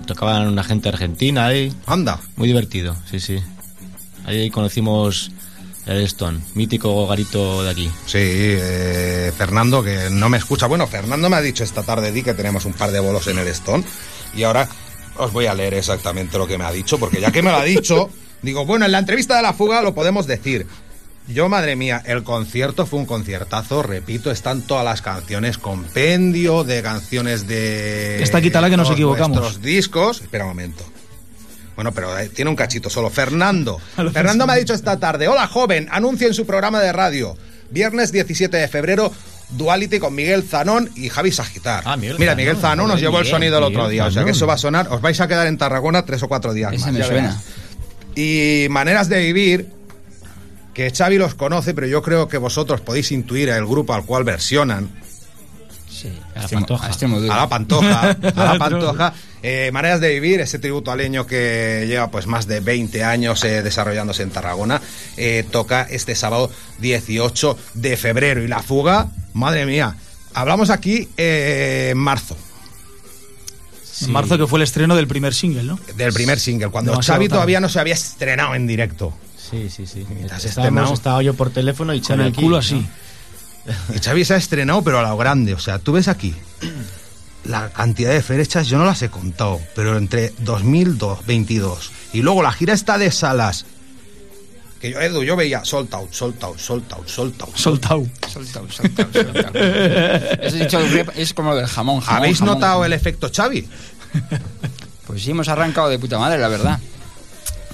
Tocaban 0.06 0.48
una 0.48 0.64
gente 0.64 0.88
argentina 0.88 1.46
ahí. 1.46 1.72
Anda. 1.86 2.18
Muy 2.36 2.48
divertido, 2.48 2.96
sí, 3.10 3.20
sí. 3.20 3.38
Ahí 4.26 4.50
conocimos 4.50 5.30
el 5.30 5.39
Stone, 5.86 6.40
mítico 6.54 7.06
garito 7.06 7.62
de 7.64 7.70
aquí. 7.70 7.90
Sí, 8.06 8.18
eh, 8.20 9.32
Fernando, 9.36 9.82
que 9.82 10.08
no 10.10 10.28
me 10.28 10.38
escucha. 10.38 10.66
Bueno, 10.66 10.86
Fernando 10.86 11.28
me 11.28 11.36
ha 11.36 11.40
dicho 11.40 11.64
esta 11.64 11.82
tarde, 11.82 12.12
di 12.12 12.22
que 12.22 12.34
tenemos 12.34 12.64
un 12.64 12.72
par 12.74 12.92
de 12.92 13.00
bolos 13.00 13.26
en 13.26 13.38
el 13.38 13.48
Stone. 13.48 13.84
Y 14.34 14.42
ahora 14.44 14.68
os 15.16 15.32
voy 15.32 15.46
a 15.46 15.54
leer 15.54 15.74
exactamente 15.74 16.38
lo 16.38 16.46
que 16.46 16.58
me 16.58 16.64
ha 16.64 16.72
dicho, 16.72 16.98
porque 16.98 17.20
ya 17.20 17.32
que 17.32 17.42
me 17.42 17.50
lo 17.50 17.56
ha 17.56 17.64
dicho, 17.64 18.10
digo, 18.42 18.64
bueno, 18.64 18.86
en 18.86 18.92
la 18.92 18.98
entrevista 18.98 19.36
de 19.36 19.42
la 19.42 19.52
fuga 19.52 19.82
lo 19.82 19.94
podemos 19.94 20.26
decir. 20.26 20.66
Yo, 21.28 21.48
madre 21.48 21.76
mía, 21.76 22.02
el 22.06 22.24
concierto 22.24 22.86
fue 22.86 22.98
un 22.98 23.06
conciertazo, 23.06 23.82
repito, 23.82 24.30
están 24.32 24.62
todas 24.62 24.84
las 24.84 25.00
canciones, 25.00 25.58
compendio 25.58 26.64
de 26.64 26.82
canciones 26.82 27.46
de... 27.46 28.20
Esta 28.20 28.40
quítala 28.40 28.68
que 28.68 28.76
nos 28.76 28.90
equivocamos. 28.90 29.38
nuestros 29.38 29.62
discos. 29.62 30.22
Espera 30.22 30.44
un 30.44 30.50
momento. 30.50 30.84
Bueno, 31.80 31.92
pero 31.92 32.18
eh, 32.18 32.28
tiene 32.28 32.50
un 32.50 32.56
cachito 32.56 32.90
solo. 32.90 33.08
Fernando. 33.08 33.80
Fernando 34.12 34.46
me 34.46 34.52
ha 34.52 34.56
dicho 34.56 34.74
esta 34.74 34.98
tarde, 34.98 35.28
hola 35.28 35.46
joven, 35.46 35.88
anuncia 35.90 36.26
en 36.26 36.34
su 36.34 36.44
programa 36.44 36.78
de 36.78 36.92
radio. 36.92 37.38
Viernes 37.70 38.12
17 38.12 38.54
de 38.54 38.68
febrero, 38.68 39.10
Duality 39.48 39.98
con 39.98 40.14
Miguel 40.14 40.42
Zanón 40.42 40.90
y 40.94 41.08
Javi 41.08 41.32
Sagitar. 41.32 41.82
Miguel 41.96 42.18
Mira, 42.18 42.32
Zanón, 42.32 42.36
Miguel 42.36 42.56
Zanón 42.58 42.88
nos 42.88 42.96
Miguel, 42.96 43.10
llevó 43.10 43.20
el 43.22 43.26
sonido 43.26 43.56
el 43.56 43.64
otro 43.64 43.84
Miguel 43.84 43.92
día, 43.92 44.06
o 44.08 44.10
sea 44.10 44.24
que 44.24 44.32
eso 44.32 44.46
va 44.46 44.54
a 44.54 44.58
sonar. 44.58 44.88
Os 44.90 45.00
vais 45.00 45.18
a 45.22 45.26
quedar 45.26 45.46
en 45.46 45.56
Tarragona 45.56 46.04
tres 46.04 46.22
o 46.22 46.28
cuatro 46.28 46.52
días 46.52 46.70
Ese 46.74 46.84
más. 46.84 46.92
me 46.92 47.02
suena. 47.02 47.40
Y 48.14 48.66
maneras 48.68 49.08
de 49.08 49.20
vivir, 49.20 49.70
que 50.74 50.90
Xavi 50.90 51.16
los 51.16 51.34
conoce, 51.34 51.72
pero 51.72 51.86
yo 51.86 52.02
creo 52.02 52.28
que 52.28 52.36
vosotros 52.36 52.82
podéis 52.82 53.10
intuir 53.10 53.48
el 53.48 53.64
grupo 53.64 53.94
al 53.94 54.04
cual 54.04 54.24
versionan. 54.24 54.90
Sí, 56.00 56.08
A 56.34 56.42
la 56.42 56.48
Pantoja. 56.48 56.86
a 56.86 57.36
la 57.36 57.48
Pantoja, 57.48 58.00
a 58.36 58.44
la 58.44 58.58
Pantoja. 58.58 59.12
Eh, 59.42 59.70
maneras 59.72 60.00
de 60.00 60.08
vivir, 60.14 60.40
ese 60.40 60.58
tributo 60.58 60.90
aleño 60.90 61.26
que 61.26 61.84
lleva 61.86 62.10
pues 62.10 62.26
más 62.26 62.46
de 62.46 62.60
20 62.60 63.04
años 63.04 63.42
eh, 63.44 63.62
desarrollándose 63.62 64.22
en 64.22 64.30
Tarragona, 64.30 64.80
eh, 65.16 65.44
toca 65.50 65.82
este 65.82 66.14
sábado 66.14 66.50
18 66.78 67.58
de 67.74 67.96
febrero. 67.96 68.42
Y 68.42 68.48
la 68.48 68.62
fuga, 68.62 69.08
madre 69.34 69.66
mía, 69.66 69.96
hablamos 70.34 70.70
aquí 70.70 71.08
eh, 71.16 71.88
en 71.92 71.98
marzo, 71.98 72.36
En 74.02 74.12
marzo 74.12 74.38
que 74.38 74.46
fue 74.46 74.58
el 74.58 74.62
estreno 74.62 74.96
del 74.96 75.06
primer 75.06 75.34
single, 75.34 75.64
¿no? 75.64 75.78
del 75.96 76.12
primer 76.12 76.38
single, 76.40 76.68
cuando 76.68 76.92
Demasiado 76.92 77.16
Xavi 77.16 77.28
tarde. 77.28 77.36
todavía 77.36 77.60
no 77.60 77.68
se 77.68 77.80
había 77.80 77.94
estrenado 77.94 78.54
en 78.54 78.66
directo. 78.66 79.14
Sí, 79.36 79.68
sí, 79.68 79.84
sí. 79.86 80.06
Estábamos, 80.44 80.92
estaba 80.92 81.22
yo 81.22 81.34
por 81.34 81.50
teléfono 81.50 81.92
y 81.92 82.00
Con 82.00 82.08
Xavi 82.08 82.22
el 82.22 82.28
aquí, 82.28 82.42
culo 82.42 82.56
¿no? 82.58 82.62
Y 83.94 83.98
Xavi 83.98 84.24
se 84.24 84.34
ha 84.34 84.36
estrenado, 84.36 84.82
pero 84.82 84.98
a 84.98 85.02
lo 85.02 85.16
grande. 85.16 85.54
O 85.54 85.58
sea, 85.58 85.78
tú 85.78 85.92
ves 85.92 86.08
aquí 86.08 86.34
la 87.44 87.70
cantidad 87.70 88.10
de 88.10 88.22
fechas, 88.22 88.66
yo 88.68 88.78
no 88.78 88.84
las 88.84 89.00
he 89.02 89.08
contado, 89.08 89.60
pero 89.74 89.96
entre 89.96 90.32
2022 90.40 91.90
y 92.12 92.22
luego 92.22 92.42
la 92.42 92.52
gira 92.52 92.74
está 92.74 92.98
de 92.98 93.10
salas. 93.10 93.64
Que 94.80 94.90
yo, 94.92 95.00
Edu, 95.00 95.22
yo 95.22 95.36
veía 95.36 95.64
sold 95.64 95.92
out, 95.94 96.12
sold 96.12 96.42
out, 96.42 96.58
sold 96.58 96.84
out, 96.92 97.06
sold 97.08 97.38
out. 97.42 97.56
Soltao. 97.56 98.06
Eso 99.54 100.56
he 100.56 100.58
dicho, 100.64 100.80
es 101.16 101.34
como 101.34 101.54
del 101.54 101.66
jamón, 101.66 102.00
jamón, 102.00 102.16
¿Habéis 102.18 102.38
jamón. 102.38 102.54
notado 102.54 102.84
el 102.84 102.92
efecto 102.94 103.30
Xavi? 103.34 103.68
Pues 105.06 105.22
sí, 105.22 105.32
hemos 105.32 105.48
arrancado 105.48 105.88
de 105.88 105.98
puta 105.98 106.18
madre, 106.18 106.38
la 106.38 106.48
verdad. 106.48 106.78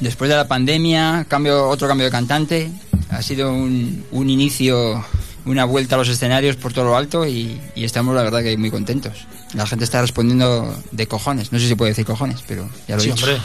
Después 0.01 0.29
de 0.29 0.37
la 0.37 0.49
pandemia, 0.49 1.27
cambio, 1.29 1.69
otro 1.69 1.87
cambio 1.87 2.07
de 2.07 2.11
cantante. 2.11 2.71
Ha 3.11 3.23
sido 3.23 3.53
un, 3.53 4.05
un 4.11 4.29
inicio, 4.29 5.05
una 5.47 5.65
vuelta 5.65 5.95
a 5.95 5.99
los 5.99 6.09
escenarios 6.09 6.57
por 6.57 6.73
todo 6.73 6.85
lo 6.85 6.97
alto 6.97 7.27
y, 7.27 7.61
y 7.75 7.85
estamos, 7.85 8.15
la 8.15 8.23
verdad, 8.23 8.43
que 8.43 8.57
muy 8.59 8.71
contentos. 8.71 9.27
La 9.55 9.67
gente 9.67 9.85
está 9.85 10.01
respondiendo 10.03 10.77
de 10.93 11.07
cojones. 11.09 11.53
No 11.53 11.59
sé 11.59 11.65
si 11.65 11.69
se 11.71 11.77
puede 11.77 11.93
decir 11.93 12.05
cojones, 12.05 12.43
pero 12.47 12.69
ya 12.87 12.97
lo 12.97 13.01
Sí, 13.03 13.09
he 13.09 13.13
dicho. 13.13 13.25
hombre. 13.27 13.43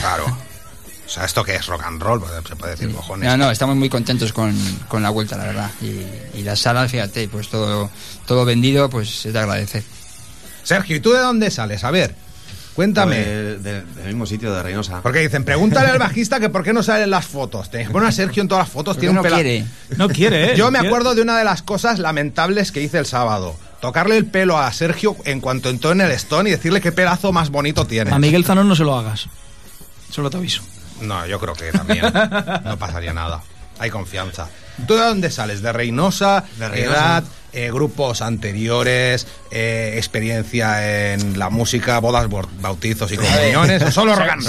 Claro. 0.00 0.24
O 1.06 1.12
sea, 1.12 1.24
esto 1.24 1.42
que 1.42 1.56
es 1.56 1.66
rock 1.66 1.82
and 1.84 2.00
roll, 2.00 2.20
pues, 2.20 2.30
se 2.48 2.54
puede 2.56 2.76
decir 2.76 2.92
cojones. 2.94 3.28
No, 3.28 3.36
no, 3.36 3.50
estamos 3.50 3.74
muy 3.74 3.88
contentos 3.88 4.32
con, 4.32 4.56
con 4.88 5.02
la 5.02 5.10
vuelta, 5.10 5.36
la 5.36 5.44
verdad. 5.44 5.70
Y, 5.82 6.38
y 6.38 6.42
las 6.44 6.60
salas, 6.60 6.88
fíjate, 6.90 7.26
pues 7.28 7.48
todo, 7.48 7.90
todo 8.26 8.44
vendido, 8.44 8.88
pues 8.88 9.26
es 9.26 9.32
de 9.32 9.38
agradecer. 9.40 9.82
Sergio, 10.62 10.96
¿y 10.96 11.00
tú 11.00 11.10
de 11.12 11.18
dónde 11.18 11.50
sales? 11.50 11.82
A 11.82 11.90
ver, 11.90 12.14
cuéntame. 12.80 13.16
De- 13.16 13.58
de- 13.58 13.82
del 13.82 14.06
mismo 14.06 14.24
sitio 14.26 14.52
de 14.54 14.62
Reynosa. 14.62 15.02
Porque 15.02 15.20
dicen, 15.20 15.44
pregúntale 15.44 15.88
al 15.90 15.98
bajista 15.98 16.40
que 16.40 16.48
por 16.48 16.62
qué 16.62 16.72
no 16.72 16.82
salen 16.82 17.10
las 17.10 17.26
fotos. 17.26 17.68
Que 17.68 17.84
poner 17.90 18.08
a 18.08 18.12
Sergio 18.12 18.40
en 18.42 18.48
todas 18.48 18.64
las 18.66 18.72
fotos. 18.72 18.96
Tiene 18.96 19.10
un 19.10 19.16
no 19.16 19.22
pela- 19.22 19.36
quiere. 19.36 19.64
No 19.98 20.08
quiere, 20.08 20.52
¿eh? 20.52 20.56
Yo 20.56 20.70
me 20.70 20.78
acuerdo 20.78 21.14
de 21.14 21.22
una 21.22 21.36
de 21.36 21.44
las 21.44 21.62
cosas 21.62 21.98
lamentables 21.98 22.72
que 22.72 22.80
hice 22.80 22.98
el 22.98 23.06
sábado. 23.06 23.54
Tocarle 23.80 24.16
el 24.16 24.26
pelo 24.26 24.58
a 24.58 24.72
Sergio 24.72 25.16
en 25.24 25.40
cuanto 25.40 25.68
entró 25.70 25.92
en 25.92 26.00
el 26.00 26.10
Stone 26.12 26.48
y 26.48 26.52
decirle 26.52 26.80
qué 26.80 26.92
pedazo 26.92 27.32
más 27.32 27.50
bonito 27.50 27.86
tiene. 27.86 28.10
A 28.12 28.18
Miguel 28.18 28.44
Zanón 28.44 28.68
no 28.68 28.76
se 28.76 28.84
lo 28.84 28.94
hagas. 28.96 29.26
Solo 30.10 30.30
te 30.30 30.36
aviso. 30.38 30.62
No, 31.00 31.26
yo 31.26 31.38
creo 31.38 31.54
que 31.54 31.70
también 31.72 32.02
no 32.64 32.76
pasaría 32.78 33.12
nada. 33.12 33.40
Hay 33.80 33.90
confianza. 33.90 34.48
¿Tú 34.86 34.94
de 34.94 35.00
dónde 35.00 35.30
sales? 35.30 35.62
¿De 35.62 35.72
Reynosa? 35.72 36.44
De 36.58 36.68
Reynosa. 36.68 36.96
¿Edad? 36.96 37.24
eh, 37.52 37.70
grupos 37.72 38.22
anteriores? 38.22 39.26
eh, 39.50 39.94
¿Experiencia 39.96 41.12
en 41.12 41.38
la 41.38 41.50
música? 41.50 41.98
¿Bodas, 41.98 42.28
bautizos 42.60 43.10
y 43.10 43.16
comuniones? 43.16 43.82
¿O 43.82 43.90
solo 43.90 44.14
rock 44.16 44.40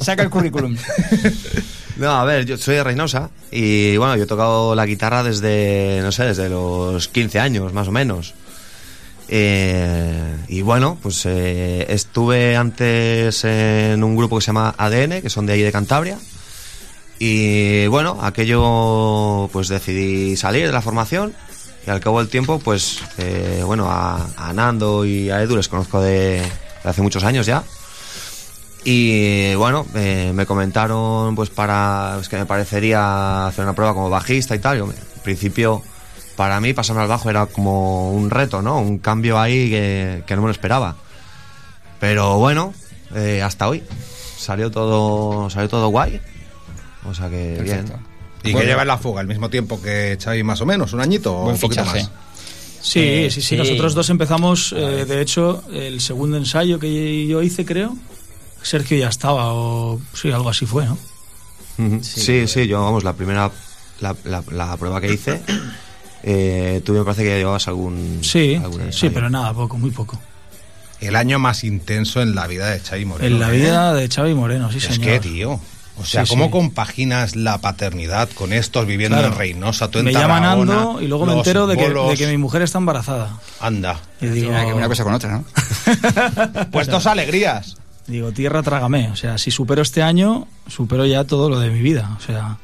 saca 0.00 0.22
el 0.22 0.30
currículum. 0.30 0.76
No, 1.98 2.12
a 2.12 2.24
ver, 2.24 2.46
yo 2.46 2.56
soy 2.56 2.76
de 2.76 2.84
Reynosa 2.84 3.28
y 3.50 3.96
bueno, 3.96 4.14
yo 4.14 4.22
he 4.22 4.26
tocado 4.26 4.76
la 4.76 4.86
guitarra 4.86 5.24
desde, 5.24 5.98
no 6.00 6.12
sé, 6.12 6.26
desde 6.26 6.48
los 6.48 7.08
15 7.08 7.40
años 7.40 7.72
más 7.72 7.88
o 7.88 7.90
menos. 7.90 8.34
Eh, 9.26 10.36
y 10.46 10.62
bueno, 10.62 10.96
pues 11.02 11.26
eh, 11.26 11.86
estuve 11.88 12.56
antes 12.56 13.44
en 13.44 14.04
un 14.04 14.16
grupo 14.16 14.36
que 14.38 14.42
se 14.42 14.46
llama 14.46 14.76
ADN, 14.78 15.22
que 15.22 15.28
son 15.28 15.44
de 15.46 15.54
ahí 15.54 15.62
de 15.62 15.72
Cantabria. 15.72 16.18
Y 17.18 17.86
bueno, 17.88 18.18
aquello 18.22 19.48
pues 19.52 19.68
decidí 19.68 20.36
salir 20.36 20.66
de 20.66 20.72
la 20.72 20.82
formación 20.82 21.34
y 21.86 21.90
al 21.90 22.00
cabo 22.00 22.18
del 22.18 22.28
tiempo 22.28 22.58
pues 22.60 23.00
eh, 23.18 23.62
bueno, 23.64 23.88
a, 23.90 24.52
Nando 24.54 25.04
y 25.04 25.30
a 25.30 25.42
Edu 25.42 25.56
les 25.56 25.68
conozco 25.68 26.00
de, 26.00 26.42
hace 26.84 27.02
muchos 27.02 27.24
años 27.24 27.46
ya. 27.46 27.64
Y 28.84 29.54
bueno, 29.56 29.84
eh, 29.94 30.30
me 30.34 30.46
comentaron 30.46 31.34
pues 31.34 31.50
para 31.50 32.20
que 32.30 32.36
me 32.36 32.46
parecería 32.46 33.46
hacer 33.48 33.64
una 33.64 33.74
prueba 33.74 33.94
como 33.94 34.08
bajista 34.08 34.54
y 34.54 34.60
tal. 34.60 34.78
En 34.78 34.92
principio, 35.22 35.82
para 36.36 36.60
mí 36.60 36.72
pasarme 36.72 37.02
al 37.02 37.08
bajo 37.08 37.28
era 37.28 37.46
como 37.46 38.12
un 38.12 38.30
reto, 38.30 38.62
¿no? 38.62 38.78
Un 38.78 38.98
cambio 38.98 39.38
ahí 39.38 39.68
que, 39.68 40.22
que 40.24 40.36
no 40.36 40.42
me 40.42 40.48
lo 40.48 40.52
esperaba. 40.52 40.96
Pero 41.98 42.38
bueno, 42.38 42.72
eh, 43.14 43.42
hasta 43.42 43.68
hoy 43.68 43.82
salió 44.36 44.70
todo 44.70 45.50
salió 45.50 45.68
todo 45.68 45.88
guay. 45.88 46.20
O 47.08 47.14
sea 47.14 47.28
que 47.28 47.60
bien. 47.62 47.86
¿Y 48.44 48.54
que 48.54 48.64
lleva 48.64 48.82
en 48.82 48.88
la 48.88 48.98
fuga? 48.98 49.20
¿El 49.20 49.26
mismo 49.26 49.50
tiempo 49.50 49.80
que 49.82 50.16
Xavi 50.22 50.42
más 50.44 50.60
o 50.60 50.66
menos? 50.66 50.92
¿Un 50.92 51.00
añito 51.00 51.34
o 51.36 51.50
un 51.50 51.58
poquito 51.58 51.82
fichaje. 51.84 52.02
más? 52.04 52.10
Sí, 52.80 53.00
Eh, 53.00 53.28
sí, 53.30 53.40
sí, 53.42 53.48
sí. 53.48 53.56
Nosotros 53.56 53.94
dos 53.94 54.08
empezamos, 54.10 54.72
eh, 54.76 55.04
de 55.04 55.20
hecho, 55.20 55.64
el 55.72 56.00
segundo 56.00 56.36
ensayo 56.36 56.78
que 56.78 57.26
yo 57.26 57.42
hice, 57.42 57.64
creo, 57.64 57.96
Sergio 58.62 58.96
ya 58.96 59.08
estaba, 59.08 59.52
o 59.52 60.00
sí, 60.14 60.30
algo 60.30 60.48
así 60.48 60.64
fue, 60.66 60.84
¿no? 60.86 60.96
Sí, 62.02 62.46
sí, 62.46 62.66
yo, 62.68 62.80
vamos, 62.82 63.02
la 63.04 63.12
primera, 63.14 63.50
la, 64.00 64.14
la- 64.24 64.44
la 64.52 64.76
prueba 64.76 65.00
que 65.00 65.12
hice, 65.12 65.40
eh, 66.22 66.80
tú 66.84 66.92
me 66.92 67.04
parece 67.04 67.22
que 67.24 67.36
llevabas 67.38 67.68
algún... 67.68 68.20
Sí, 68.22 68.54
algún 68.56 68.92
sí, 68.92 69.10
pero 69.10 69.28
nada, 69.30 69.52
poco, 69.52 69.76
muy 69.78 69.90
poco. 69.90 70.18
El 71.00 71.14
año 71.16 71.38
más 71.38 71.62
intenso 71.64 72.20
en 72.22 72.34
la 72.34 72.46
vida 72.48 72.68
de 72.70 72.80
Xavi 72.80 73.04
Moreno. 73.04 73.34
En 73.34 73.40
la 73.40 73.52
¿eh? 73.52 73.56
vida 73.56 73.94
de 73.94 74.08
Xavi 74.08 74.34
Moreno, 74.34 74.70
sí, 74.72 74.78
Es 74.78 74.84
señor. 74.84 75.00
que, 75.04 75.20
tío. 75.20 75.60
O 76.00 76.04
sea, 76.04 76.24
Sí, 76.24 76.30
¿cómo 76.30 76.46
sí. 76.46 76.50
compaginas 76.50 77.34
la 77.36 77.58
paternidad 77.58 78.28
con 78.30 78.52
estos 78.52 78.86
viviendo 78.86 79.16
Claro. 79.18 79.32
en 79.32 79.38
Reynosa, 79.38 79.90
tú 79.90 79.98
en 79.98 80.04
Me 80.06 80.12
llaman 80.12 80.44
Ando 80.44 81.00
y 81.02 81.06
luego 81.08 81.26
me 81.26 81.32
entero 81.34 81.66
de 81.66 81.76
que, 81.76 81.88
de 81.90 82.16
que 82.16 82.26
mi 82.28 82.36
mujer 82.38 82.62
está 82.62 82.78
embarazada. 82.78 83.38
Anda. 83.60 83.98
Y 84.20 84.26
digo, 84.26 84.48
Tiene 84.48 84.60
que 84.60 84.66
ver 84.66 84.74
una 84.74 84.88
cosa 84.88 85.04
con 85.04 85.14
otra, 85.14 85.30
¿no? 85.38 85.44
Pues 86.70 86.86
dos 86.88 87.06
alegrías. 87.06 87.76
Digo, 88.06 88.32
tierra, 88.32 88.62
trágame. 88.62 89.10
O 89.10 89.16
sea, 89.16 89.36
si 89.38 89.50
supero 89.50 89.82
este 89.82 90.02
año, 90.02 90.46
supero 90.66 91.04
ya 91.04 91.24
todo 91.24 91.50
lo 91.50 91.60
de 91.60 91.70
mi 91.70 91.80
vida. 91.80 92.16
O 92.18 92.22
sea, 92.22 92.56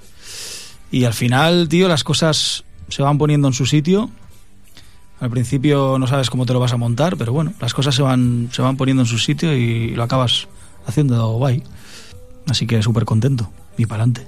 y 0.91 1.05
al 1.05 1.13
final, 1.15 1.69
tío, 1.69 1.89
las 1.89 2.05
cosas 2.05 2.65
se 2.89 3.03
van 3.03 3.19
poniendo 3.19 3.49
en 3.49 3.55
su 3.55 3.67
sitio. 3.67 4.11
Al 5.21 5.31
principio 5.31 5.99
no 5.99 6.07
sabes 6.07 6.31
cómo 6.31 6.45
te 6.47 6.53
lo 6.53 6.61
vas 6.61 6.73
a 6.73 6.77
montar, 6.77 7.17
pero 7.17 7.33
bueno, 7.33 7.53
las 7.61 7.73
cosas 7.75 7.95
se 7.95 8.03
van, 8.03 8.49
se 8.53 8.63
van 8.63 8.77
poniendo 8.77 9.03
en 9.03 9.07
su 9.07 9.19
sitio 9.19 9.55
y 9.57 9.91
lo 9.91 10.03
acabas 10.03 10.49
haciendo 10.87 11.29
guay. 11.33 11.63
Así 12.49 12.67
que 12.67 12.83
súper 12.83 13.05
contento. 13.05 13.51
Y 13.77 13.87
para 13.87 14.03
adelante. 14.05 14.27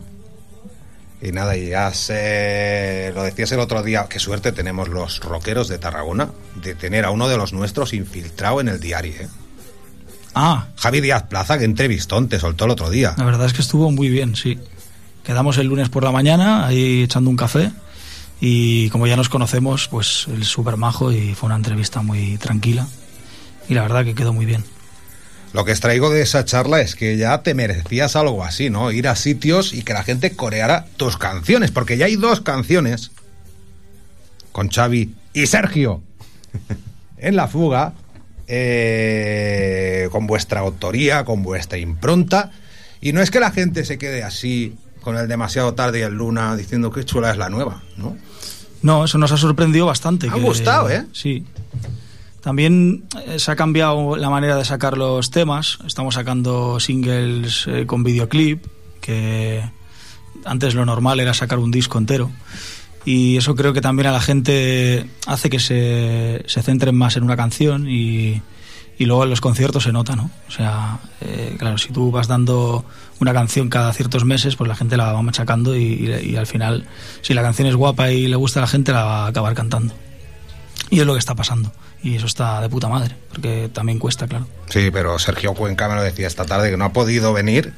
Y 1.23 1.33
nada, 1.33 1.57
y 1.57 1.71
ya 1.71 1.93
se... 1.93 3.11
Lo 3.15 3.23
decías 3.23 3.51
el 3.53 3.61
otro 3.61 3.83
día, 3.83 4.07
qué 4.09 4.19
suerte 4.19 4.53
tenemos 4.53 4.89
los 4.89 5.21
rockeros 5.21 5.69
de 5.69 5.79
Tarragona 5.79 6.31
de 6.63 6.75
tener 6.75 7.05
a 7.05 7.11
uno 7.11 7.29
de 7.29 7.39
los 7.39 7.53
nuestros 7.53 7.95
infiltrado 7.95 8.61
en 8.61 8.69
el 8.69 8.81
diario, 8.81 9.13
¿eh? 9.13 9.29
Ah, 10.35 10.67
Javi 10.77 11.01
Díaz 11.01 11.23
Plaza, 11.25 11.57
que 11.57 11.65
entrevistón 11.65 12.29
te 12.29 12.39
soltó 12.39 12.67
el 12.67 12.73
otro 12.73 12.91
día. 12.91 13.15
la 13.17 13.25
verdad 13.25 13.47
es 13.47 13.55
que 13.55 13.63
estuvo 13.63 13.91
muy 13.91 14.11
bien, 14.11 14.37
sí. 14.37 14.59
Quedamos 15.25 15.57
el 15.57 15.67
lunes 15.67 15.89
por 15.89 16.05
la 16.05 16.13
mañana 16.13 16.67
ahí 16.67 17.03
echando 17.03 17.31
un 17.31 17.37
café 17.37 17.73
y 18.39 18.91
como 18.91 19.07
ya 19.07 19.17
nos 19.17 19.31
conocemos, 19.31 19.89
pues 19.89 20.27
el 20.29 20.45
súper 20.45 20.77
majo 20.77 21.11
y 21.11 21.35
fue 21.35 21.47
una 21.47 21.57
entrevista 21.57 22.03
muy 22.03 22.37
tranquila 22.37 22.87
y 23.67 23.75
la 23.75 23.83
verdad 23.83 24.05
que 24.05 24.15
quedó 24.15 24.35
muy 24.35 24.45
bien. 24.45 24.63
Lo 25.57 25.65
que 25.65 25.71
extraigo 25.71 26.11
de 26.11 26.21
esa 26.21 26.45
charla 26.45 26.83
es 26.83 26.95
que 26.95 27.17
ya 27.17 27.41
te 27.43 27.55
merecías 27.55 28.15
algo 28.15 28.45
así, 28.45 28.69
¿no? 28.69 28.93
Ir 28.93 29.09
a 29.09 29.17
sitios 29.17 29.73
y 29.73 29.81
que 29.81 29.95
la 29.95 30.03
gente 30.03 30.37
coreara 30.37 30.85
tus 30.99 31.17
canciones, 31.17 31.71
porque 31.71 31.97
ya 31.97 32.05
hay 32.05 32.17
dos 32.17 32.43
canciones 32.43 33.11
con 34.53 34.69
Xavi 34.69 35.15
y 35.33 35.47
Sergio 35.47 36.03
en 37.17 37.37
la 37.37 37.49
fuga, 37.49 37.95
eh, 38.49 40.11
con 40.13 40.27
vuestra 40.27 40.61
autoría, 40.61 41.25
con 41.25 41.43
vuestra 41.43 41.79
impronta, 41.79 42.51
y 43.01 43.15
no 43.15 43.23
es 43.23 43.31
que 43.31 43.41
la 43.41 43.51
gente 43.51 43.87
se 43.87 43.97
quede 43.97 44.25
así 44.25 44.77
con 45.01 45.17
el 45.17 45.27
demasiado 45.27 45.73
tarde 45.73 46.01
y 46.01 46.03
el 46.03 46.13
luna 46.13 46.55
diciendo 46.55 46.91
que 46.91 47.03
chula 47.07 47.31
es 47.31 47.39
la 47.39 47.49
nueva, 47.49 47.83
¿no? 47.97 48.15
No, 48.83 49.07
eso 49.07 49.17
nos 49.17 49.33
ha 49.33 49.39
sorprendido 49.39 49.87
bastante. 49.87 50.29
Ha 50.29 50.35
que- 50.35 50.41
gustado, 50.41 50.91
¿eh? 50.91 51.07
Sí. 51.15 51.47
También 52.47 53.03
eh, 53.27 53.41
se 53.41 53.51
ha 53.51 53.57
cambiado 53.57 54.17
la 54.17 54.31
manera 54.31 54.55
de 54.57 54.65
sacar 54.65 54.97
los 54.97 55.33
temas. 55.33 55.79
Estamos 55.85 56.15
sacando 56.15 56.79
singles 56.79 57.65
eh, 57.67 57.87
con 57.87 58.05
videoclip, 58.05 58.65
que 59.01 59.69
antes 60.45 60.77
lo 60.77 60.87
normal 60.87 61.19
era 61.19 61.35
sacar 61.35 61.59
un 61.59 61.73
disco 61.73 61.99
entero. 61.99 62.31
Y 63.05 63.37
eso 63.37 63.57
creo 63.57 63.73
que 63.73 63.81
también 63.81 64.07
a 64.07 64.13
la 64.13 64.21
gente 64.21 65.11
hace 65.27 65.51
que 65.51 65.59
se, 65.59 66.45
se 66.47 66.63
centren 66.63 66.95
más 66.95 67.17
en 67.17 67.25
una 67.25 67.37
canción 67.37 67.89
y, 67.91 68.41
y 68.97 69.07
luego 69.07 69.25
en 69.25 69.31
los 69.31 69.41
conciertos 69.41 69.83
se 69.83 69.91
nota, 69.91 70.15
¿no? 70.15 70.31
O 70.47 70.51
sea, 70.53 71.01
eh, 71.23 71.57
claro, 71.59 71.79
si 71.79 71.93
tú 71.93 72.13
vas 72.13 72.29
dando 72.29 72.85
una 73.19 73.33
canción 73.33 73.69
cada 73.69 73.93
ciertos 73.93 74.25
meses, 74.25 74.55
pues 74.55 74.69
la 74.69 74.77
gente 74.77 74.97
la 74.97 75.13
va 75.13 75.21
machacando 75.21 75.75
y, 75.77 75.83
y- 75.83 76.31
y 76.31 76.37
al 76.37 76.47
final, 76.47 76.87
si 77.23 77.35
la 77.35 77.43
canción 77.43 77.67
es 77.67 77.75
guapa 77.75 78.13
y 78.13 78.29
le 78.29 78.37
gusta 78.37 78.61
a 78.61 78.63
la 78.63 78.69
gente, 78.69 78.93
la 78.93 79.03
va 79.03 79.25
a 79.25 79.27
acabar 79.31 79.55
cantando. 79.55 79.95
Y 80.91 81.01
es 81.01 81.07
lo 81.07 81.15
que 81.15 81.19
está 81.19 81.35
pasando. 81.35 81.73
Y 82.03 82.15
eso 82.17 82.27
está 82.27 82.61
de 82.61 82.69
puta 82.69 82.89
madre, 82.89 83.17
porque 83.31 83.69
también 83.73 83.99
cuesta, 83.99 84.27
claro. 84.27 84.47
Sí, 84.69 84.91
pero 84.93 85.19
Sergio 85.19 85.55
Cuenca 85.55 85.89
me 85.89 85.95
lo 85.97 86.03
decía 86.03 86.27
esta 86.27 86.45
tarde 86.45 86.71
que 86.71 86.77
no 86.77 86.85
ha 86.85 86.93
podido 86.93 87.33
venir. 87.33 87.73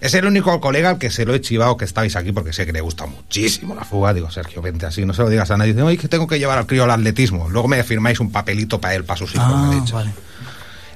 Es 0.00 0.12
el 0.14 0.26
único 0.26 0.60
colega 0.60 0.90
al 0.90 0.98
que 0.98 1.10
se 1.10 1.24
lo 1.24 1.34
he 1.34 1.40
chivado 1.40 1.76
que 1.76 1.84
estáis 1.86 2.14
aquí 2.14 2.30
porque 2.30 2.52
sé 2.52 2.66
que 2.66 2.72
le 2.72 2.82
gusta 2.82 3.06
muchísimo 3.06 3.74
la 3.74 3.84
fuga. 3.84 4.12
Digo, 4.12 4.30
Sergio, 4.30 4.60
vente 4.60 4.84
así, 4.86 5.04
no 5.06 5.14
se 5.14 5.22
lo 5.22 5.30
digas 5.30 5.50
a 5.50 5.56
nadie. 5.56 5.72
Dice, 5.72 5.82
oye, 5.82 5.96
que 5.96 6.08
tengo 6.08 6.26
que 6.26 6.38
llevar 6.38 6.58
al 6.58 6.66
crío 6.66 6.84
al 6.84 6.90
atletismo. 6.90 7.48
Luego 7.48 7.68
me 7.68 7.82
firmáis 7.84 8.20
un 8.20 8.30
papelito 8.30 8.80
para 8.80 8.94
él, 8.96 9.04
para 9.04 9.16
sus 9.18 9.34
hijos. 9.34 9.48
me 9.56 9.74
ha 9.76 9.80
dicho. 9.80 9.94
vale. 9.94 10.10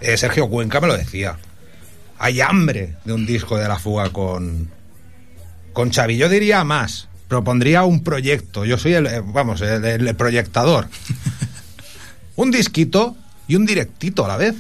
Eh, 0.01 0.17
Sergio 0.17 0.49
Cuenca 0.49 0.81
me 0.81 0.89
lo 0.89 0.97
decía. 0.97 1.37
Hay 2.19 2.41
hambre 2.43 2.97
de 3.05 3.13
un 3.15 3.25
disco 3.25 3.57
de 3.57 3.67
la 3.67 3.79
fuga 3.79 4.11
con, 4.11 4.69
con 5.73 5.91
Xavi. 5.91 6.17
Yo 6.19 6.29
diría 6.29 6.63
más. 6.65 7.09
Propondría 7.29 7.85
un 7.85 8.03
proyecto. 8.05 8.65
Yo 8.67 8.77
soy 8.79 8.95
el, 8.95 9.07
eh, 9.07 9.23
vamos, 9.25 9.61
el, 9.63 9.85
el 10.07 10.15
proyectador. 10.17 10.89
un 12.39 12.51
disquito 12.51 13.17
y 13.49 13.57
un 13.57 13.67
directito 13.67 14.25
a 14.25 14.29
la 14.29 14.37
vez. 14.37 14.55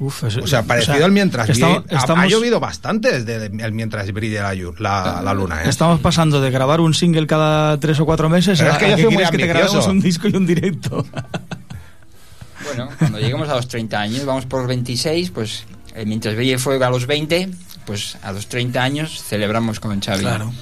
Uf, 0.00 0.24
eso- 0.24 0.40
O 0.42 0.46
sea, 0.46 0.62
parecido 0.64 0.94
o 0.94 0.96
sea, 0.98 1.06
al 1.06 1.12
mientras 1.12 1.48
estamos- 1.48 1.84
brille- 1.84 1.92
ha- 1.92 1.94
Ha, 1.96 1.98
estamos- 2.00 2.28
llovido 2.28 2.58
bastante 2.60 3.20
desde 3.20 3.46
el 3.64 3.72
mientras 3.72 4.10
brille 4.12 4.40
la, 4.40 4.52
la, 4.78 5.22
la 5.22 5.34
luna, 5.34 5.62
¿eh? 5.64 5.68
Estamos 5.68 6.00
pasando 6.00 6.40
de 6.40 6.50
grabar 6.50 6.80
un 6.80 6.94
single 6.94 7.26
cada 7.26 7.78
tres 7.78 8.00
o 8.00 8.04
cuatro 8.04 8.28
meses 8.28 8.58
Pero 8.58 8.70
a, 8.70 8.74
es 8.74 8.78
que 8.78 8.84
a 8.86 8.90
yo 8.90 8.96
que 8.96 9.02
muy 9.04 9.10
quieres 9.14 9.30
que 9.30 9.38
te 9.38 9.46
grabemos 9.46 9.86
un 9.86 10.00
disco 10.00 10.26
y 10.28 10.36
un 10.36 10.46
directo. 10.46 11.06
Bueno, 12.64 12.88
cuando 12.98 13.18
lleguemos 13.18 13.48
a 13.48 13.56
los 13.56 13.68
30 13.68 14.00
años, 14.00 14.24
vamos 14.24 14.46
por 14.46 14.66
26, 14.66 15.30
pues 15.30 15.64
eh, 15.94 16.04
mientras 16.06 16.34
brille 16.34 16.58
fuego 16.58 16.84
a 16.84 16.90
los 16.90 17.06
20, 17.06 17.50
pues 17.86 18.16
a 18.22 18.32
los 18.32 18.46
30 18.48 18.82
años 18.82 19.22
celebramos 19.22 19.80
con 19.80 20.00
Xavi. 20.00 20.20
Claro. 20.20 20.52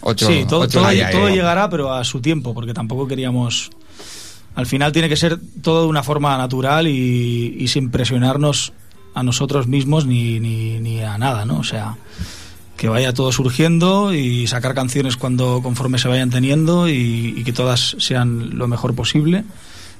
Otro, 0.00 0.26
sí, 0.28 0.44
todo, 0.48 0.60
otro 0.62 0.82
todo- 0.82 0.90
todo 1.12 1.28
llegará, 1.28 1.68
pero 1.70 1.92
a 1.92 2.02
su 2.04 2.20
tiempo, 2.20 2.52
porque 2.54 2.74
tampoco 2.74 3.06
queríamos... 3.06 3.70
Al 4.54 4.66
final 4.66 4.92
tiene 4.92 5.08
que 5.08 5.16
ser 5.16 5.38
todo 5.62 5.82
de 5.82 5.88
una 5.88 6.02
forma 6.02 6.36
natural 6.38 6.86
y, 6.86 7.56
y 7.58 7.68
sin 7.68 7.90
presionarnos 7.90 8.72
a 9.14 9.22
nosotros 9.22 9.66
mismos 9.66 10.06
ni, 10.06 10.40
ni, 10.40 10.80
ni 10.80 11.00
a 11.00 11.18
nada, 11.18 11.44
¿no? 11.44 11.58
O 11.58 11.64
sea, 11.64 11.96
que 12.76 12.88
vaya 12.88 13.12
todo 13.12 13.32
surgiendo 13.32 14.12
y 14.12 14.46
sacar 14.46 14.74
canciones 14.74 15.16
cuando 15.16 15.60
conforme 15.62 15.98
se 15.98 16.08
vayan 16.08 16.30
teniendo 16.30 16.88
y, 16.88 17.34
y 17.36 17.44
que 17.44 17.52
todas 17.52 17.96
sean 17.98 18.58
lo 18.58 18.68
mejor 18.68 18.94
posible. 18.94 19.44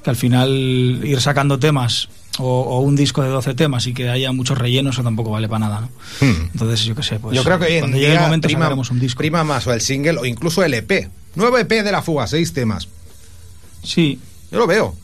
Que 0.03 0.09
al 0.09 0.15
final 0.15 1.01
ir 1.03 1.19
sacando 1.19 1.57
temas 1.57 2.09
o, 2.37 2.61
o 2.61 2.79
un 2.81 2.95
disco 2.95 3.23
de 3.23 3.29
12 3.29 3.55
temas 3.55 3.87
y 3.87 3.93
que 3.93 4.09
haya 4.09 4.31
muchos 4.31 4.57
rellenos, 4.57 4.95
eso 4.95 5.03
tampoco 5.03 5.31
vale 5.31 5.49
para 5.49 5.59
nada, 5.59 5.81
¿no? 5.81 5.87
Hmm. 6.19 6.49
Entonces, 6.53 6.83
yo 6.83 6.95
qué 6.95 7.01
sé, 7.03 7.19
pues 7.19 7.35
Yo 7.35 7.43
creo 7.43 7.57
que 7.57 7.79
cuando 7.79 7.97
llegue 7.97 8.13
el 8.13 8.19
momento 8.19 8.47
prima, 8.47 8.59
sacaremos 8.61 8.91
un 8.91 8.99
disco. 8.99 9.17
prima 9.17 9.43
más 9.43 9.65
o 9.67 9.73
el 9.73 9.81
single 9.81 10.17
o 10.19 10.25
incluso 10.25 10.63
el 10.63 10.73
EP. 10.75 11.09
Nuevo 11.35 11.57
EP 11.57 11.69
de 11.69 11.91
la 11.91 12.01
fuga, 12.01 12.27
seis 12.27 12.53
temas. 12.53 12.87
Sí. 13.83 14.19
Yo 14.55 14.59
lo 14.61 14.67
veo. 14.67 14.95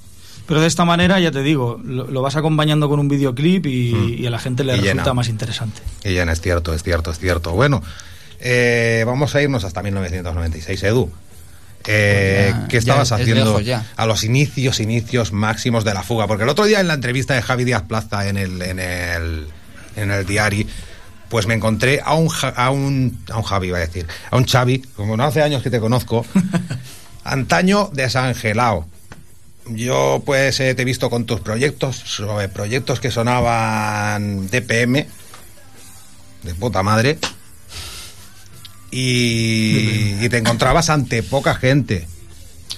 Pero 0.48 0.60
de 0.62 0.68
esta 0.68 0.84
manera, 0.86 1.20
ya 1.20 1.32
te 1.32 1.44
digo, 1.44 1.80
lo, 1.84 2.08
lo 2.08 2.22
vas 2.22 2.36
acompañando 2.36 2.90
con 2.90 3.00
un 3.00 3.08
videoclip 3.08 3.66
y, 3.68 4.16
y 4.20 4.26
a 4.26 4.30
la 4.32 4.40
gente 4.40 4.64
le 4.64 4.74
Y 4.74 4.82
resulta 4.82 5.04
llena. 5.04 5.14
más 5.14 5.30
interesante. 5.30 5.82
Y 6.04 6.14
ya 6.16 6.24
es 6.24 6.42
cierto, 6.42 6.74
es 6.74 6.84
cierto, 6.84 7.12
es 7.12 7.20
cierto. 7.20 7.52
Bueno, 7.52 7.82
eh, 8.40 9.04
vamos 9.06 9.34
a 9.36 9.42
irnos 9.42 9.64
hasta 9.64 9.82
1996, 9.84 10.84
Edu. 10.84 11.12
Eh, 11.88 12.52
ya- 12.54 12.68
¿Qué 12.68 12.78
estabas 12.78 13.10
ya 13.10 13.16
es 13.16 13.22
haciendo 13.22 13.60
lejos 13.60 13.84
a 13.96 14.06
los 14.06 14.24
inicios, 14.24 14.80
inicios 14.80 15.32
máximos 15.32 15.84
de 15.84 15.94
la 15.94 16.04
fuga? 16.04 16.28
Porque 16.28 16.44
el 16.44 16.50
otro 16.50 16.66
día 16.66 16.80
en 16.80 16.88
la 16.88 16.96
entrevista 16.96 17.34
de 17.34 17.42
Javi 17.42 17.64
Díaz 17.64 17.84
Plaza 17.84 18.28
en 18.28 18.38
el, 18.38 18.62
en 18.62 18.80
el, 18.80 19.48
en 19.96 20.12
el 20.12 20.26
diario, 20.26 20.66
pues 21.30 21.48
me 21.48 21.54
encontré 21.54 22.02
a 22.04 22.14
un, 22.16 22.30
a 22.56 22.70
un, 22.72 23.24
a 23.32 23.38
un 23.38 23.44
Javi, 23.44 23.68
iba 23.70 23.78
a 23.78 23.82
decir, 23.82 24.06
a 24.30 24.36
un 24.38 24.46
Xavi, 24.46 24.80
como 24.96 25.16
no 25.18 25.24
hace 25.24 25.42
años 25.42 25.64
que 25.64 25.70
te 25.70 25.80
conozco, 25.80 26.26
antaño 27.24 27.90
desangelado. 27.94 28.86
Yo 29.68 30.22
pues 30.26 30.60
eh, 30.60 30.74
te 30.76 30.82
he 30.82 30.86
visto 30.86 31.10
con 31.10 31.26
tus 31.26 31.40
proyectos, 31.42 31.96
sobre 31.96 32.50
proyectos 32.50 33.00
que 33.00 33.12
sonaban 33.12 34.48
DPM, 34.50 35.06
de 36.44 36.56
puta 36.60 36.82
madre. 36.84 37.18
y, 38.90 40.18
y 40.26 40.30
te 40.30 40.38
encontrabas 40.38 40.90
ante 40.90 41.24
poca 41.24 41.56
gente. 41.56 42.08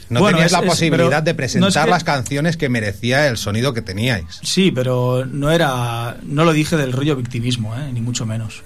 No 0.10 0.20
Bueno, 0.20 0.38
tenías 0.38 0.52
es- 0.54 0.60
la 0.60 0.62
posibilidad 0.68 1.24
de 1.24 1.34
presentar 1.34 1.62
no 1.62 1.68
es 1.70 1.84
que- 1.86 1.90
las 1.90 2.04
canciones 2.04 2.58
que 2.58 2.70
merecía 2.70 3.28
el 3.28 3.38
sonido 3.38 3.74
que 3.74 3.82
teníais. 3.82 4.26
Sí, 4.44 4.72
pero 4.72 5.26
no 5.26 5.50
era. 5.52 6.18
No 6.24 6.46
lo 6.46 6.54
dije 6.54 6.76
del 6.78 6.92
rollo 6.92 7.16
victimismo, 7.16 7.76
¿eh? 7.76 7.90
ni 7.92 8.02
mucho 8.02 8.26
menos. 8.26 8.62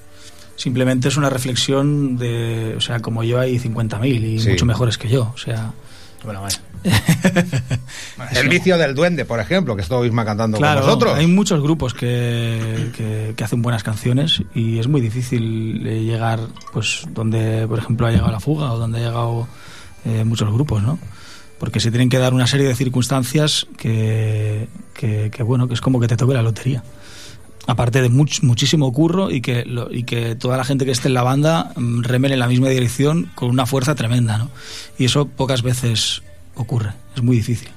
Simplemente 0.58 1.08
es 1.08 1.16
una 1.18 1.30
reflexión 1.30 2.18
de. 2.18 2.74
O 2.76 2.82
sea, 2.82 3.00
como 3.00 3.24
yo 3.24 3.40
hay 3.40 3.60
50.000 3.60 4.24
y 4.26 4.40
Sí. 4.40 4.50
mucho 4.50 4.66
mejores 4.66 4.98
que 4.98 5.08
yo. 5.08 5.32
O 5.34 5.38
sea. 5.38 5.72
Bueno, 6.26 6.42
vaya. 6.42 6.60
El 8.36 8.50
vicio 8.50 8.78
del 8.78 8.96
duende, 8.96 9.26
por 9.26 9.40
ejemplo, 9.40 9.76
que 9.76 9.82
estuvo 9.82 10.04
Isma 10.06 10.26
cantando 10.26 10.58
Claro, 10.58 10.82
con 10.82 10.88
nosotros. 10.88 11.16
hay 11.16 11.28
muchos 11.28 11.62
grupos 11.62 11.94
que, 11.94 12.92
que- 12.96 13.34
que 13.36 13.44
hacen 13.44 13.62
buenas 13.62 13.84
canciones 13.84 14.42
y 14.56 14.80
es 14.80 14.88
muy 14.88 15.02
difícil 15.02 15.86
eh, 15.86 16.04
llegar, 16.04 16.40
pues, 16.74 17.02
donde, 17.14 17.68
por 17.68 17.80
ejemplo, 17.80 18.08
ha 18.08 18.12
llegado 18.12 18.32
La 18.32 18.40
Fuga 18.40 18.72
o 18.74 18.78
donde 18.80 19.00
ha 19.00 19.08
llegado 19.08 19.48
eh, 20.06 20.24
muchos 20.24 20.52
grupos, 20.52 20.82
¿no? 20.84 20.98
Porque 21.60 21.80
se 21.80 21.90
tienen 21.92 22.10
que 22.10 22.18
dar 22.20 22.34
una 22.34 22.48
serie 22.48 22.68
de 22.68 22.76
circunstancias 22.76 23.68
que, 23.78 24.68
que, 24.94 25.32
que, 25.32 25.44
bueno, 25.44 25.68
que 25.68 25.74
es 25.74 25.82
como 25.82 26.00
que 26.00 26.08
te 26.08 26.16
toque 26.18 26.34
la 26.34 26.42
lotería. 26.44 26.84
Aparte 27.66 28.02
de 28.02 28.10
much- 28.10 28.44
muchísimo 28.44 28.94
curro 28.94 29.30
y 29.32 29.42
que, 29.42 29.66
lo- 29.66 29.92
y 29.92 30.04
que 30.04 30.36
toda 30.36 30.56
la 30.56 30.64
gente 30.64 30.86
que 30.86 30.92
esté 30.92 31.08
en 31.10 31.16
la 31.16 31.24
banda 31.24 31.72
mm, 31.76 32.04
remen 32.04 32.32
en 32.32 32.40
la 32.40 32.48
misma 32.48 32.70
dirección 32.70 33.30
con 33.36 33.50
una 33.50 33.66
fuerza 33.66 33.94
tremenda, 33.96 34.38
¿no? 34.38 34.50
Y 34.98 35.06
eso 35.06 35.28
pocas 35.28 35.64
veces 35.64 36.22
ocurre, 36.62 36.92
es 37.16 37.22
muy 37.24 37.38
difícil. 37.38 37.70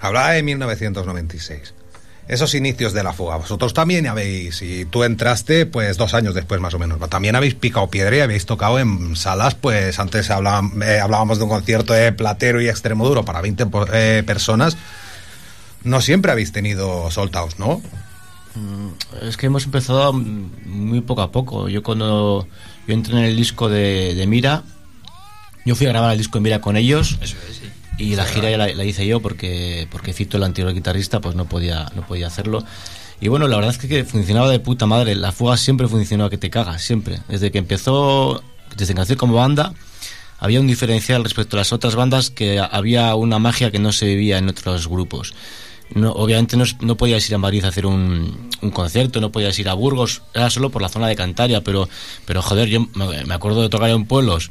Hablaba 0.00 0.30
de 0.32 0.42
1996. 0.42 1.74
Esos 2.28 2.54
inicios 2.56 2.92
de 2.92 3.04
la 3.04 3.12
fuga. 3.12 3.36
Vosotros 3.36 3.72
también 3.72 4.06
habéis, 4.08 4.60
y 4.60 4.84
tú 4.84 5.04
entraste 5.04 5.64
pues 5.64 5.96
dos 5.96 6.12
años 6.12 6.34
después 6.34 6.60
más 6.60 6.74
o 6.74 6.78
menos, 6.78 6.98
también 7.08 7.36
habéis 7.36 7.54
picado 7.54 7.88
piedra 7.88 8.16
y 8.16 8.20
habéis 8.20 8.46
tocado 8.46 8.80
en 8.80 9.14
salas, 9.14 9.54
pues 9.54 9.98
antes 10.00 10.28
hablaban- 10.30 10.82
eh, 10.82 10.98
hablábamos 10.98 11.38
de 11.38 11.44
un 11.44 11.50
concierto 11.50 11.92
de 11.92 12.10
Platero 12.12 12.60
y 12.60 12.68
Extremoduro 12.68 13.24
para 13.24 13.40
20 13.40 13.66
po- 13.66 13.86
eh, 13.92 14.24
personas. 14.26 14.76
No 15.84 16.00
siempre 16.00 16.32
habéis 16.32 16.50
tenido 16.50 17.10
soltaos, 17.12 17.60
¿no? 17.60 17.80
Mm, 18.56 18.88
Es 19.28 19.36
que 19.36 19.46
hemos 19.46 19.64
empezado 19.64 20.12
muy 20.12 21.02
poco 21.02 21.22
a 21.22 21.30
poco. 21.30 21.68
Yo 21.68 21.84
cuando 21.84 22.48
yo 22.88 22.94
entré 22.94 23.12
en 23.18 23.24
el 23.24 23.36
disco 23.36 23.68
de, 23.68 24.14
de 24.16 24.26
Mira, 24.26 24.64
yo 25.66 25.74
fui 25.74 25.86
a 25.86 25.90
grabar 25.90 26.12
el 26.12 26.18
disco 26.18 26.38
de 26.38 26.42
Mira 26.42 26.60
con 26.62 26.76
ellos. 26.76 27.18
Y 27.98 28.14
la 28.14 28.24
gira 28.24 28.50
ya 28.50 28.58
la, 28.58 28.68
la 28.68 28.84
hice 28.84 29.06
yo 29.06 29.20
porque 29.20 29.88
porque 29.90 30.12
Fito, 30.12 30.36
el 30.36 30.44
anterior 30.44 30.72
guitarrista, 30.72 31.20
pues 31.20 31.34
no 31.34 31.46
podía 31.46 31.90
no 31.94 32.06
podía 32.06 32.28
hacerlo. 32.28 32.64
Y 33.20 33.28
bueno, 33.28 33.48
la 33.48 33.56
verdad 33.56 33.72
es 33.72 33.78
que, 33.78 33.88
que 33.88 34.04
funcionaba 34.04 34.50
de 34.50 34.60
puta 34.60 34.86
madre. 34.86 35.14
La 35.14 35.32
fuga 35.32 35.56
siempre 35.56 35.88
funcionó 35.88 36.26
a 36.26 36.30
que 36.30 36.38
te 36.38 36.50
cagas, 36.50 36.82
siempre. 36.82 37.20
Desde 37.28 37.50
que 37.50 37.58
empezó, 37.58 38.42
desde 38.76 38.94
que 38.94 39.00
nació 39.00 39.16
como 39.16 39.34
banda, 39.34 39.72
había 40.38 40.60
un 40.60 40.66
diferencial 40.66 41.24
respecto 41.24 41.56
a 41.56 41.60
las 41.60 41.72
otras 41.72 41.94
bandas 41.96 42.30
que 42.30 42.60
había 42.60 43.14
una 43.14 43.38
magia 43.38 43.70
que 43.70 43.78
no 43.78 43.92
se 43.92 44.06
vivía 44.06 44.38
en 44.38 44.48
otros 44.48 44.86
grupos. 44.88 45.34
No, 45.94 46.12
obviamente 46.12 46.56
no, 46.56 46.64
no 46.80 46.96
podías 46.96 47.26
ir 47.28 47.36
a 47.36 47.38
Madrid 47.38 47.64
a 47.64 47.68
hacer 47.68 47.86
un, 47.86 48.50
un 48.60 48.70
concierto, 48.70 49.20
no 49.20 49.30
podías 49.30 49.58
ir 49.58 49.68
a 49.68 49.74
Burgos, 49.74 50.22
era 50.34 50.50
solo 50.50 50.70
por 50.70 50.82
la 50.82 50.88
zona 50.88 51.06
de 51.06 51.14
Cantabria, 51.14 51.62
pero, 51.62 51.88
pero 52.24 52.42
joder, 52.42 52.68
yo 52.68 52.88
me 52.94 53.24
me 53.24 53.34
acuerdo 53.34 53.62
de 53.62 53.68
tocar 53.68 53.90
en 53.90 54.04
pueblos, 54.04 54.50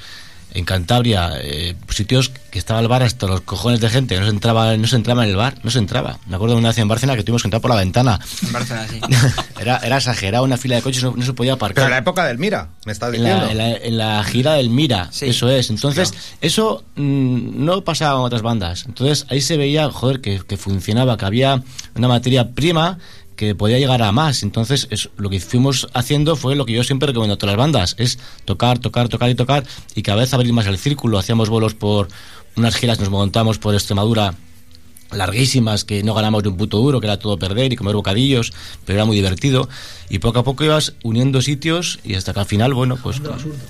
en 0.55 0.65
Cantabria, 0.65 1.33
eh, 1.41 1.75
sitios 1.89 2.29
que 2.49 2.57
estaba 2.59 2.79
el 2.79 2.87
bar 2.87 3.03
hasta 3.03 3.27
los 3.27 3.41
cojones 3.41 3.79
de 3.81 3.89
gente, 3.89 4.17
no 4.19 4.25
se 4.25 4.31
entraba, 4.31 4.75
no 4.77 4.87
se 4.87 4.95
entraba 4.95 5.23
en 5.23 5.29
el 5.29 5.35
bar, 5.35 5.55
no 5.63 5.69
se 5.69 5.79
entraba. 5.79 6.17
Me 6.27 6.35
acuerdo 6.37 6.55
de 6.55 6.59
una 6.59 6.69
vez 6.69 6.77
en 6.79 6.87
Bárcena 6.87 7.15
que 7.15 7.23
tuvimos 7.23 7.41
que 7.43 7.47
entrar 7.47 7.61
por 7.61 7.69
la 7.71 7.77
ventana. 7.77 8.19
En 8.41 8.51
Barcelona, 8.53 8.87
sí. 8.89 8.99
Era, 9.59 9.77
era 9.77 9.97
exagerado, 9.97 10.43
una 10.43 10.57
fila 10.57 10.75
de 10.75 10.81
coches 10.81 11.01
no, 11.03 11.13
no 11.15 11.25
se 11.25 11.33
podía 11.33 11.53
aparcar. 11.53 11.75
Pero 11.75 11.85
en 11.87 11.91
la 11.91 11.97
época 11.99 12.25
del 12.25 12.37
Mira, 12.37 12.69
me 12.85 12.91
estás 12.91 13.13
En 13.13 13.21
diciendo. 13.21 13.45
la, 13.45 13.51
en 13.51 13.57
la- 13.57 13.77
en 13.77 13.97
la 13.97 14.23
gira 14.23 14.53
del 14.53 14.69
Mira, 14.69 15.09
eso 15.21 15.49
es. 15.49 15.69
Entonces, 15.69 16.13
eso 16.41 16.83
mm, 16.95 17.63
no 17.65 17.81
pasaba 17.83 18.15
con 18.17 18.25
otras 18.25 18.41
bandas. 18.41 18.85
Entonces, 18.85 19.25
ahí 19.29 19.41
se 19.41 19.57
veía, 19.57 19.89
joder, 19.91 20.21
que, 20.21 20.39
que 20.45 20.57
funcionaba, 20.57 21.17
que 21.17 21.25
había 21.25 21.63
una 21.95 22.07
materia 22.07 22.49
prima 22.51 22.97
que 23.35 23.55
podía 23.55 23.79
llegar 23.79 24.01
a 24.01 24.11
más. 24.11 24.43
Entonces, 24.43 24.87
es, 24.91 25.09
lo 25.17 25.29
que 25.29 25.39
fuimos 25.39 25.87
haciendo 25.93 26.35
fue 26.35 26.55
lo 26.55 26.65
que 26.65 26.73
yo 26.73 26.83
siempre 26.83 27.07
recomiendo 27.07 27.35
a 27.35 27.37
todas 27.37 27.55
las 27.55 27.59
bandas, 27.59 27.95
es 27.97 28.19
tocar, 28.45 28.79
tocar, 28.79 29.09
tocar 29.09 29.29
y 29.29 29.35
tocar, 29.35 29.63
y 29.95 30.01
cada 30.01 30.19
vez 30.19 30.33
abrir 30.33 30.53
más 30.53 30.67
el 30.67 30.77
círculo. 30.77 31.17
Hacíamos 31.17 31.49
vuelos 31.49 31.73
por 31.73 32.07
unas 32.55 32.75
giras, 32.75 32.99
nos 32.99 33.09
montamos 33.09 33.57
por 33.57 33.73
Extremadura 33.73 34.35
larguísimas 35.11 35.85
que 35.85 36.03
no 36.03 36.13
ganamos 36.13 36.43
de 36.43 36.49
un 36.49 36.57
puto 36.57 36.77
duro, 36.77 36.99
que 36.99 37.07
era 37.07 37.19
todo 37.19 37.37
perder 37.37 37.71
y 37.71 37.75
comer 37.75 37.95
bocadillos, 37.95 38.53
pero 38.85 38.97
era 38.97 39.05
muy 39.05 39.15
divertido. 39.15 39.69
Y 40.09 40.19
poco 40.19 40.39
a 40.39 40.43
poco 40.43 40.63
ibas 40.63 40.93
uniendo 41.03 41.41
sitios 41.41 41.99
y 42.03 42.15
hasta 42.15 42.33
que 42.33 42.39
al 42.39 42.45
final, 42.45 42.73
bueno, 42.73 42.97
pues 43.01 43.21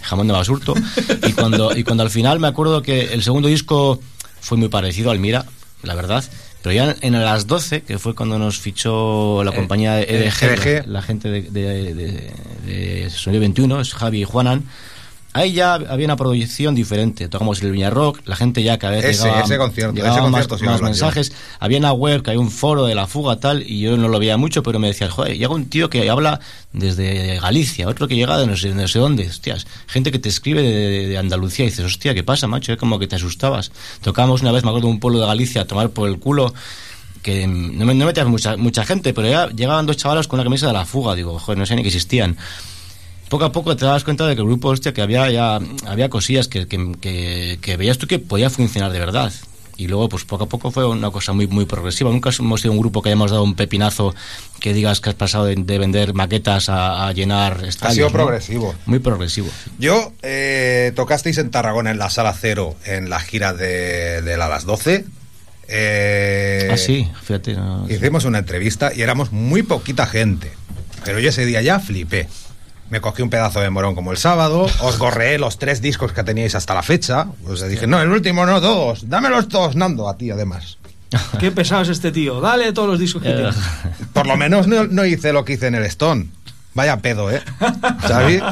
jamón 0.01 0.27
de 0.27 0.33
basurto. 0.33 0.73
y 1.27 1.33
cuando, 1.33 1.75
y 1.75 1.83
cuando 1.83 2.03
al 2.03 2.09
final 2.09 2.39
me 2.39 2.47
acuerdo 2.47 2.81
que 2.81 3.13
el 3.13 3.23
segundo 3.23 3.47
disco 3.47 3.99
fue 4.39 4.57
muy 4.57 4.69
parecido 4.69 5.11
al 5.11 5.19
Mira, 5.19 5.45
la 5.83 5.95
verdad. 5.95 6.23
Pero 6.65 6.73
ya 6.73 6.95
en 7.01 7.13
las 7.13 7.45
12, 7.45 7.83
que 7.83 7.99
fue 7.99 8.15
cuando 8.15 8.39
nos 8.39 8.57
fichó 8.57 9.43
la 9.43 9.51
Eh, 9.51 9.55
compañía 9.55 9.93
de 9.97 10.03
EDG, 10.05 10.43
EDG. 10.45 10.87
La, 10.87 10.93
la 10.93 11.01
gente 11.03 11.29
de, 11.29 11.43
de, 11.43 11.93
de- 11.93 12.31
de 12.65 13.09
Sonido 13.11 13.41
21, 13.41 13.81
es 13.81 13.93
Javi 13.93 14.21
y 14.21 14.23
Juanan, 14.23 14.63
ahí 15.37 15.51
ya 15.53 15.73
había 15.75 16.05
una 16.05 16.15
proyección 16.15 16.73
diferente. 16.75 17.27
Tocamos 17.27 17.61
el 17.61 17.71
Viña 17.71 17.89
Rock, 17.89 18.21
la 18.25 18.35
gente 18.35 18.63
ya 18.63 18.77
cada 18.79 18.95
vez 18.95 19.05
Ese- 19.05 19.23
llegaba, 19.25 19.41
ese 19.43 19.57
concierto, 19.57 19.93
llegaba 19.95 20.13
ese 20.13 20.21
más, 20.21 20.31
concierto 20.31 20.57
sí 20.57 20.63
más 20.65 20.73
hablo 20.75 20.87
yo. 20.87 20.89
mensajes. 20.91 21.33
Había 21.59 21.77
una 21.79 21.91
web 21.93 22.23
que 22.23 22.31
hay 22.31 22.37
un 22.37 22.49
foro 22.49 22.85
de 22.85 22.95
la 22.95 23.05
fuga 23.05 23.35
tal, 23.39 23.61
y 23.69 23.79
yo 23.81 23.97
no 23.97 24.07
lo 24.07 24.17
veía 24.19 24.37
mucho, 24.37 24.63
pero 24.63 24.79
me 24.79 24.87
decían, 24.87 25.09
joder, 25.09 25.37
llega 25.37 25.53
un 25.53 25.65
tío 25.65 25.89
que 25.89 26.09
habla 26.09 26.39
desde 26.73 27.39
Galicia, 27.39 27.87
otro 27.87 28.07
que 28.07 28.15
llega 28.15 28.37
de 28.37 28.47
no 28.47 28.55
sé, 28.57 28.69
no 28.73 28.87
sé 28.87 28.99
dónde, 28.99 29.27
hostias, 29.27 29.67
gente 29.87 30.11
que 30.11 30.19
te 30.19 30.29
escribe 30.29 30.61
de, 30.61 31.07
de 31.07 31.17
Andalucía 31.17 31.65
y 31.65 31.69
dices, 31.69 31.85
hostia, 31.85 32.13
¿qué 32.13 32.23
pasa, 32.23 32.47
macho? 32.47 32.71
Es 32.73 32.77
como 32.79 32.97
que 32.99 33.07
te 33.07 33.15
asustabas. 33.15 33.71
Tocábamos 34.01 34.41
una 34.41 34.51
vez, 34.51 34.63
me 34.63 34.69
acuerdo, 34.69 34.87
un 34.87 34.99
pueblo 34.99 35.19
de 35.19 35.25
Galicia 35.27 35.61
a 35.61 35.65
tomar 35.65 35.89
por 35.89 36.07
el 36.09 36.17
culo 36.19 36.53
que 37.23 37.47
no, 37.47 37.85
me- 37.85 37.95
no 37.95 38.05
metías 38.05 38.27
mucha, 38.27 38.55
mucha 38.55 38.85
gente, 38.85 39.13
pero 39.13 39.27
ya 39.27 39.49
llegaban 39.49 39.85
dos 39.85 39.97
chavalos 39.97 40.27
con 40.27 40.37
una 40.39 40.43
camisa 40.45 40.67
de 40.67 40.73
la 40.73 40.85
fuga, 40.85 41.15
digo, 41.15 41.37
joder, 41.39 41.57
no 41.57 41.65
sé 41.65 41.75
ni 41.75 41.81
que 41.81 41.87
existían. 41.89 42.37
Poco 43.29 43.45
a 43.45 43.51
poco 43.51 43.75
te 43.75 43.85
dabas 43.85 44.03
cuenta 44.03 44.25
de 44.27 44.35
que 44.35 44.41
el 44.41 44.47
grupo, 44.47 44.69
hostia, 44.69 44.93
que 44.93 45.01
había 45.01 45.29
ya 45.31 45.59
había 45.87 46.09
cosillas 46.09 46.47
que, 46.47 46.67
que, 46.67 46.91
que- 47.01 47.59
que 47.61 47.77
veías 47.77 47.97
tú 47.97 48.07
que 48.07 48.19
podía 48.19 48.49
funcionar 48.49 48.91
de 48.91 48.99
verdad. 48.99 49.33
Y 49.77 49.87
luego, 49.89 50.07
pues 50.07 50.23
poco 50.23 50.45
a 50.45 50.47
poco 50.47 50.71
fue 50.71 50.87
una 50.87 51.11
cosa 51.11 51.33
muy 51.33 51.47
muy 51.47 51.65
progresiva. 51.65 52.09
Nunca 52.09 52.29
hemos 52.39 52.61
sido 52.61 52.71
un 52.71 52.79
grupo 52.79 53.01
que 53.01 53.09
hayamos 53.09 53.31
dado 53.31 53.43
un 53.43 53.55
pepinazo 53.55 54.15
que 54.61 54.73
digas 54.73 55.01
que 55.01 55.09
has 55.09 55.15
pasado 55.15 55.45
de, 55.45 55.55
de 55.55 55.77
vender 55.79 56.13
maquetas 56.13 56.69
a, 56.69 57.07
a 57.07 57.11
llenar 57.11 57.61
estadios. 57.65 57.95
sido 57.95 58.07
¿no? 58.07 58.13
progresivo. 58.13 58.73
Muy 58.85 58.99
progresivo. 58.99 59.49
Yo, 59.77 60.13
eh, 60.21 60.93
tocasteis 60.95 61.37
en 61.39 61.51
Tarragona 61.51 61.91
en 61.91 61.97
la 61.97 62.09
sala 62.09 62.33
cero 62.39 62.75
en 62.85 63.09
la 63.09 63.19
gira 63.19 63.53
de, 63.53 64.21
de 64.21 64.37
la 64.37 64.47
las 64.47 64.63
12. 64.63 65.03
Eh, 65.67 66.69
ah, 66.71 66.77
sí, 66.77 67.09
fíjate. 67.23 67.55
no- 67.55 67.85
Hicimos 67.89 68.23
una 68.25 68.37
entrevista 68.39 68.93
y 68.95 69.01
éramos 69.01 69.31
muy 69.33 69.63
poquita 69.63 70.05
gente. 70.05 70.51
Pero 71.03 71.19
yo 71.19 71.29
ese 71.29 71.45
día 71.45 71.61
ya 71.61 71.79
flipé. 71.79 72.29
Me 72.89 73.01
cogí 73.01 73.21
un 73.23 73.29
pedazo 73.29 73.61
de 73.61 73.69
morón 73.69 73.95
como 73.95 74.11
el 74.11 74.17
sábado, 74.17 74.67
os 74.81 74.99
gorreé 74.99 75.39
los 75.39 75.57
tres 75.57 75.81
discos 75.81 76.11
que 76.11 76.23
teníais 76.23 76.53
hasta 76.53 76.73
la 76.73 76.83
fecha. 76.83 77.27
Os 77.47 77.67
dije, 77.67 77.87
no, 77.87 77.99
el 77.99 78.09
último 78.09 78.45
no, 78.45 78.61
todos. 78.61 79.09
Dámelos 79.09 79.47
todos, 79.47 79.75
Nando, 79.75 80.07
a 80.07 80.17
ti 80.17 80.29
además. 80.29 80.77
Qué 81.39 81.51
pesado 81.51 81.81
es 81.81 81.89
este 81.89 82.11
tío. 82.11 82.41
Dale 82.41 82.73
todos 82.73 82.89
los 82.89 82.99
discos 82.99 83.23
que 83.23 83.31
tiene. 83.31 83.49
Por 84.13 84.27
lo 84.27 84.37
menos 84.37 84.67
no, 84.67 84.85
no 84.85 85.05
hice 85.05 85.33
lo 85.33 85.45
que 85.45 85.53
hice 85.53 85.67
en 85.67 85.75
el 85.75 85.83
Stone. 85.85 86.27
Vaya 86.73 86.97
pedo, 86.97 87.31
¿eh? 87.31 87.41
¿Sabes? 88.07 88.43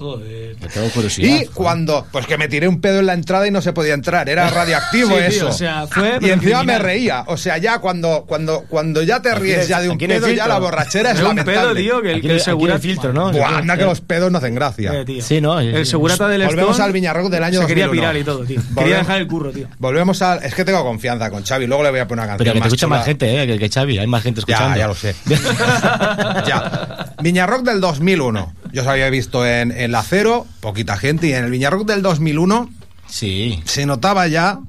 Joder. 0.00 0.56
Me 0.58 0.66
tengo 0.68 0.88
curiosidad. 0.88 1.40
Y 1.42 1.46
cuando, 1.48 2.06
pues 2.10 2.26
que 2.26 2.38
me 2.38 2.48
tiré 2.48 2.66
un 2.66 2.80
pedo 2.80 3.00
en 3.00 3.06
la 3.06 3.12
entrada 3.12 3.46
y 3.46 3.50
no 3.50 3.60
se 3.60 3.74
podía 3.74 3.92
entrar, 3.92 4.30
era 4.30 4.48
radioactivo 4.50 5.08
Sí, 5.10 5.14
tío, 5.16 5.26
eso. 5.28 5.48
o 5.48 5.52
sea, 5.52 5.86
fue, 5.86 6.16
y 6.22 6.30
encima 6.30 6.62
me 6.64 6.78
reía, 6.78 7.24
o 7.26 7.36
sea, 7.36 7.58
ya 7.58 7.80
cuando 7.80 8.24
cuando 8.26 8.62
cuando 8.68 9.02
ya 9.02 9.20
te 9.20 9.34
ríes 9.34 9.68
ya 9.68 9.78
de 9.80 9.90
un 9.90 9.98
pedo, 9.98 10.28
ya 10.30 10.48
la 10.48 10.58
borrachera 10.58 11.10
es 11.10 11.18
De 11.18 11.22
un 11.24 11.28
lamentable. 11.36 11.60
pedo, 11.60 11.74
tío, 11.74 12.00
que 12.02 12.08
el- 12.12 12.16
Aquí- 12.16 12.20
que 12.22 12.28
el 12.28 12.34
aquí 12.36 12.44
segura- 12.44 12.74
el 12.76 12.80
filtro, 12.80 13.12
¿no? 13.12 13.30
Buah, 13.30 13.58
anda 13.58 13.76
que 13.76 13.84
los 13.84 14.00
pedos 14.00 14.32
no 14.32 14.38
hacen 14.38 14.54
gracia. 14.54 14.94
Eh, 14.94 15.04
tío. 15.04 15.22
Sí, 15.22 15.40
¿no? 15.42 15.60
El 15.60 15.84
segurata 15.84 16.28
del 16.28 16.46
Volvemos 16.46 16.70
Stone 16.70 16.86
al 16.86 16.92
Viñarrock 16.92 17.30
del 17.30 17.44
año 17.44 17.60
se 17.60 17.66
quería 17.66 17.84
2001. 17.86 18.10
pirar 18.12 18.16
y 18.20 18.24
todo, 18.24 18.38
tío. 18.46 18.56
Quería 18.60 18.74
Volvemos- 18.74 18.98
dejar 19.06 19.20
el 19.20 19.26
curro, 19.28 19.50
tío. 19.52 19.68
Volvemos 19.78 20.22
al 20.22 20.42
es 20.42 20.54
que 20.54 20.64
tengo 20.64 20.82
confianza 20.82 21.30
con 21.30 21.44
Xavi, 21.44 21.66
luego 21.66 21.82
le 21.82 21.90
voy 21.90 22.00
a 22.00 22.08
poner 22.08 22.24
una 22.24 22.28
canción 22.32 22.38
Pero 22.38 22.54
que 22.54 22.60
te 22.62 22.66
escucha 22.68 22.86
chula. 22.86 22.96
más 22.96 23.04
gente, 23.04 23.42
¿eh? 23.42 23.46
Que, 23.46 23.58
que 23.58 23.68
Xavi, 23.68 23.98
hay 23.98 24.06
más 24.06 24.22
gente 24.22 24.40
escuchando. 24.40 24.76
Ya, 24.76 24.78
ya 24.80 24.86
lo 24.88 24.94
sé. 24.94 25.14
ya. 26.46 27.12
Viñarrock 27.22 27.62
del 27.64 27.80
2001. 27.82 28.54
Yo 28.72 28.82
os 28.82 28.88
había 28.88 29.10
visto 29.10 29.46
en, 29.46 29.72
en 29.72 29.92
la 29.92 30.02
Cero, 30.02 30.46
poquita 30.60 30.96
gente, 30.96 31.28
y 31.28 31.32
en 31.32 31.44
el 31.44 31.50
Viñarrock 31.50 31.86
del 31.86 32.02
2001 32.02 32.70
Sí. 33.08 33.60
se 33.64 33.86
notaba 33.86 34.26
ya 34.28 34.60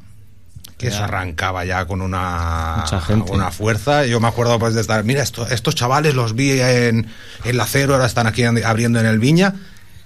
que 0.77 0.87
Ya. 0.87 0.95
eso 0.95 1.03
arrancaba 1.03 1.63
ya 1.63 1.85
con 1.85 2.01
una, 2.01 2.77
Mucha 2.79 2.99
gente. 3.01 3.31
una 3.31 3.51
fuerza. 3.51 4.05
Yo 4.07 4.19
me 4.19 4.27
acuerdo 4.27 4.57
pues 4.57 4.73
de 4.73 4.81
estar, 4.81 5.03
mira, 5.03 5.21
esto- 5.21 5.47
estos 5.47 5.75
chavales 5.75 6.15
los 6.15 6.33
vi 6.35 6.59
en, 6.59 7.07
en 7.45 7.57
la 7.57 7.67
Cero, 7.67 7.93
ahora 7.93 8.07
están 8.07 8.25
aquí 8.25 8.43
abriendo 8.43 8.99
en 8.99 9.05
el 9.05 9.19
Viña. 9.19 9.53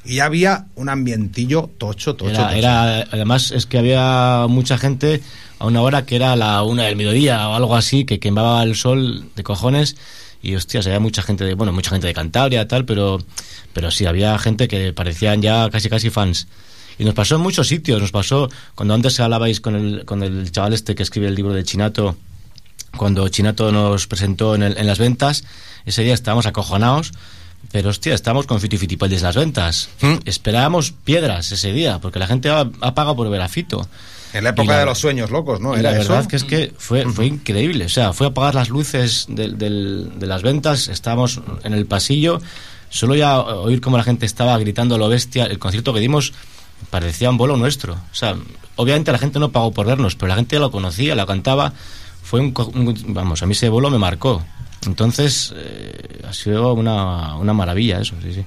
Y 0.03 0.19
había 0.19 0.65
un 0.75 0.89
ambientillo 0.89 1.69
tocho, 1.77 2.15
tocho, 2.15 2.29
Era, 2.31 2.47
tocho. 2.47 2.57
era- 2.57 2.99
además 3.11 3.51
es 3.51 3.65
que 3.65 3.77
había 3.79 4.45
mucha 4.49 4.77
gente 4.77 5.21
a 5.57 5.65
una 5.65 5.81
hora 5.81 6.05
que 6.05 6.17
era 6.17 6.35
la 6.35 6.61
una 6.63 6.83
del 6.83 6.97
mediodía 6.97 7.47
o 7.47 7.55
algo 7.55 7.75
así, 7.77 8.03
que 8.05 8.19
quemaba 8.19 8.61
el 8.61 8.75
sol 8.75 9.29
de 9.35 9.43
cojones 9.43 9.95
y 10.45 10.55
hostias, 10.55 10.85
había 10.85 10.99
mucha 10.99 11.21
gente 11.21 11.43
de, 11.43 11.53
bueno, 11.55 11.73
mucha 11.73 11.89
gente 11.91 12.07
de 12.07 12.13
Cantabria, 12.13 12.67
tal, 12.67 12.85
pero, 12.85 13.19
pero 13.73 13.91
sí, 13.91 14.05
había 14.05 14.37
gente 14.39 14.67
que 14.67 14.93
parecían 14.93 15.41
ya 15.41 15.69
casi 15.69 15.89
casi 15.89 16.09
fans. 16.09 16.47
Y 16.97 17.03
nos 17.03 17.13
pasó 17.13 17.35
en 17.35 17.41
muchos 17.41 17.67
sitios, 17.67 17.99
nos 18.01 18.11
pasó 18.11 18.49
cuando 18.75 18.93
antes 18.93 19.19
hablabais 19.19 19.59
con 19.59 19.75
el, 19.75 20.05
con 20.05 20.23
el 20.23 20.51
chaval 20.51 20.73
este 20.73 20.95
que 20.95 21.03
escribe 21.03 21.27
el 21.27 21.35
libro 21.35 21.53
de 21.53 21.63
Chinato, 21.63 22.15
cuando 22.95 23.27
Chinato 23.27 23.71
nos 23.71 24.07
presentó 24.07 24.55
en, 24.55 24.63
el- 24.63 24.77
en 24.77 24.87
las 24.87 24.99
ventas, 24.99 25.43
ese 25.85 26.03
día 26.03 26.13
estábamos 26.13 26.45
acojonados, 26.45 27.11
pero 27.71 27.89
hostia, 27.89 28.13
estábamos 28.13 28.45
con 28.45 28.61
Fito 28.61 28.75
y 28.75 28.79
Fitipaldis 28.79 29.21
las 29.23 29.35
ventas. 29.35 29.89
Esperábamos 30.23 30.91
piedras 30.91 31.51
ese 31.51 31.73
día, 31.73 31.99
porque 31.99 32.19
la 32.19 32.27
gente 32.27 32.49
ha, 32.49 32.59
ha 32.81 32.93
pagado 32.93 33.15
por 33.15 33.29
ver 33.29 33.41
a 33.41 33.49
Fito. 33.49 33.87
En 34.37 34.43
la 34.43 34.49
época 34.51 34.73
la- 34.73 34.79
de 34.79 34.85
los 34.85 34.97
sueños 34.99 35.31
locos, 35.31 35.59
¿no? 35.61 35.75
y 35.75 35.79
Era 35.79 35.91
la 35.91 35.99
eso. 36.01 36.09
verdad 36.13 36.27
que 36.29 36.35
es 36.35 36.43
que 36.43 36.73
fue, 36.77 37.05
fue 37.05 37.25
increíble. 37.25 37.85
O 37.85 37.89
sea, 37.89 38.13
fue 38.13 38.27
a 38.27 38.29
apagar 38.31 38.53
las 38.55 38.69
luces 38.69 39.25
del- 39.29 39.57
de 39.57 40.27
las 40.27 40.41
ventas, 40.41 40.87
estábamos 40.89 41.41
en 41.63 41.73
el 41.73 41.85
pasillo, 41.85 42.41
solo 42.89 43.15
ya 43.15 43.39
oír 43.39 43.81
cómo 43.81 43.97
la 43.97 44.03
gente 44.03 44.25
estaba 44.25 44.57
gritando 44.57 44.95
a 44.95 44.97
lo 44.97 45.07
bestia. 45.09 45.45
El 45.45 45.57
concierto 45.59 45.93
que 45.93 45.99
dimos 45.99 46.33
parecía 46.89 47.29
un 47.29 47.37
bolo 47.37 47.55
nuestro. 47.57 47.93
O 47.93 48.15
sea, 48.15 48.35
obviamente 48.75 49.11
la 49.11 49.17
gente 49.17 49.39
no 49.39 49.51
pagó 49.51 49.71
por 49.71 49.85
vernos, 49.85 50.15
pero 50.15 50.27
la 50.29 50.35
gente 50.35 50.55
ya 50.55 50.59
lo 50.59 50.71
conocía, 50.71 51.15
la 51.15 51.25
cantaba. 51.25 51.73
Fue 52.21 52.39
un- 52.41 52.53
Vamos, 53.07 53.41
a 53.41 53.45
mí 53.45 53.53
ese 53.53 53.69
bolo 53.69 53.89
me 53.89 53.97
marcó. 53.97 54.43
Entonces, 54.85 55.53
eh, 55.55 56.21
ha 56.27 56.33
sido 56.33 56.73
una, 56.73 57.35
una 57.37 57.53
maravilla 57.53 57.99
eso, 58.01 58.15
sí, 58.21 58.33
sí. 58.33 58.45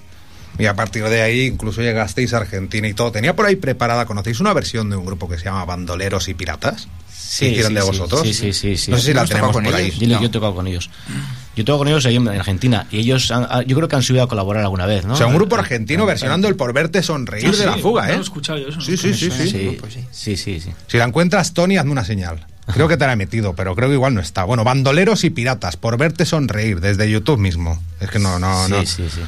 Y 0.59 0.67
a 0.67 0.75
partir 0.75 1.05
de 1.05 1.23
ahí 1.23 1.43
incluso 1.47 1.81
llegasteis 1.83 2.33
a 2.35 2.39
Argentina 2.39 2.89
y 2.89 2.95
todo. 2.95 3.13
Tenía 3.13 3.35
por 3.37 3.47
ahí 3.47 3.57
preparada, 3.57 4.07
¿conocéis 4.07 4.41
una 4.41 4.53
versión 4.53 4.91
de 4.91 4.97
un 4.97 5.07
grupo 5.07 5.29
que 5.29 5.39
se 5.39 5.45
llama 5.45 5.65
Bandoleros 5.65 6.29
y 6.29 6.35
Piratas? 6.35 6.89
Sí, 7.11 7.47
hicieron 7.47 7.69
sí, 7.69 7.75
de 7.75 7.81
sí, 7.83 7.87
vosotros? 7.87 8.23
Sí, 8.23 8.33
sí, 8.35 8.53
sí, 8.53 8.77
sí. 8.77 8.91
No 8.91 8.97
sé 8.97 9.05
si 9.09 9.13
la 9.13 9.21
¿Hemos 9.21 9.31
tenemos 9.31 9.53
por 9.53 9.75
ahí. 9.75 9.87
ellos? 9.87 9.99
Yo, 9.99 10.21
yo 10.21 10.27
he 10.27 10.29
tocado 10.31 10.55
con 10.55 10.67
ellos. 10.67 10.89
Yo 11.55 11.63
he 11.63 11.65
tocado 11.65 11.79
con 11.79 11.89
ellos 11.89 12.07
ahí 12.07 12.17
en 12.17 12.27
Argentina 12.29 12.87
y 12.91 13.01
ellos, 13.01 13.31
han- 13.31 13.47
ah, 13.51 13.63
yo 13.67 13.77
creo 13.77 13.87
que 13.89 13.97
han 13.97 14.03
subido 14.03 14.25
a 14.25 14.29
colaborar 14.29 14.63
alguna 14.65 14.87
vez, 14.87 15.05
¿no? 15.05 15.13
O 15.13 15.17
sea, 15.17 15.27
un 15.27 15.35
grupo 15.35 15.55
argentino 15.57 16.07
versionando 16.07 16.49
el 16.49 16.57
Por 16.57 16.73
Verte 16.73 17.03
Sonreír 17.03 17.53
Sí, 17.55 17.61
de 17.61 17.67
la 17.67 17.75
sí, 17.75 17.81
fuga, 17.83 18.03
no 18.07 18.09
¿eh? 18.09 18.13
lo 18.15 18.19
he 18.21 18.23
escuchado 18.23 18.59
yo 18.59 18.69
eso, 18.69 18.81
Sí, 18.81 18.97
sí, 18.97 19.13
sí, 19.15 19.31
sí. 19.31 19.49
Sí, 19.51 19.79
sí, 20.11 20.37
sí, 20.37 20.61
sí. 20.61 20.71
Si 20.87 20.97
la 20.97 21.05
encuentras, 21.05 21.53
Tony, 21.53 21.77
hazme 21.77 21.93
una 21.93 22.05
señal. 22.05 22.47
Creo 22.73 22.87
que 22.89 22.97
te 22.99 23.07
la 23.07 23.13
he 23.15 23.17
metido, 23.17 23.55
pero 23.55 23.75
creo 23.75 23.89
que 23.89 23.95
igual 23.95 24.15
no 24.15 24.21
está. 24.21 24.45
Bueno, 24.45 24.63
Bandoleros 24.65 25.25
y 25.25 25.31
Piratas, 25.31 25.77
Por 25.79 25.97
Verte 25.97 26.27
Sonreír, 26.27 26.81
desde 26.81 27.11
YouTube 27.11 27.39
mismo. 27.39 27.83
Es 28.01 28.11
que 28.11 28.19
no, 28.19 28.39
no, 28.39 28.67
Sí, 28.67 28.73
no. 28.73 28.87
sí, 28.87 29.05
sí. 29.15 29.21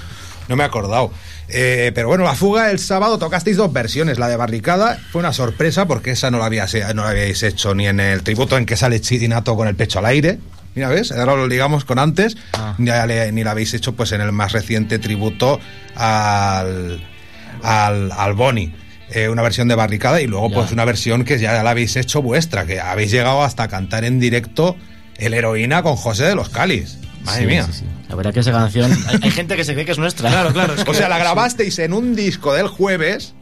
No 0.50 0.56
me 0.56 0.64
he 0.64 0.66
acordado. 0.66 1.10
Eh, 1.48 1.90
pero 1.94 2.08
bueno, 2.08 2.24
la 2.24 2.34
fuga 2.34 2.70
el 2.70 2.78
sábado 2.78 3.18
tocasteis 3.18 3.56
dos 3.56 3.72
versiones. 3.72 4.18
La 4.18 4.28
de 4.28 4.36
Barricada 4.36 4.98
fue 5.10 5.20
una 5.20 5.32
sorpresa 5.32 5.86
porque 5.86 6.10
esa 6.10 6.30
no 6.30 6.38
la, 6.38 6.50
no 6.94 7.02
la 7.04 7.08
habíais 7.10 7.42
hecho 7.42 7.74
ni 7.74 7.86
en 7.86 8.00
el 8.00 8.22
tributo 8.22 8.58
en 8.58 8.66
que 8.66 8.76
sale 8.76 9.00
Chirinato 9.00 9.56
con 9.56 9.66
el 9.68 9.76
pecho 9.76 10.00
al 10.00 10.06
aire. 10.06 10.38
Mira, 10.74 10.88
¿ves? 10.88 11.10
Ahora 11.12 11.34
lo 11.36 11.46
ligamos 11.48 11.84
con 11.84 11.98
antes. 11.98 12.36
Ni, 12.78 12.86
la- 12.90 13.06
ni 13.32 13.42
la 13.42 13.52
habéis 13.52 13.72
hecho 13.74 13.94
pues 13.94 14.12
en 14.12 14.20
el 14.20 14.32
más 14.32 14.52
reciente 14.52 14.98
tributo 14.98 15.58
al, 15.96 17.00
al, 17.62 18.12
al 18.12 18.34
Boni. 18.34 18.74
Eh, 19.12 19.28
una 19.28 19.42
versión 19.42 19.66
de 19.68 19.74
Barricada 19.74 20.20
y 20.20 20.26
luego 20.28 20.50
pues 20.52 20.70
una 20.70 20.84
versión 20.84 21.24
que 21.24 21.38
ya 21.38 21.62
la 21.64 21.70
habéis 21.70 21.96
hecho 21.96 22.22
vuestra, 22.22 22.64
que 22.66 22.80
habéis 22.80 23.10
llegado 23.10 23.42
hasta 23.42 23.66
cantar 23.66 24.04
en 24.04 24.20
directo 24.20 24.76
El 25.16 25.34
Heroína 25.34 25.82
con 25.82 25.96
José 25.96 26.24
de 26.26 26.34
los 26.36 26.48
Cáliz. 26.48 26.98
Madre 27.30 27.40
Sí, 27.42 27.46
mía. 27.46 27.66
sí, 27.66 27.72
sí. 27.80 27.84
La 28.08 28.14
verdad 28.16 28.32
que 28.34 28.40
esa 28.40 28.52
canción. 28.52 28.92
Hay, 29.08 29.18
hay 29.22 29.30
gente 29.30 29.56
que 29.56 29.64
se 29.64 29.72
cree 29.74 29.84
que 29.86 29.92
es 29.92 29.98
nuestra. 29.98 30.28
Claro, 30.30 30.52
claro. 30.52 30.74
es 30.74 30.80
O 30.82 30.84
que- 30.84 30.94
sea, 30.94 31.08
la 31.08 31.18
grabasteis 31.18 31.78
en 31.78 31.92
un 31.92 32.14
disco 32.16 32.52
del 32.54 32.66
jueves, 32.68 33.34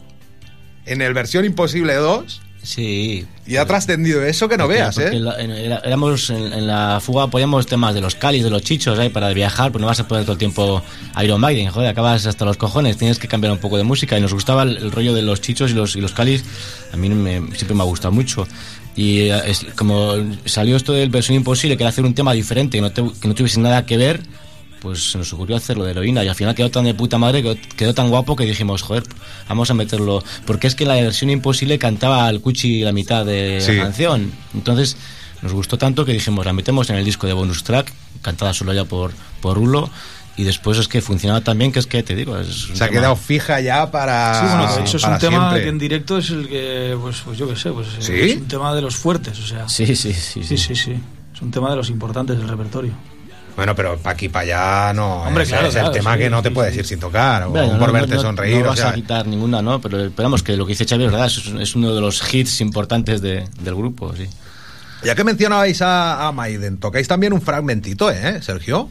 en 0.87 1.03
el 1.03 1.15
versión 1.15 1.45
Imposible 1.45 1.95
2, 1.95 2.41
Sí. 2.63 3.27
y 3.47 3.57
ha 3.57 3.65
trascendido 3.67 4.23
eso 4.25 4.49
que 4.49 4.57
no 4.59 4.65
Porque- 4.65 4.79
veas, 4.81 4.95
porque 4.97 5.17
¿eh? 5.17 5.21
la- 5.21 5.41
en- 5.41 5.51
era- 5.53 5.79
éramos 5.85 6.29
en, 6.31 6.53
en 6.53 6.67
la 6.67 6.99
fuga 7.01 7.23
apoyamos 7.25 7.67
temas 7.67 7.95
de 7.95 8.01
los 8.01 8.15
calis, 8.15 8.43
de 8.45 8.51
los 8.51 8.63
chichos, 8.63 8.99
ahí 8.99 9.09
para 9.11 9.29
viajar, 9.33 9.71
pues 9.73 9.81
no 9.81 9.87
vas 9.87 10.01
a 10.01 10.09
poner 10.09 10.25
todo 10.25 10.33
el 10.33 10.39
tiempo 10.39 10.83
Iron 11.23 11.41
Maiden, 11.41 11.71
joder, 11.71 11.89
acabas 11.89 12.27
hasta 12.27 12.45
los 12.45 12.57
cojones, 12.57 12.97
tienes 12.99 13.19
que 13.19 13.29
cambiar 13.29 13.53
un 13.53 13.59
poco 13.59 13.77
de 13.79 13.85
música 13.85 14.19
y 14.19 14.21
nos 14.21 14.35
gustaba 14.35 14.65
el, 14.65 14.77
el 14.79 14.91
rollo 14.93 15.15
de 15.15 15.23
los 15.23 15.41
chichos 15.41 15.71
y 15.71 15.75
los, 15.75 15.95
y 15.97 16.01
los 16.01 16.13
calis, 16.13 16.45
a 16.93 16.97
mí 16.97 17.09
me- 17.09 17.55
siempre 17.57 17.75
me 17.75 17.83
ha 17.83 17.87
gustado 17.87 18.13
mucho. 18.13 18.47
Y 18.99 19.21
eh, 19.31 19.41
es- 19.47 19.65
como 19.77 20.15
salió 20.45 20.77
esto 20.77 20.93
del 20.93 21.09
versión 21.09 21.37
imposible, 21.37 21.77
que 21.77 21.85
era 21.85 21.91
hacer 21.91 22.05
un 22.05 22.15
tema 22.15 22.33
diferente, 22.33 22.79
que 22.79 22.83
no, 22.83 22.91
te- 22.91 23.05
que 23.21 23.29
no 23.29 23.35
tuviese 23.35 23.61
nada 23.61 23.87
que 23.87 23.97
ver, 23.97 24.21
pues 24.81 25.13
se 25.13 25.19
nos 25.19 25.33
ocurrió 25.33 25.57
hacerlo 25.57 25.85
de 25.85 25.93
heroína 25.93 26.25
y 26.25 26.29
al 26.29 26.35
final 26.35 26.55
quedó 26.55 26.71
tan 26.71 26.85
de 26.85 26.95
puta 26.95 27.17
madre, 27.19 27.43
quedó, 27.43 27.57
quedó 27.77 27.95
tan 27.95 28.11
guapo 28.11 28.35
que 28.35 28.45
dijimos, 28.45 28.83
joder, 28.83 29.05
vamos 29.49 29.71
a 29.71 29.75
meterlo. 29.75 30.23
Porque 30.47 30.67
es 30.67 30.75
que 30.75 30.85
la 30.85 30.95
versión 30.95 31.31
imposible 31.31 31.79
cantaba 31.79 32.27
al 32.27 32.41
Cuchi 32.41 32.81
la 32.83 32.93
mitad 32.93 33.25
de 33.25 33.61
Sí. 33.61 33.73
la 33.75 33.85
canción. 33.85 34.33
Entonces 34.55 34.97
nos 35.43 35.53
gustó 35.53 35.79
tanto 35.79 36.05
que 36.05 36.13
dijimos, 36.13 36.45
la 36.45 36.53
metemos 36.53 36.91
en 36.91 36.97
el 36.97 37.05
disco 37.05 37.27
de 37.29 37.33
bonus 37.35 37.63
track, 37.63 37.93
cantada 38.23 38.53
solo 38.53 38.73
ya 38.73 38.85
por, 38.85 39.13
por 39.41 39.57
Rulo. 39.57 39.91
Y 40.39 40.45
después 40.45 40.79
es 40.79 40.87
que 40.89 41.03
funcionaba 41.03 41.41
tan 41.43 41.59
bien 41.59 41.73
que 41.73 41.81
es 41.81 41.87
que 41.89 42.03
te 42.03 42.15
digo, 42.15 42.39
es 42.39 42.69
Se 42.73 42.85
ha 42.85 42.89
quedado 42.89 43.17
fija 43.17 43.61
ya 43.61 43.91
para. 43.91 44.35
Sí, 44.41 44.47
bueno, 44.47 44.77
de 44.77 44.81
hecho 44.83 44.97
es 44.97 45.03
un 45.05 45.19
tema 45.19 45.39
siempre. 45.51 45.63
que 45.65 45.69
en 45.69 45.79
directo 45.79 46.17
es 46.17 46.31
el 46.31 46.49
que, 46.49 46.97
pues, 47.01 47.17
pues 47.25 47.37
yo 47.37 47.49
qué 47.49 47.57
sé, 47.57 47.71
pues 47.73 47.89
¿Sí? 47.99 48.13
es 48.15 48.37
un 48.37 48.47
tema 48.49 48.73
de 48.75 48.81
los 48.81 48.95
fuertes, 48.97 49.39
o 49.41 49.47
sea. 49.47 49.69
Sí, 49.69 49.85
sí, 49.97 50.13
sí. 50.15 50.45
Sí, 50.45 50.57
sí, 50.57 50.77
sí. 50.77 50.97
Es 51.35 51.43
un 51.43 51.51
tema 51.51 51.71
de 51.71 51.77
los 51.77 51.91
importantes 51.91 52.39
del 52.39 52.47
repertorio. 52.49 52.93
Bueno, 53.57 53.75
pero 53.75 53.99
para 53.99 54.15
aquí, 54.15 54.29
para 54.29 54.45
allá, 54.87 54.93
no. 54.95 55.23
Hombre, 55.25 55.43
es, 55.43 55.49
claro, 55.49 55.67
es 55.67 55.73
claro, 55.75 55.89
el 55.89 55.93
tema 55.95 56.13
sí, 56.15 56.19
que 56.21 56.31
no 56.31 56.41
te 56.43 56.49
sí, 56.51 56.55
puedes 56.55 56.73
sí. 56.75 56.79
ir 56.79 56.87
sin 56.87 57.01
tocar, 57.01 57.43
o 57.43 57.51
Bueno, 57.51 57.77
por 57.77 57.89
no- 57.89 57.93
verte 57.93 58.15
no- 58.15 58.21
sonreír. 58.23 58.59
No 58.59 58.67
o 58.67 58.69
vas 58.69 58.79
sea, 58.79 58.91
a 58.91 58.95
quitar 58.95 59.27
ninguna, 59.27 59.61
¿no? 59.61 59.81
Pero 59.81 60.05
esperamos 60.05 60.45
que 60.45 60.57
lo 60.57 60.65
que 60.65 60.75
dice 60.75 60.87
Xavi 60.87 61.05
es 61.07 61.11
verdad, 61.11 61.27
es, 61.27 61.39
es 61.49 61.75
uno 61.75 61.93
de 61.93 62.01
los 62.01 62.23
hits 62.33 62.61
importantes 62.61 63.21
de- 63.21 63.49
del 63.61 63.75
grupo, 63.75 64.15
sí. 64.17 64.29
ya 65.03 65.17
que 65.17 65.25
mencionabais 65.25 65.83
a, 65.83 66.29
a 66.29 66.33
Maiden, 66.33 66.79
tocáis 66.79 67.09
también 67.09 67.33
un 67.33 67.43
fragmentito, 67.43 68.09
¿eh, 68.13 68.41
Sergio? 68.43 68.89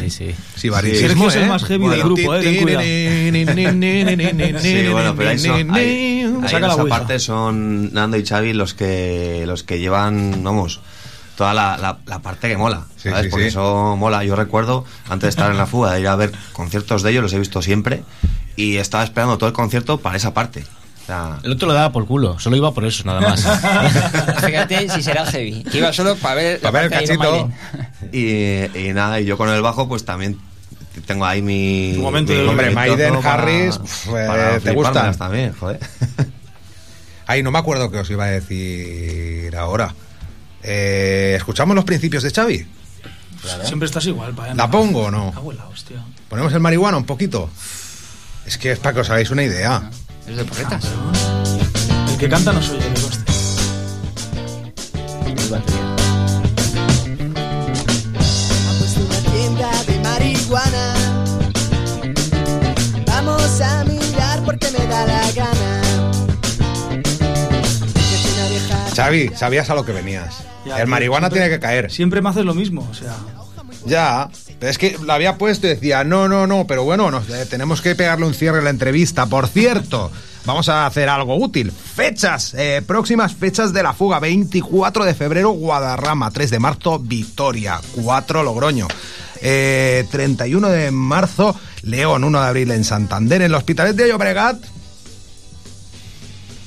Sí, 0.00 0.10
sí. 0.10 0.34
Sí. 0.56 0.68
Sergio 0.70 1.28
es 1.28 1.36
el 1.36 1.46
más 1.48 1.64
heavy 1.64 1.88
del 1.88 2.02
grupo, 2.02 2.34
eh, 2.34 2.42
ten 2.42 2.62
cuidado. 2.62 2.82
Sí, 4.60 4.88
bueno, 4.90 5.14
pero 5.16 5.30
ahí 5.30 5.38
son- 5.38 5.70
ahí- 5.74 6.22
ahí 6.22 6.34
Saca 6.42 6.56
en 6.56 6.62
la 6.62 6.68
esa 6.72 6.82
ouija. 6.82 6.98
parte 6.98 7.18
son 7.18 7.92
Nando 7.94 8.16
y 8.16 8.24
Xavi 8.26 8.52
los 8.52 8.74
que 8.74 9.44
los 9.46 9.62
que 9.62 9.78
llevan, 9.78 10.42
vamos, 10.42 10.80
toda 11.36 11.54
la, 11.54 11.76
la- 11.78 11.98
la 12.06 12.18
parte 12.20 12.48
que 12.48 12.56
mola, 12.56 12.84
Sí, 12.96 13.08
¿sabes? 13.10 13.24
sí, 13.24 13.28
Porque 13.30 13.44
sí. 13.44 13.48
eso 13.48 13.96
mola. 13.96 14.24
Yo 14.24 14.36
recuerdo, 14.36 14.84
antes 15.08 15.22
de 15.22 15.28
estar 15.30 15.50
en 15.50 15.56
la 15.56 15.66
fuga, 15.66 15.92
de 15.92 16.00
ir 16.00 16.08
a 16.08 16.16
ver 16.16 16.32
conciertos 16.52 17.02
de 17.02 17.10
ellos, 17.10 17.22
los 17.22 17.32
he 17.32 17.38
visto 17.38 17.62
siempre, 17.62 18.02
y 18.56 18.76
estaba 18.76 19.04
esperando 19.04 19.38
todo 19.38 19.48
el 19.48 19.54
concierto 19.54 19.98
para 19.98 20.16
esa 20.16 20.34
parte. 20.34 20.64
El 21.42 21.52
otro 21.52 21.68
lo 21.68 21.74
daba 21.74 21.92
por 21.92 22.06
culo, 22.06 22.38
solo 22.38 22.56
iba 22.56 22.72
por 22.72 22.84
eso, 22.86 23.04
nada 23.04 23.20
más. 23.20 23.42
Fíjate 24.44 24.88
si 24.88 25.02
será 25.02 25.26
heavy. 25.26 25.62
Que 25.64 25.78
iba 25.78 25.92
solo 25.92 26.16
para 26.16 26.34
ver, 26.36 26.60
Pa' 26.60 26.70
ver 26.70 26.84
el 26.84 26.90
cachito. 26.90 27.50
Y, 28.12 28.64
y 28.78 28.92
nada, 28.94 29.20
y 29.20 29.26
yo 29.26 29.36
con 29.36 29.48
el 29.50 29.60
bajo, 29.60 29.86
pues 29.88 30.04
también 30.04 30.38
tengo 31.06 31.26
ahí 31.26 31.42
mi. 31.42 31.92
Tu 31.94 32.00
momento 32.00 32.32
mi 32.32 32.48
Hombre, 32.48 32.70
Maiden, 32.70 33.14
para- 33.20 33.34
Harris, 33.34 33.78
para 34.10 34.60
¿te 34.60 34.72
gustan? 34.72 35.14
también, 35.16 35.52
joder. 35.52 35.78
Ay, 37.26 37.42
no 37.42 37.50
me 37.50 37.58
acuerdo 37.58 37.90
qué 37.90 37.98
os 37.98 38.10
iba 38.10 38.24
a 38.24 38.28
decir 38.28 39.54
ahora. 39.56 39.94
Eh, 40.62 41.34
¿Escuchamos 41.36 41.74
los 41.76 41.84
principios 41.84 42.22
de 42.22 42.30
Xavi? 42.30 42.66
Siempre 43.64 43.86
estás 43.86 44.06
igual, 44.06 44.32
pa, 44.34 44.54
¿La 44.54 44.70
pongo 44.70 45.04
o 45.04 45.10
no? 45.10 45.30
Cago 45.32 45.52
en 45.52 45.58
la 45.58 45.66
hostia. 45.66 46.02
¿Ponemos 46.28 46.52
el 46.54 46.60
marihuana 46.60 46.96
un 46.96 47.04
poquito? 47.04 47.50
Es 48.46 48.56
que 48.56 48.72
es 48.72 48.78
para 48.78 48.94
que 48.94 49.00
os 49.00 49.10
hagáis 49.10 49.30
una 49.30 49.42
idea. 49.42 49.90
Es 50.28 50.36
de 50.36 50.44
porretas. 50.44 50.84
El 52.10 52.18
que 52.18 52.28
canta 52.28 52.52
no 52.52 52.62
soy 52.62 52.78
yo, 52.80 52.94
que 52.94 53.00
conste. 53.00 53.24
Ha 57.44 58.78
puesto 58.78 59.00
una 59.00 59.18
tienda 59.32 59.70
de 59.86 59.98
marihuana. 60.00 60.94
Vamos 63.06 63.60
a 63.60 63.84
mirar 63.84 64.42
porque 64.44 64.68
me 64.78 64.86
da 64.86 65.06
la 65.06 65.32
gana. 65.32 65.82
Xavi, 68.96 69.30
sabías 69.36 69.68
a 69.70 69.74
lo 69.74 69.84
que 69.84 69.92
venías. 69.92 70.36
Ya, 70.64 70.80
el 70.80 70.86
marihuana 70.86 71.26
siempre- 71.28 71.40
tiene 71.40 71.54
que 71.56 71.60
caer. 71.60 71.90
Siempre 71.90 72.22
me 72.22 72.28
haces 72.30 72.44
lo 72.44 72.54
mismo, 72.54 72.86
o 72.90 72.94
sea. 72.94 73.14
Ya, 73.86 74.30
pero 74.58 74.70
es 74.70 74.78
que 74.78 74.96
la 75.04 75.14
había 75.14 75.36
puesto 75.36 75.66
y 75.66 75.70
decía, 75.70 76.04
no, 76.04 76.28
no, 76.28 76.46
no, 76.46 76.66
pero 76.66 76.84
bueno, 76.84 77.10
eh, 77.28 77.46
tenemos 77.48 77.80
que 77.82 77.94
pegarle 77.94 78.26
un 78.26 78.34
cierre 78.34 78.58
a 78.60 78.62
la 78.62 78.70
entrevista. 78.70 79.26
Por 79.26 79.48
cierto, 79.48 80.10
vamos 80.44 80.68
a 80.68 80.86
hacer 80.86 81.08
algo 81.08 81.36
útil. 81.36 81.72
Fechas, 81.72 82.54
eh, 82.54 82.82
próximas 82.86 83.34
fechas 83.34 83.72
de 83.72 83.82
la 83.82 83.92
fuga. 83.92 84.20
24 84.20 85.04
de 85.04 85.14
febrero, 85.14 85.50
Guadarrama. 85.50 86.30
3 86.30 86.50
de 86.50 86.58
marzo, 86.58 86.98
Vitoria. 86.98 87.80
4, 88.02 88.42
Logroño. 88.42 88.88
Eh, 89.40 90.06
31 90.10 90.68
de 90.70 90.90
marzo, 90.90 91.54
León. 91.82 92.24
1 92.24 92.40
de 92.40 92.46
abril 92.46 92.70
en 92.70 92.84
Santander. 92.84 93.42
En 93.42 93.46
el 93.46 93.54
Hospitalet 93.54 93.96
de 93.96 94.08
Llobregat. 94.08 94.56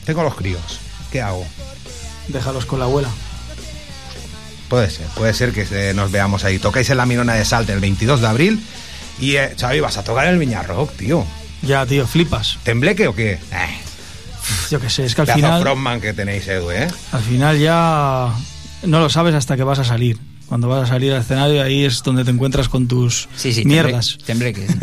Tengo 0.05 0.23
los 0.23 0.35
críos. 0.35 0.79
¿Qué 1.11 1.21
hago? 1.21 1.45
Déjalos 2.27 2.65
con 2.65 2.79
la 2.79 2.85
abuela. 2.85 3.09
Puede 4.69 4.89
ser, 4.89 5.05
puede 5.15 5.33
ser 5.33 5.53
que 5.53 5.65
eh, 5.71 5.93
nos 5.93 6.11
veamos 6.11 6.43
ahí. 6.43 6.59
Tocáis 6.59 6.89
en 6.89 6.97
la 6.97 7.05
Mirona 7.05 7.33
de 7.35 7.45
Salte 7.45 7.71
el 7.73 7.79
22 7.79 8.21
de 8.21 8.27
abril. 8.27 8.65
Y, 9.19 9.35
eh, 9.35 9.55
Xavi, 9.59 9.79
vas 9.79 9.97
a 9.97 10.03
tocar 10.03 10.27
en 10.27 10.33
el 10.33 10.39
Viñarrock, 10.39 10.91
tío. 10.95 11.25
Ya, 11.61 11.85
tío, 11.85 12.05
flipas. 12.05 12.59
¿Tembleque 12.63 13.07
o 13.07 13.15
qué? 13.15 13.33
Eh, 13.33 13.79
Yo 14.69 14.79
qué 14.79 14.89
sé, 14.89 15.05
es 15.05 15.15
que 15.15 15.21
al 15.21 15.27
final. 15.27 15.61
frontman 15.61 16.01
que 16.01 16.13
tenéis, 16.13 16.47
Edu, 16.47 16.69
¿eh? 16.71 16.87
Al 17.11 17.21
final 17.23 17.57
ya 17.59 18.29
no 18.83 18.99
lo 18.99 19.09
sabes 19.09 19.33
hasta 19.35 19.55
que 19.55 19.63
vas 19.63 19.79
a 19.79 19.83
salir. 19.83 20.19
Cuando 20.47 20.69
vas 20.69 20.83
a 20.83 20.87
salir 20.87 21.11
al 21.13 21.21
escenario, 21.21 21.61
ahí 21.61 21.83
es 21.83 22.01
donde 22.03 22.23
te 22.23 22.31
encuentras 22.31 22.69
con 22.69 22.87
tus 22.87 23.27
Sí, 23.35 23.51
sí, 23.53 23.65
mierdas. 23.65 24.17
tembleque. 24.25 24.65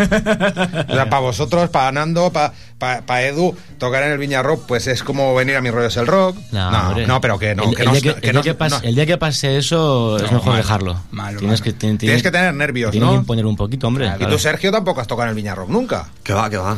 O 0.89 0.95
sea, 0.95 1.09
para 1.09 1.21
vosotros, 1.21 1.71
para 1.71 1.91
Nando, 1.93 2.31
para 2.31 3.23
Edu, 3.23 3.57
tocar 3.79 4.03
en 4.03 4.13
el 4.13 4.19
Viña 4.19 4.43
Rock, 4.43 4.65
pues 4.69 4.87
es 4.87 5.03
como 5.03 5.35
venir 5.35 5.57
a 5.57 5.61
mis 5.63 5.73
rollos 5.73 5.97
el 5.97 6.07
rock. 6.07 6.37
No, 6.53 6.71
no, 6.71 7.07
no, 7.07 7.21
pero 7.21 7.39
que 7.39 7.55
no. 7.55 7.65
El, 7.65 7.75
que 7.77 7.83
el 7.83 7.91
día 7.93 8.01
que, 8.15 8.21
que 8.21 8.29
el 8.29 8.35
no- 8.37 8.43
día 8.43 8.53
que 8.53 8.59
pase, 8.59 8.77
no. 8.77 8.83
el 8.89 8.95
día 8.95 9.07
que 9.07 9.17
pase 9.19 9.57
eso 9.57 10.17
es 10.19 10.31
mejor 10.31 10.47
malo, 10.49 10.57
dejarlo. 10.59 11.01
malo, 11.11 11.39
tienes, 11.39 11.61
malo. 11.61 11.73
Que, 11.73 11.79
tien- 11.87 11.99
Tienes 11.99 12.23
que 12.23 12.31
tener 12.31 12.55
nervios, 12.55 12.91
tienes 12.91 13.09
que 13.09 13.15
¿no? 13.15 13.21
imponer 13.21 13.47
un 13.47 13.57
poquito, 13.57 13.87
hombre. 13.89 14.07
Y 14.07 14.11
claro. 14.19 14.33
tú, 14.35 14.39
Sergio, 14.39 14.71
tampoco 14.71 15.01
has 15.01 15.07
tocado 15.07 15.25
en 15.25 15.31
el 15.31 15.35
Viña 15.35 15.55
Rock 15.55 15.71
nunca. 15.71 16.09
Que 16.23 16.35
va, 16.35 16.51
que 16.51 16.59
va. 16.59 16.77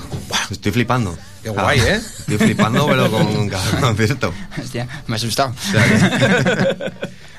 Estoy 0.50 0.70
flipando. 0.72 1.16
Qué 1.42 1.50
guay, 1.50 1.78
¿eh? 1.80 2.00
Estoy 2.20 2.38
flipando, 2.38 2.86
pero 2.86 3.10
con 3.10 3.48
cada 3.50 3.80
concierto. 3.80 4.32
Hostia, 4.60 4.86
me 5.08 5.14
he 5.14 5.16
asustado. 5.16 5.52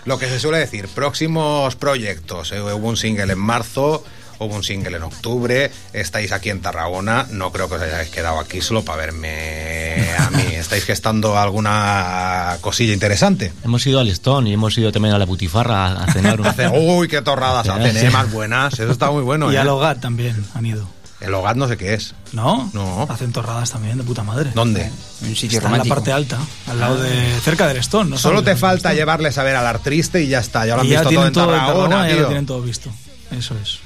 Lo 0.08 0.18
que 0.18 0.28
se 0.28 0.40
suele 0.40 0.60
decir, 0.60 0.88
próximos 0.88 1.76
proyectos. 1.76 2.52
Eh, 2.54 2.62
Hubo 2.62 2.88
un 2.88 2.96
single 2.96 3.34
en 3.34 3.38
marzo, 3.40 4.04
hubo 4.40 4.56
un 4.56 4.64
single 4.64 4.96
en 4.96 5.04
octubre. 5.04 5.70
Estáis 5.92 6.32
aquí 6.32 6.50
en 6.50 6.62
Tarragona. 6.62 7.28
No 7.30 7.52
creo 7.52 7.68
que 7.68 7.76
os 7.76 7.82
hayáis 7.82 8.10
quedado 8.10 8.40
aquí 8.40 8.62
solo 8.62 8.84
para 8.86 9.00
verme 9.06 10.14
a 10.18 10.30
mí. 10.32 10.44
¿Estáis 10.56 10.86
gestando 10.86 11.38
alguna 11.38 12.58
cosilla 12.62 12.94
interesante? 12.94 13.52
Hemos 13.66 13.86
ido 13.86 14.00
al 14.00 14.08
Stone 14.08 14.50
y 14.50 14.54
hemos 14.54 14.78
ido 14.78 14.94
también 14.94 15.14
a 15.14 15.20
la 15.20 15.26
Butifarra 15.26 15.88
a 16.02 16.12
cenar. 16.14 16.40
un- 16.40 16.48
Hace- 16.52 16.70
uy, 16.70 17.10
qué 17.10 17.22
torradas 17.22 17.66
Sí, 17.66 17.72
hacen, 17.72 17.96
sí. 17.98 18.06
¿eh? 18.06 18.10
Más 18.10 18.32
buenas. 18.32 18.74
Eso 18.80 18.90
está 18.92 19.12
muy 19.12 19.24
bueno, 19.24 19.52
y 19.52 19.56
¿eh? 19.56 19.60
al 19.60 19.68
hogar 19.68 20.00
también 20.00 20.46
han 20.56 20.66
ido. 20.66 20.88
El 21.20 21.34
hogar 21.34 21.56
no 21.58 21.68
sé 21.68 21.78
qué 21.78 21.96
es. 21.96 22.14
¿No? 22.32 22.70
No. 22.74 23.08
Hacen 23.10 23.32
torradas 23.32 23.72
también 23.72 23.98
de 23.98 24.04
puta 24.04 24.24
madre. 24.24 24.52
¿Dónde? 24.54 24.92
Un 25.22 25.36
sitio 25.36 25.58
Está 25.58 25.72
en 25.72 25.80
la 25.80 25.86
parte 25.86 26.12
alta, 26.12 26.38
al 26.68 26.80
lado 26.80 27.02
de. 27.02 27.40
cerca 27.42 27.68
del 27.68 27.78
Stone. 27.78 28.10
¿no? 28.10 28.18
Solo 28.18 28.40
¿Sabes? 28.42 28.54
te 28.54 28.60
falta 28.60 28.94
llevarles 28.94 29.38
a 29.38 29.44
ver 29.44 29.56
al 29.56 29.66
Artriste 29.66 30.22
y 30.22 30.28
ya 30.28 30.40
está. 30.40 30.66
Ya 30.66 30.76
lo 30.76 30.82
han 30.82 30.88
Y 30.88 30.92
ya 30.92 31.02
visto 31.02 31.04
todo 31.04 31.10
tienen 31.10 31.28
en 31.28 31.34
todo 31.34 31.48
Tarragona, 31.48 32.08
ya 32.08 32.16
lo 32.16 32.28
tienen 32.28 32.46
todo 32.46 32.62
visto. 32.62 32.92
Eso 33.32 33.56
es. 33.62 33.80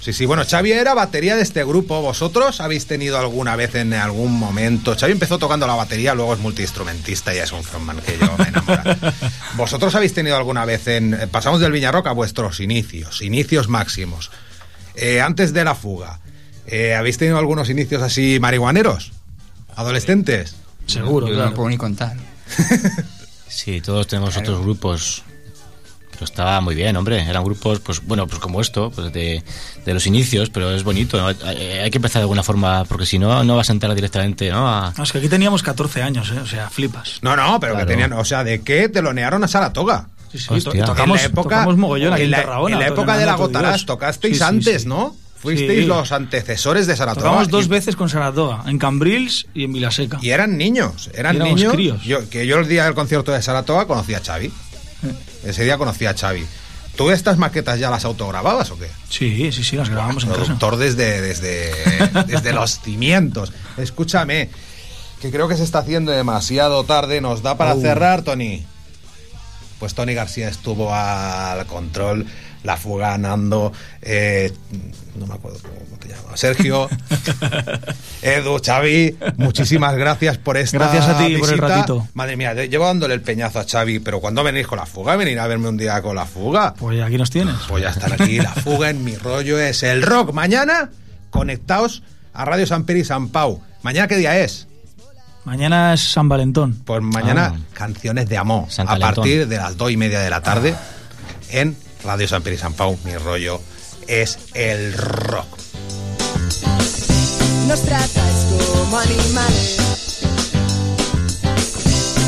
Sí, 0.00 0.14
sí, 0.14 0.24
bueno, 0.24 0.44
Xavi 0.48 0.72
era 0.72 0.94
batería 0.94 1.36
de 1.36 1.42
este 1.42 1.62
grupo. 1.62 2.00
¿Vosotros 2.00 2.60
habéis 2.62 2.86
tenido 2.86 3.18
alguna 3.18 3.54
vez 3.54 3.74
en 3.74 3.92
algún 3.92 4.32
momento? 4.32 4.96
Xavi 4.98 5.12
empezó 5.12 5.38
tocando 5.38 5.66
la 5.66 5.74
batería, 5.74 6.14
luego 6.14 6.32
es 6.32 6.40
multiinstrumentista 6.40 7.34
y 7.34 7.38
es 7.38 7.52
un 7.52 7.62
frontman 7.62 7.98
que 8.00 8.16
yo 8.18 8.34
me 8.38 8.48
enamora. 8.48 8.96
¿Vosotros 9.56 9.94
habéis 9.94 10.14
tenido 10.14 10.38
alguna 10.38 10.64
vez 10.64 10.86
en... 10.88 11.28
Pasamos 11.30 11.60
del 11.60 11.72
Viñarrock 11.72 12.06
a 12.06 12.12
vuestros 12.12 12.60
inicios, 12.60 13.20
inicios 13.20 13.68
máximos. 13.68 14.30
Eh, 14.94 15.20
antes 15.20 15.52
de 15.52 15.64
la 15.64 15.74
fuga, 15.74 16.20
eh, 16.70 16.94
¿habéis 16.94 17.18
tenido 17.18 17.38
algunos 17.38 17.68
inicios 17.70 18.02
así 18.02 18.38
marihuaneros? 18.40 19.12
¿Adolescentes? 19.76 20.56
Seguro, 20.86 21.26
Yo 21.28 21.32
no 21.34 21.38
claro. 21.40 21.54
puedo 21.54 21.68
ni 21.68 21.76
contar. 21.76 22.16
Sí, 23.48 23.80
todos 23.80 24.06
tenemos 24.06 24.36
otros 24.36 24.60
grupos. 24.60 25.22
Pero 26.12 26.24
estaba 26.24 26.60
muy 26.60 26.74
bien, 26.74 26.96
hombre. 26.96 27.20
Eran 27.22 27.42
grupos, 27.42 27.80
pues 27.80 28.00
bueno, 28.06 28.26
pues 28.26 28.38
como 28.40 28.60
esto, 28.60 28.90
pues 28.94 29.12
de, 29.12 29.42
de 29.84 29.94
los 29.94 30.06
inicios, 30.06 30.50
pero 30.50 30.70
es 30.70 30.84
bonito. 30.84 31.18
¿no? 31.18 31.26
Hay 31.46 31.56
hay 31.56 31.90
que 31.90 31.98
empezar 31.98 32.20
de 32.20 32.24
alguna 32.24 32.42
forma, 32.44 32.84
porque 32.84 33.06
si 33.06 33.18
no, 33.18 33.42
no 33.42 33.56
vas 33.56 33.68
a 33.70 33.72
entrar 33.72 33.94
directamente, 33.94 34.50
¿no? 34.50 34.68
A- 34.68 34.94
No, 34.96 35.02
es 35.02 35.10
que 35.12 35.18
aquí 35.18 35.28
teníamos 35.28 35.62
14 35.64 36.02
años, 36.02 36.30
¿eh? 36.30 36.38
O 36.40 36.46
sea, 36.46 36.70
flipas. 36.70 37.18
No, 37.22 37.34
no, 37.36 37.58
pero 37.58 37.72
Claro. 37.74 37.86
que 37.86 37.92
tenían... 37.92 38.12
O 38.12 38.24
sea, 38.24 38.44
¿de 38.44 38.60
qué 38.62 38.88
telonearon 38.88 39.42
a 39.42 39.48
Saratoga? 39.48 40.08
Sí, 40.30 40.38
sí, 40.38 40.46
Hostia. 40.48 40.84
tocamos, 40.84 41.18
en 41.18 41.22
la 41.24 41.28
época, 41.28 41.42
tocamos 41.56 41.76
mogollón 41.76 42.12
aquí 42.12 42.22
en 42.22 42.26
en 42.26 42.30
la, 42.30 42.42
Tarragona. 42.42 42.74
en 42.74 42.80
la 42.80 42.86
época 42.88 43.16
de 43.16 43.26
la 43.26 43.34
Gotarás 43.34 43.84
tocasteis 43.84 44.34
Sí, 44.34 44.38
sí, 44.38 44.44
antes, 44.44 44.82
sí. 44.82 44.88
¿no? 44.88 45.16
Fuisteis 45.40 45.80
Sí. 45.80 45.86
los 45.86 46.12
antecesores 46.12 46.86
de 46.86 46.96
Saratoga. 46.96 47.26
Tocamos 47.28 47.48
dos 47.48 47.64
y, 47.66 47.68
veces 47.68 47.96
con 47.96 48.08
Saratoga, 48.10 48.62
en 48.66 48.78
Cambrils 48.78 49.46
y 49.54 49.64
en 49.64 49.72
Vilaseca. 49.72 50.18
y 50.20 50.30
eran 50.30 50.58
niños, 50.58 51.10
eran 51.14 51.36
Éramos 51.36 51.54
niños. 51.56 51.72
críos. 51.72 52.02
Yo, 52.04 52.28
que 52.28 52.46
yo 52.46 52.58
el 52.58 52.68
día 52.68 52.84
del 52.84 52.94
concierto 52.94 53.32
de 53.32 53.40
Saratoga 53.40 53.86
conocí 53.86 54.12
a 54.14 54.20
Xavi. 54.20 54.52
Ese 55.44 55.64
día 55.64 55.78
conocí 55.78 56.04
a 56.04 56.14
Xavi. 56.14 56.44
¿Tú 56.94 57.10
estas 57.10 57.38
maquetas 57.38 57.78
ya 57.78 57.88
las 57.88 58.04
autogrababas 58.04 58.70
o 58.70 58.78
qué? 58.78 58.88
Sí, 59.08 59.50
sí, 59.52 59.64
sí, 59.64 59.76
las 59.76 59.88
grabamos 59.88 60.24
en 60.24 60.28
casa. 60.30 60.42
Productor 60.42 60.76
desde, 60.76 61.22
desde, 61.22 61.72
desde 62.26 62.52
los 62.52 62.80
cimientos. 62.80 63.50
Escúchame, 63.78 64.50
que 65.22 65.30
creo 65.30 65.48
que 65.48 65.56
se 65.56 65.62
está 65.64 65.78
haciendo 65.78 66.12
demasiado 66.12 66.84
tarde. 66.84 67.22
¿Nos 67.22 67.42
da 67.42 67.56
para 67.56 67.74
Oh. 67.74 67.80
cerrar, 67.80 68.20
Tony? 68.22 68.66
Pues 69.78 69.94
Tony 69.94 70.12
García 70.12 70.48
estuvo 70.50 70.94
al 70.94 71.64
control, 71.64 72.26
la 72.64 72.76
fuga 72.76 73.16
Nando, 73.18 73.72
eh, 74.02 74.52
no 75.16 75.26
me 75.26 75.34
acuerdo 75.34 75.58
cómo 75.62 75.98
te 75.98 76.08
llamas, 76.08 76.38
Sergio, 76.38 76.88
Edu, 78.22 78.58
Xavi, 78.64 79.16
muchísimas 79.36 79.96
gracias 79.96 80.38
por 80.38 80.56
esta 80.56 80.78
Gracias 80.78 81.06
a 81.08 81.18
ti 81.18 81.36
por 81.36 81.50
el 81.52 81.58
ratito. 81.58 82.06
Madre 82.14 82.36
mía, 82.36 82.52
llevo 82.54 82.84
dándole 82.86 83.14
el 83.14 83.22
peñazo 83.22 83.60
a 83.60 83.64
Xavi, 83.64 83.98
pero 84.00 84.20
cuando 84.20 84.42
venís 84.44 84.66
con 84.66 84.78
la 84.78 84.86
fuga? 84.86 85.16
¿Venir 85.16 85.38
a 85.40 85.46
verme 85.46 85.68
un 85.68 85.76
día 85.76 86.00
con 86.02 86.14
la 86.16 86.26
fuga? 86.26 86.74
Pues 86.74 87.00
aquí 87.02 87.16
nos 87.16 87.30
tienes. 87.30 87.54
Voy 87.68 87.84
a 87.84 87.90
estar 87.90 88.12
aquí, 88.12 88.38
la 88.38 88.52
fuga 88.52 88.90
en 88.90 89.02
mi 89.04 89.16
rollo 89.16 89.58
es 89.58 89.82
el 89.82 90.02
rock. 90.02 90.32
Mañana, 90.32 90.90
conectaos 91.30 92.02
a 92.34 92.44
Radio 92.44 92.66
San 92.66 92.84
Peri 92.84 93.00
y 93.00 93.04
San 93.04 93.28
Pau. 93.28 93.62
¿Mañana 93.82 94.06
qué 94.06 94.16
día 94.16 94.38
es? 94.38 94.66
Mañana 95.44 95.94
es 95.94 96.02
San 96.12 96.28
Valentón. 96.28 96.82
Pues 96.84 97.00
mañana 97.02 97.54
Ah. 97.54 97.58
canciones 97.72 98.28
de 98.28 98.36
amor 98.36 98.66
San 98.68 98.86
a 98.86 98.92
Calentón. 98.92 99.14
partir 99.14 99.48
de 99.48 99.56
las 99.56 99.76
dos 99.76 99.90
y 99.90 99.96
media 99.96 100.20
de 100.20 100.28
la 100.28 100.42
tarde 100.42 100.74
en 101.50 101.74
Radio 102.04 102.26
San 102.28 102.42
Peri 102.42 102.56
y 102.56 102.58
San 102.58 102.72
Pau. 102.74 102.98
Mi 103.04 103.14
rollo 103.16 103.60
es 104.06 104.38
el 104.54 104.92
rock. 104.94 105.46
Nos 107.66 107.82
tratáis 107.82 108.46
como 108.50 108.98
animales. 108.98 109.76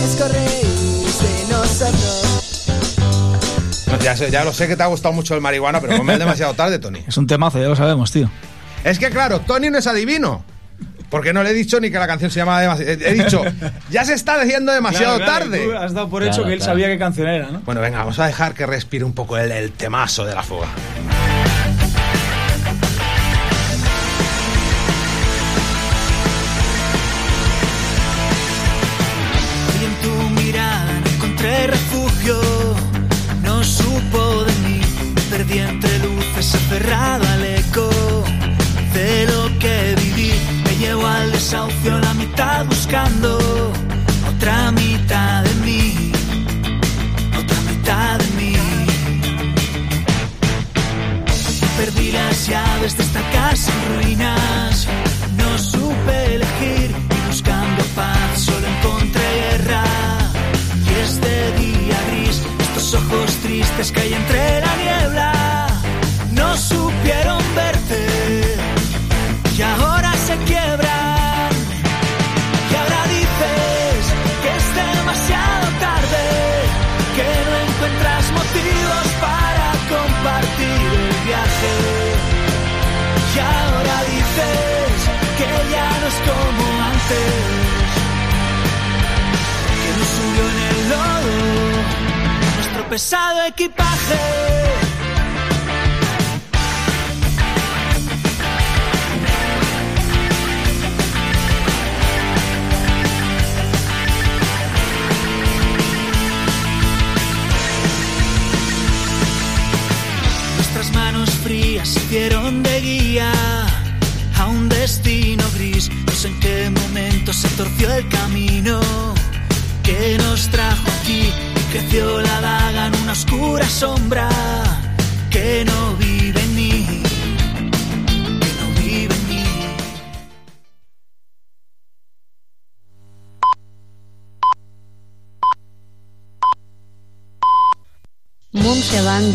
Escorréis 0.04 1.22
de 1.22 1.46
nosotros. 1.52 2.22
No, 3.86 3.98
ya, 3.98 4.16
sé- 4.16 4.30
ya 4.30 4.44
lo 4.44 4.52
sé 4.52 4.68
que 4.68 4.76
te 4.76 4.82
ha 4.82 4.86
gustado 4.86 5.12
mucho 5.12 5.34
el 5.34 5.40
marihuana, 5.40 5.80
pero 5.80 5.96
come 5.98 6.18
demasiado 6.18 6.54
tarde, 6.54 6.78
Tony. 6.78 7.02
Es 7.06 7.16
un 7.16 7.26
temazo, 7.26 7.58
ya 7.58 7.68
lo 7.68 7.76
sabemos, 7.76 8.10
tío. 8.12 8.30
Es 8.84 8.98
que 8.98 9.10
claro, 9.10 9.40
Tony 9.40 9.70
no 9.70 9.78
es 9.78 9.86
adivino. 9.86 10.44
Porque 11.12 11.32
no 11.34 11.42
le 11.42 11.50
he 11.50 11.52
dicho 11.54 11.78
ni 11.78 11.90
que 11.90 11.98
la 11.98 12.06
canción 12.06 12.30
se 12.30 12.38
llamaba 12.40 12.62
demasiado. 12.62 12.90
He 12.90 13.12
dicho, 13.12 13.42
ya 13.90 14.02
se 14.04 14.14
está 14.14 14.42
diciendo 14.42 14.72
demasiado 14.72 15.18
tarde. 15.20 15.68
has 15.78 15.92
dado 15.92 16.08
por 16.08 16.22
Claro, 16.22 16.34
hecho 16.36 16.44
que 16.46 16.54
él 16.54 16.58
claro. 16.58 16.72
sabía 16.72 16.86
qué 16.88 16.98
canción 16.98 17.28
era, 17.28 17.50
¿no? 17.50 17.60
Bueno, 17.60 17.82
venga, 17.82 17.98
vamos 17.98 18.18
a 18.18 18.26
dejar 18.26 18.54
que 18.54 18.64
respire 18.66 19.04
un 19.04 19.12
poco 19.12 19.36
el, 19.36 19.52
el 19.52 19.72
temazo 19.72 20.24
de 20.24 20.34
la 20.34 20.42
fuga. 20.42 20.68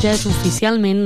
Oficialment 0.08 0.96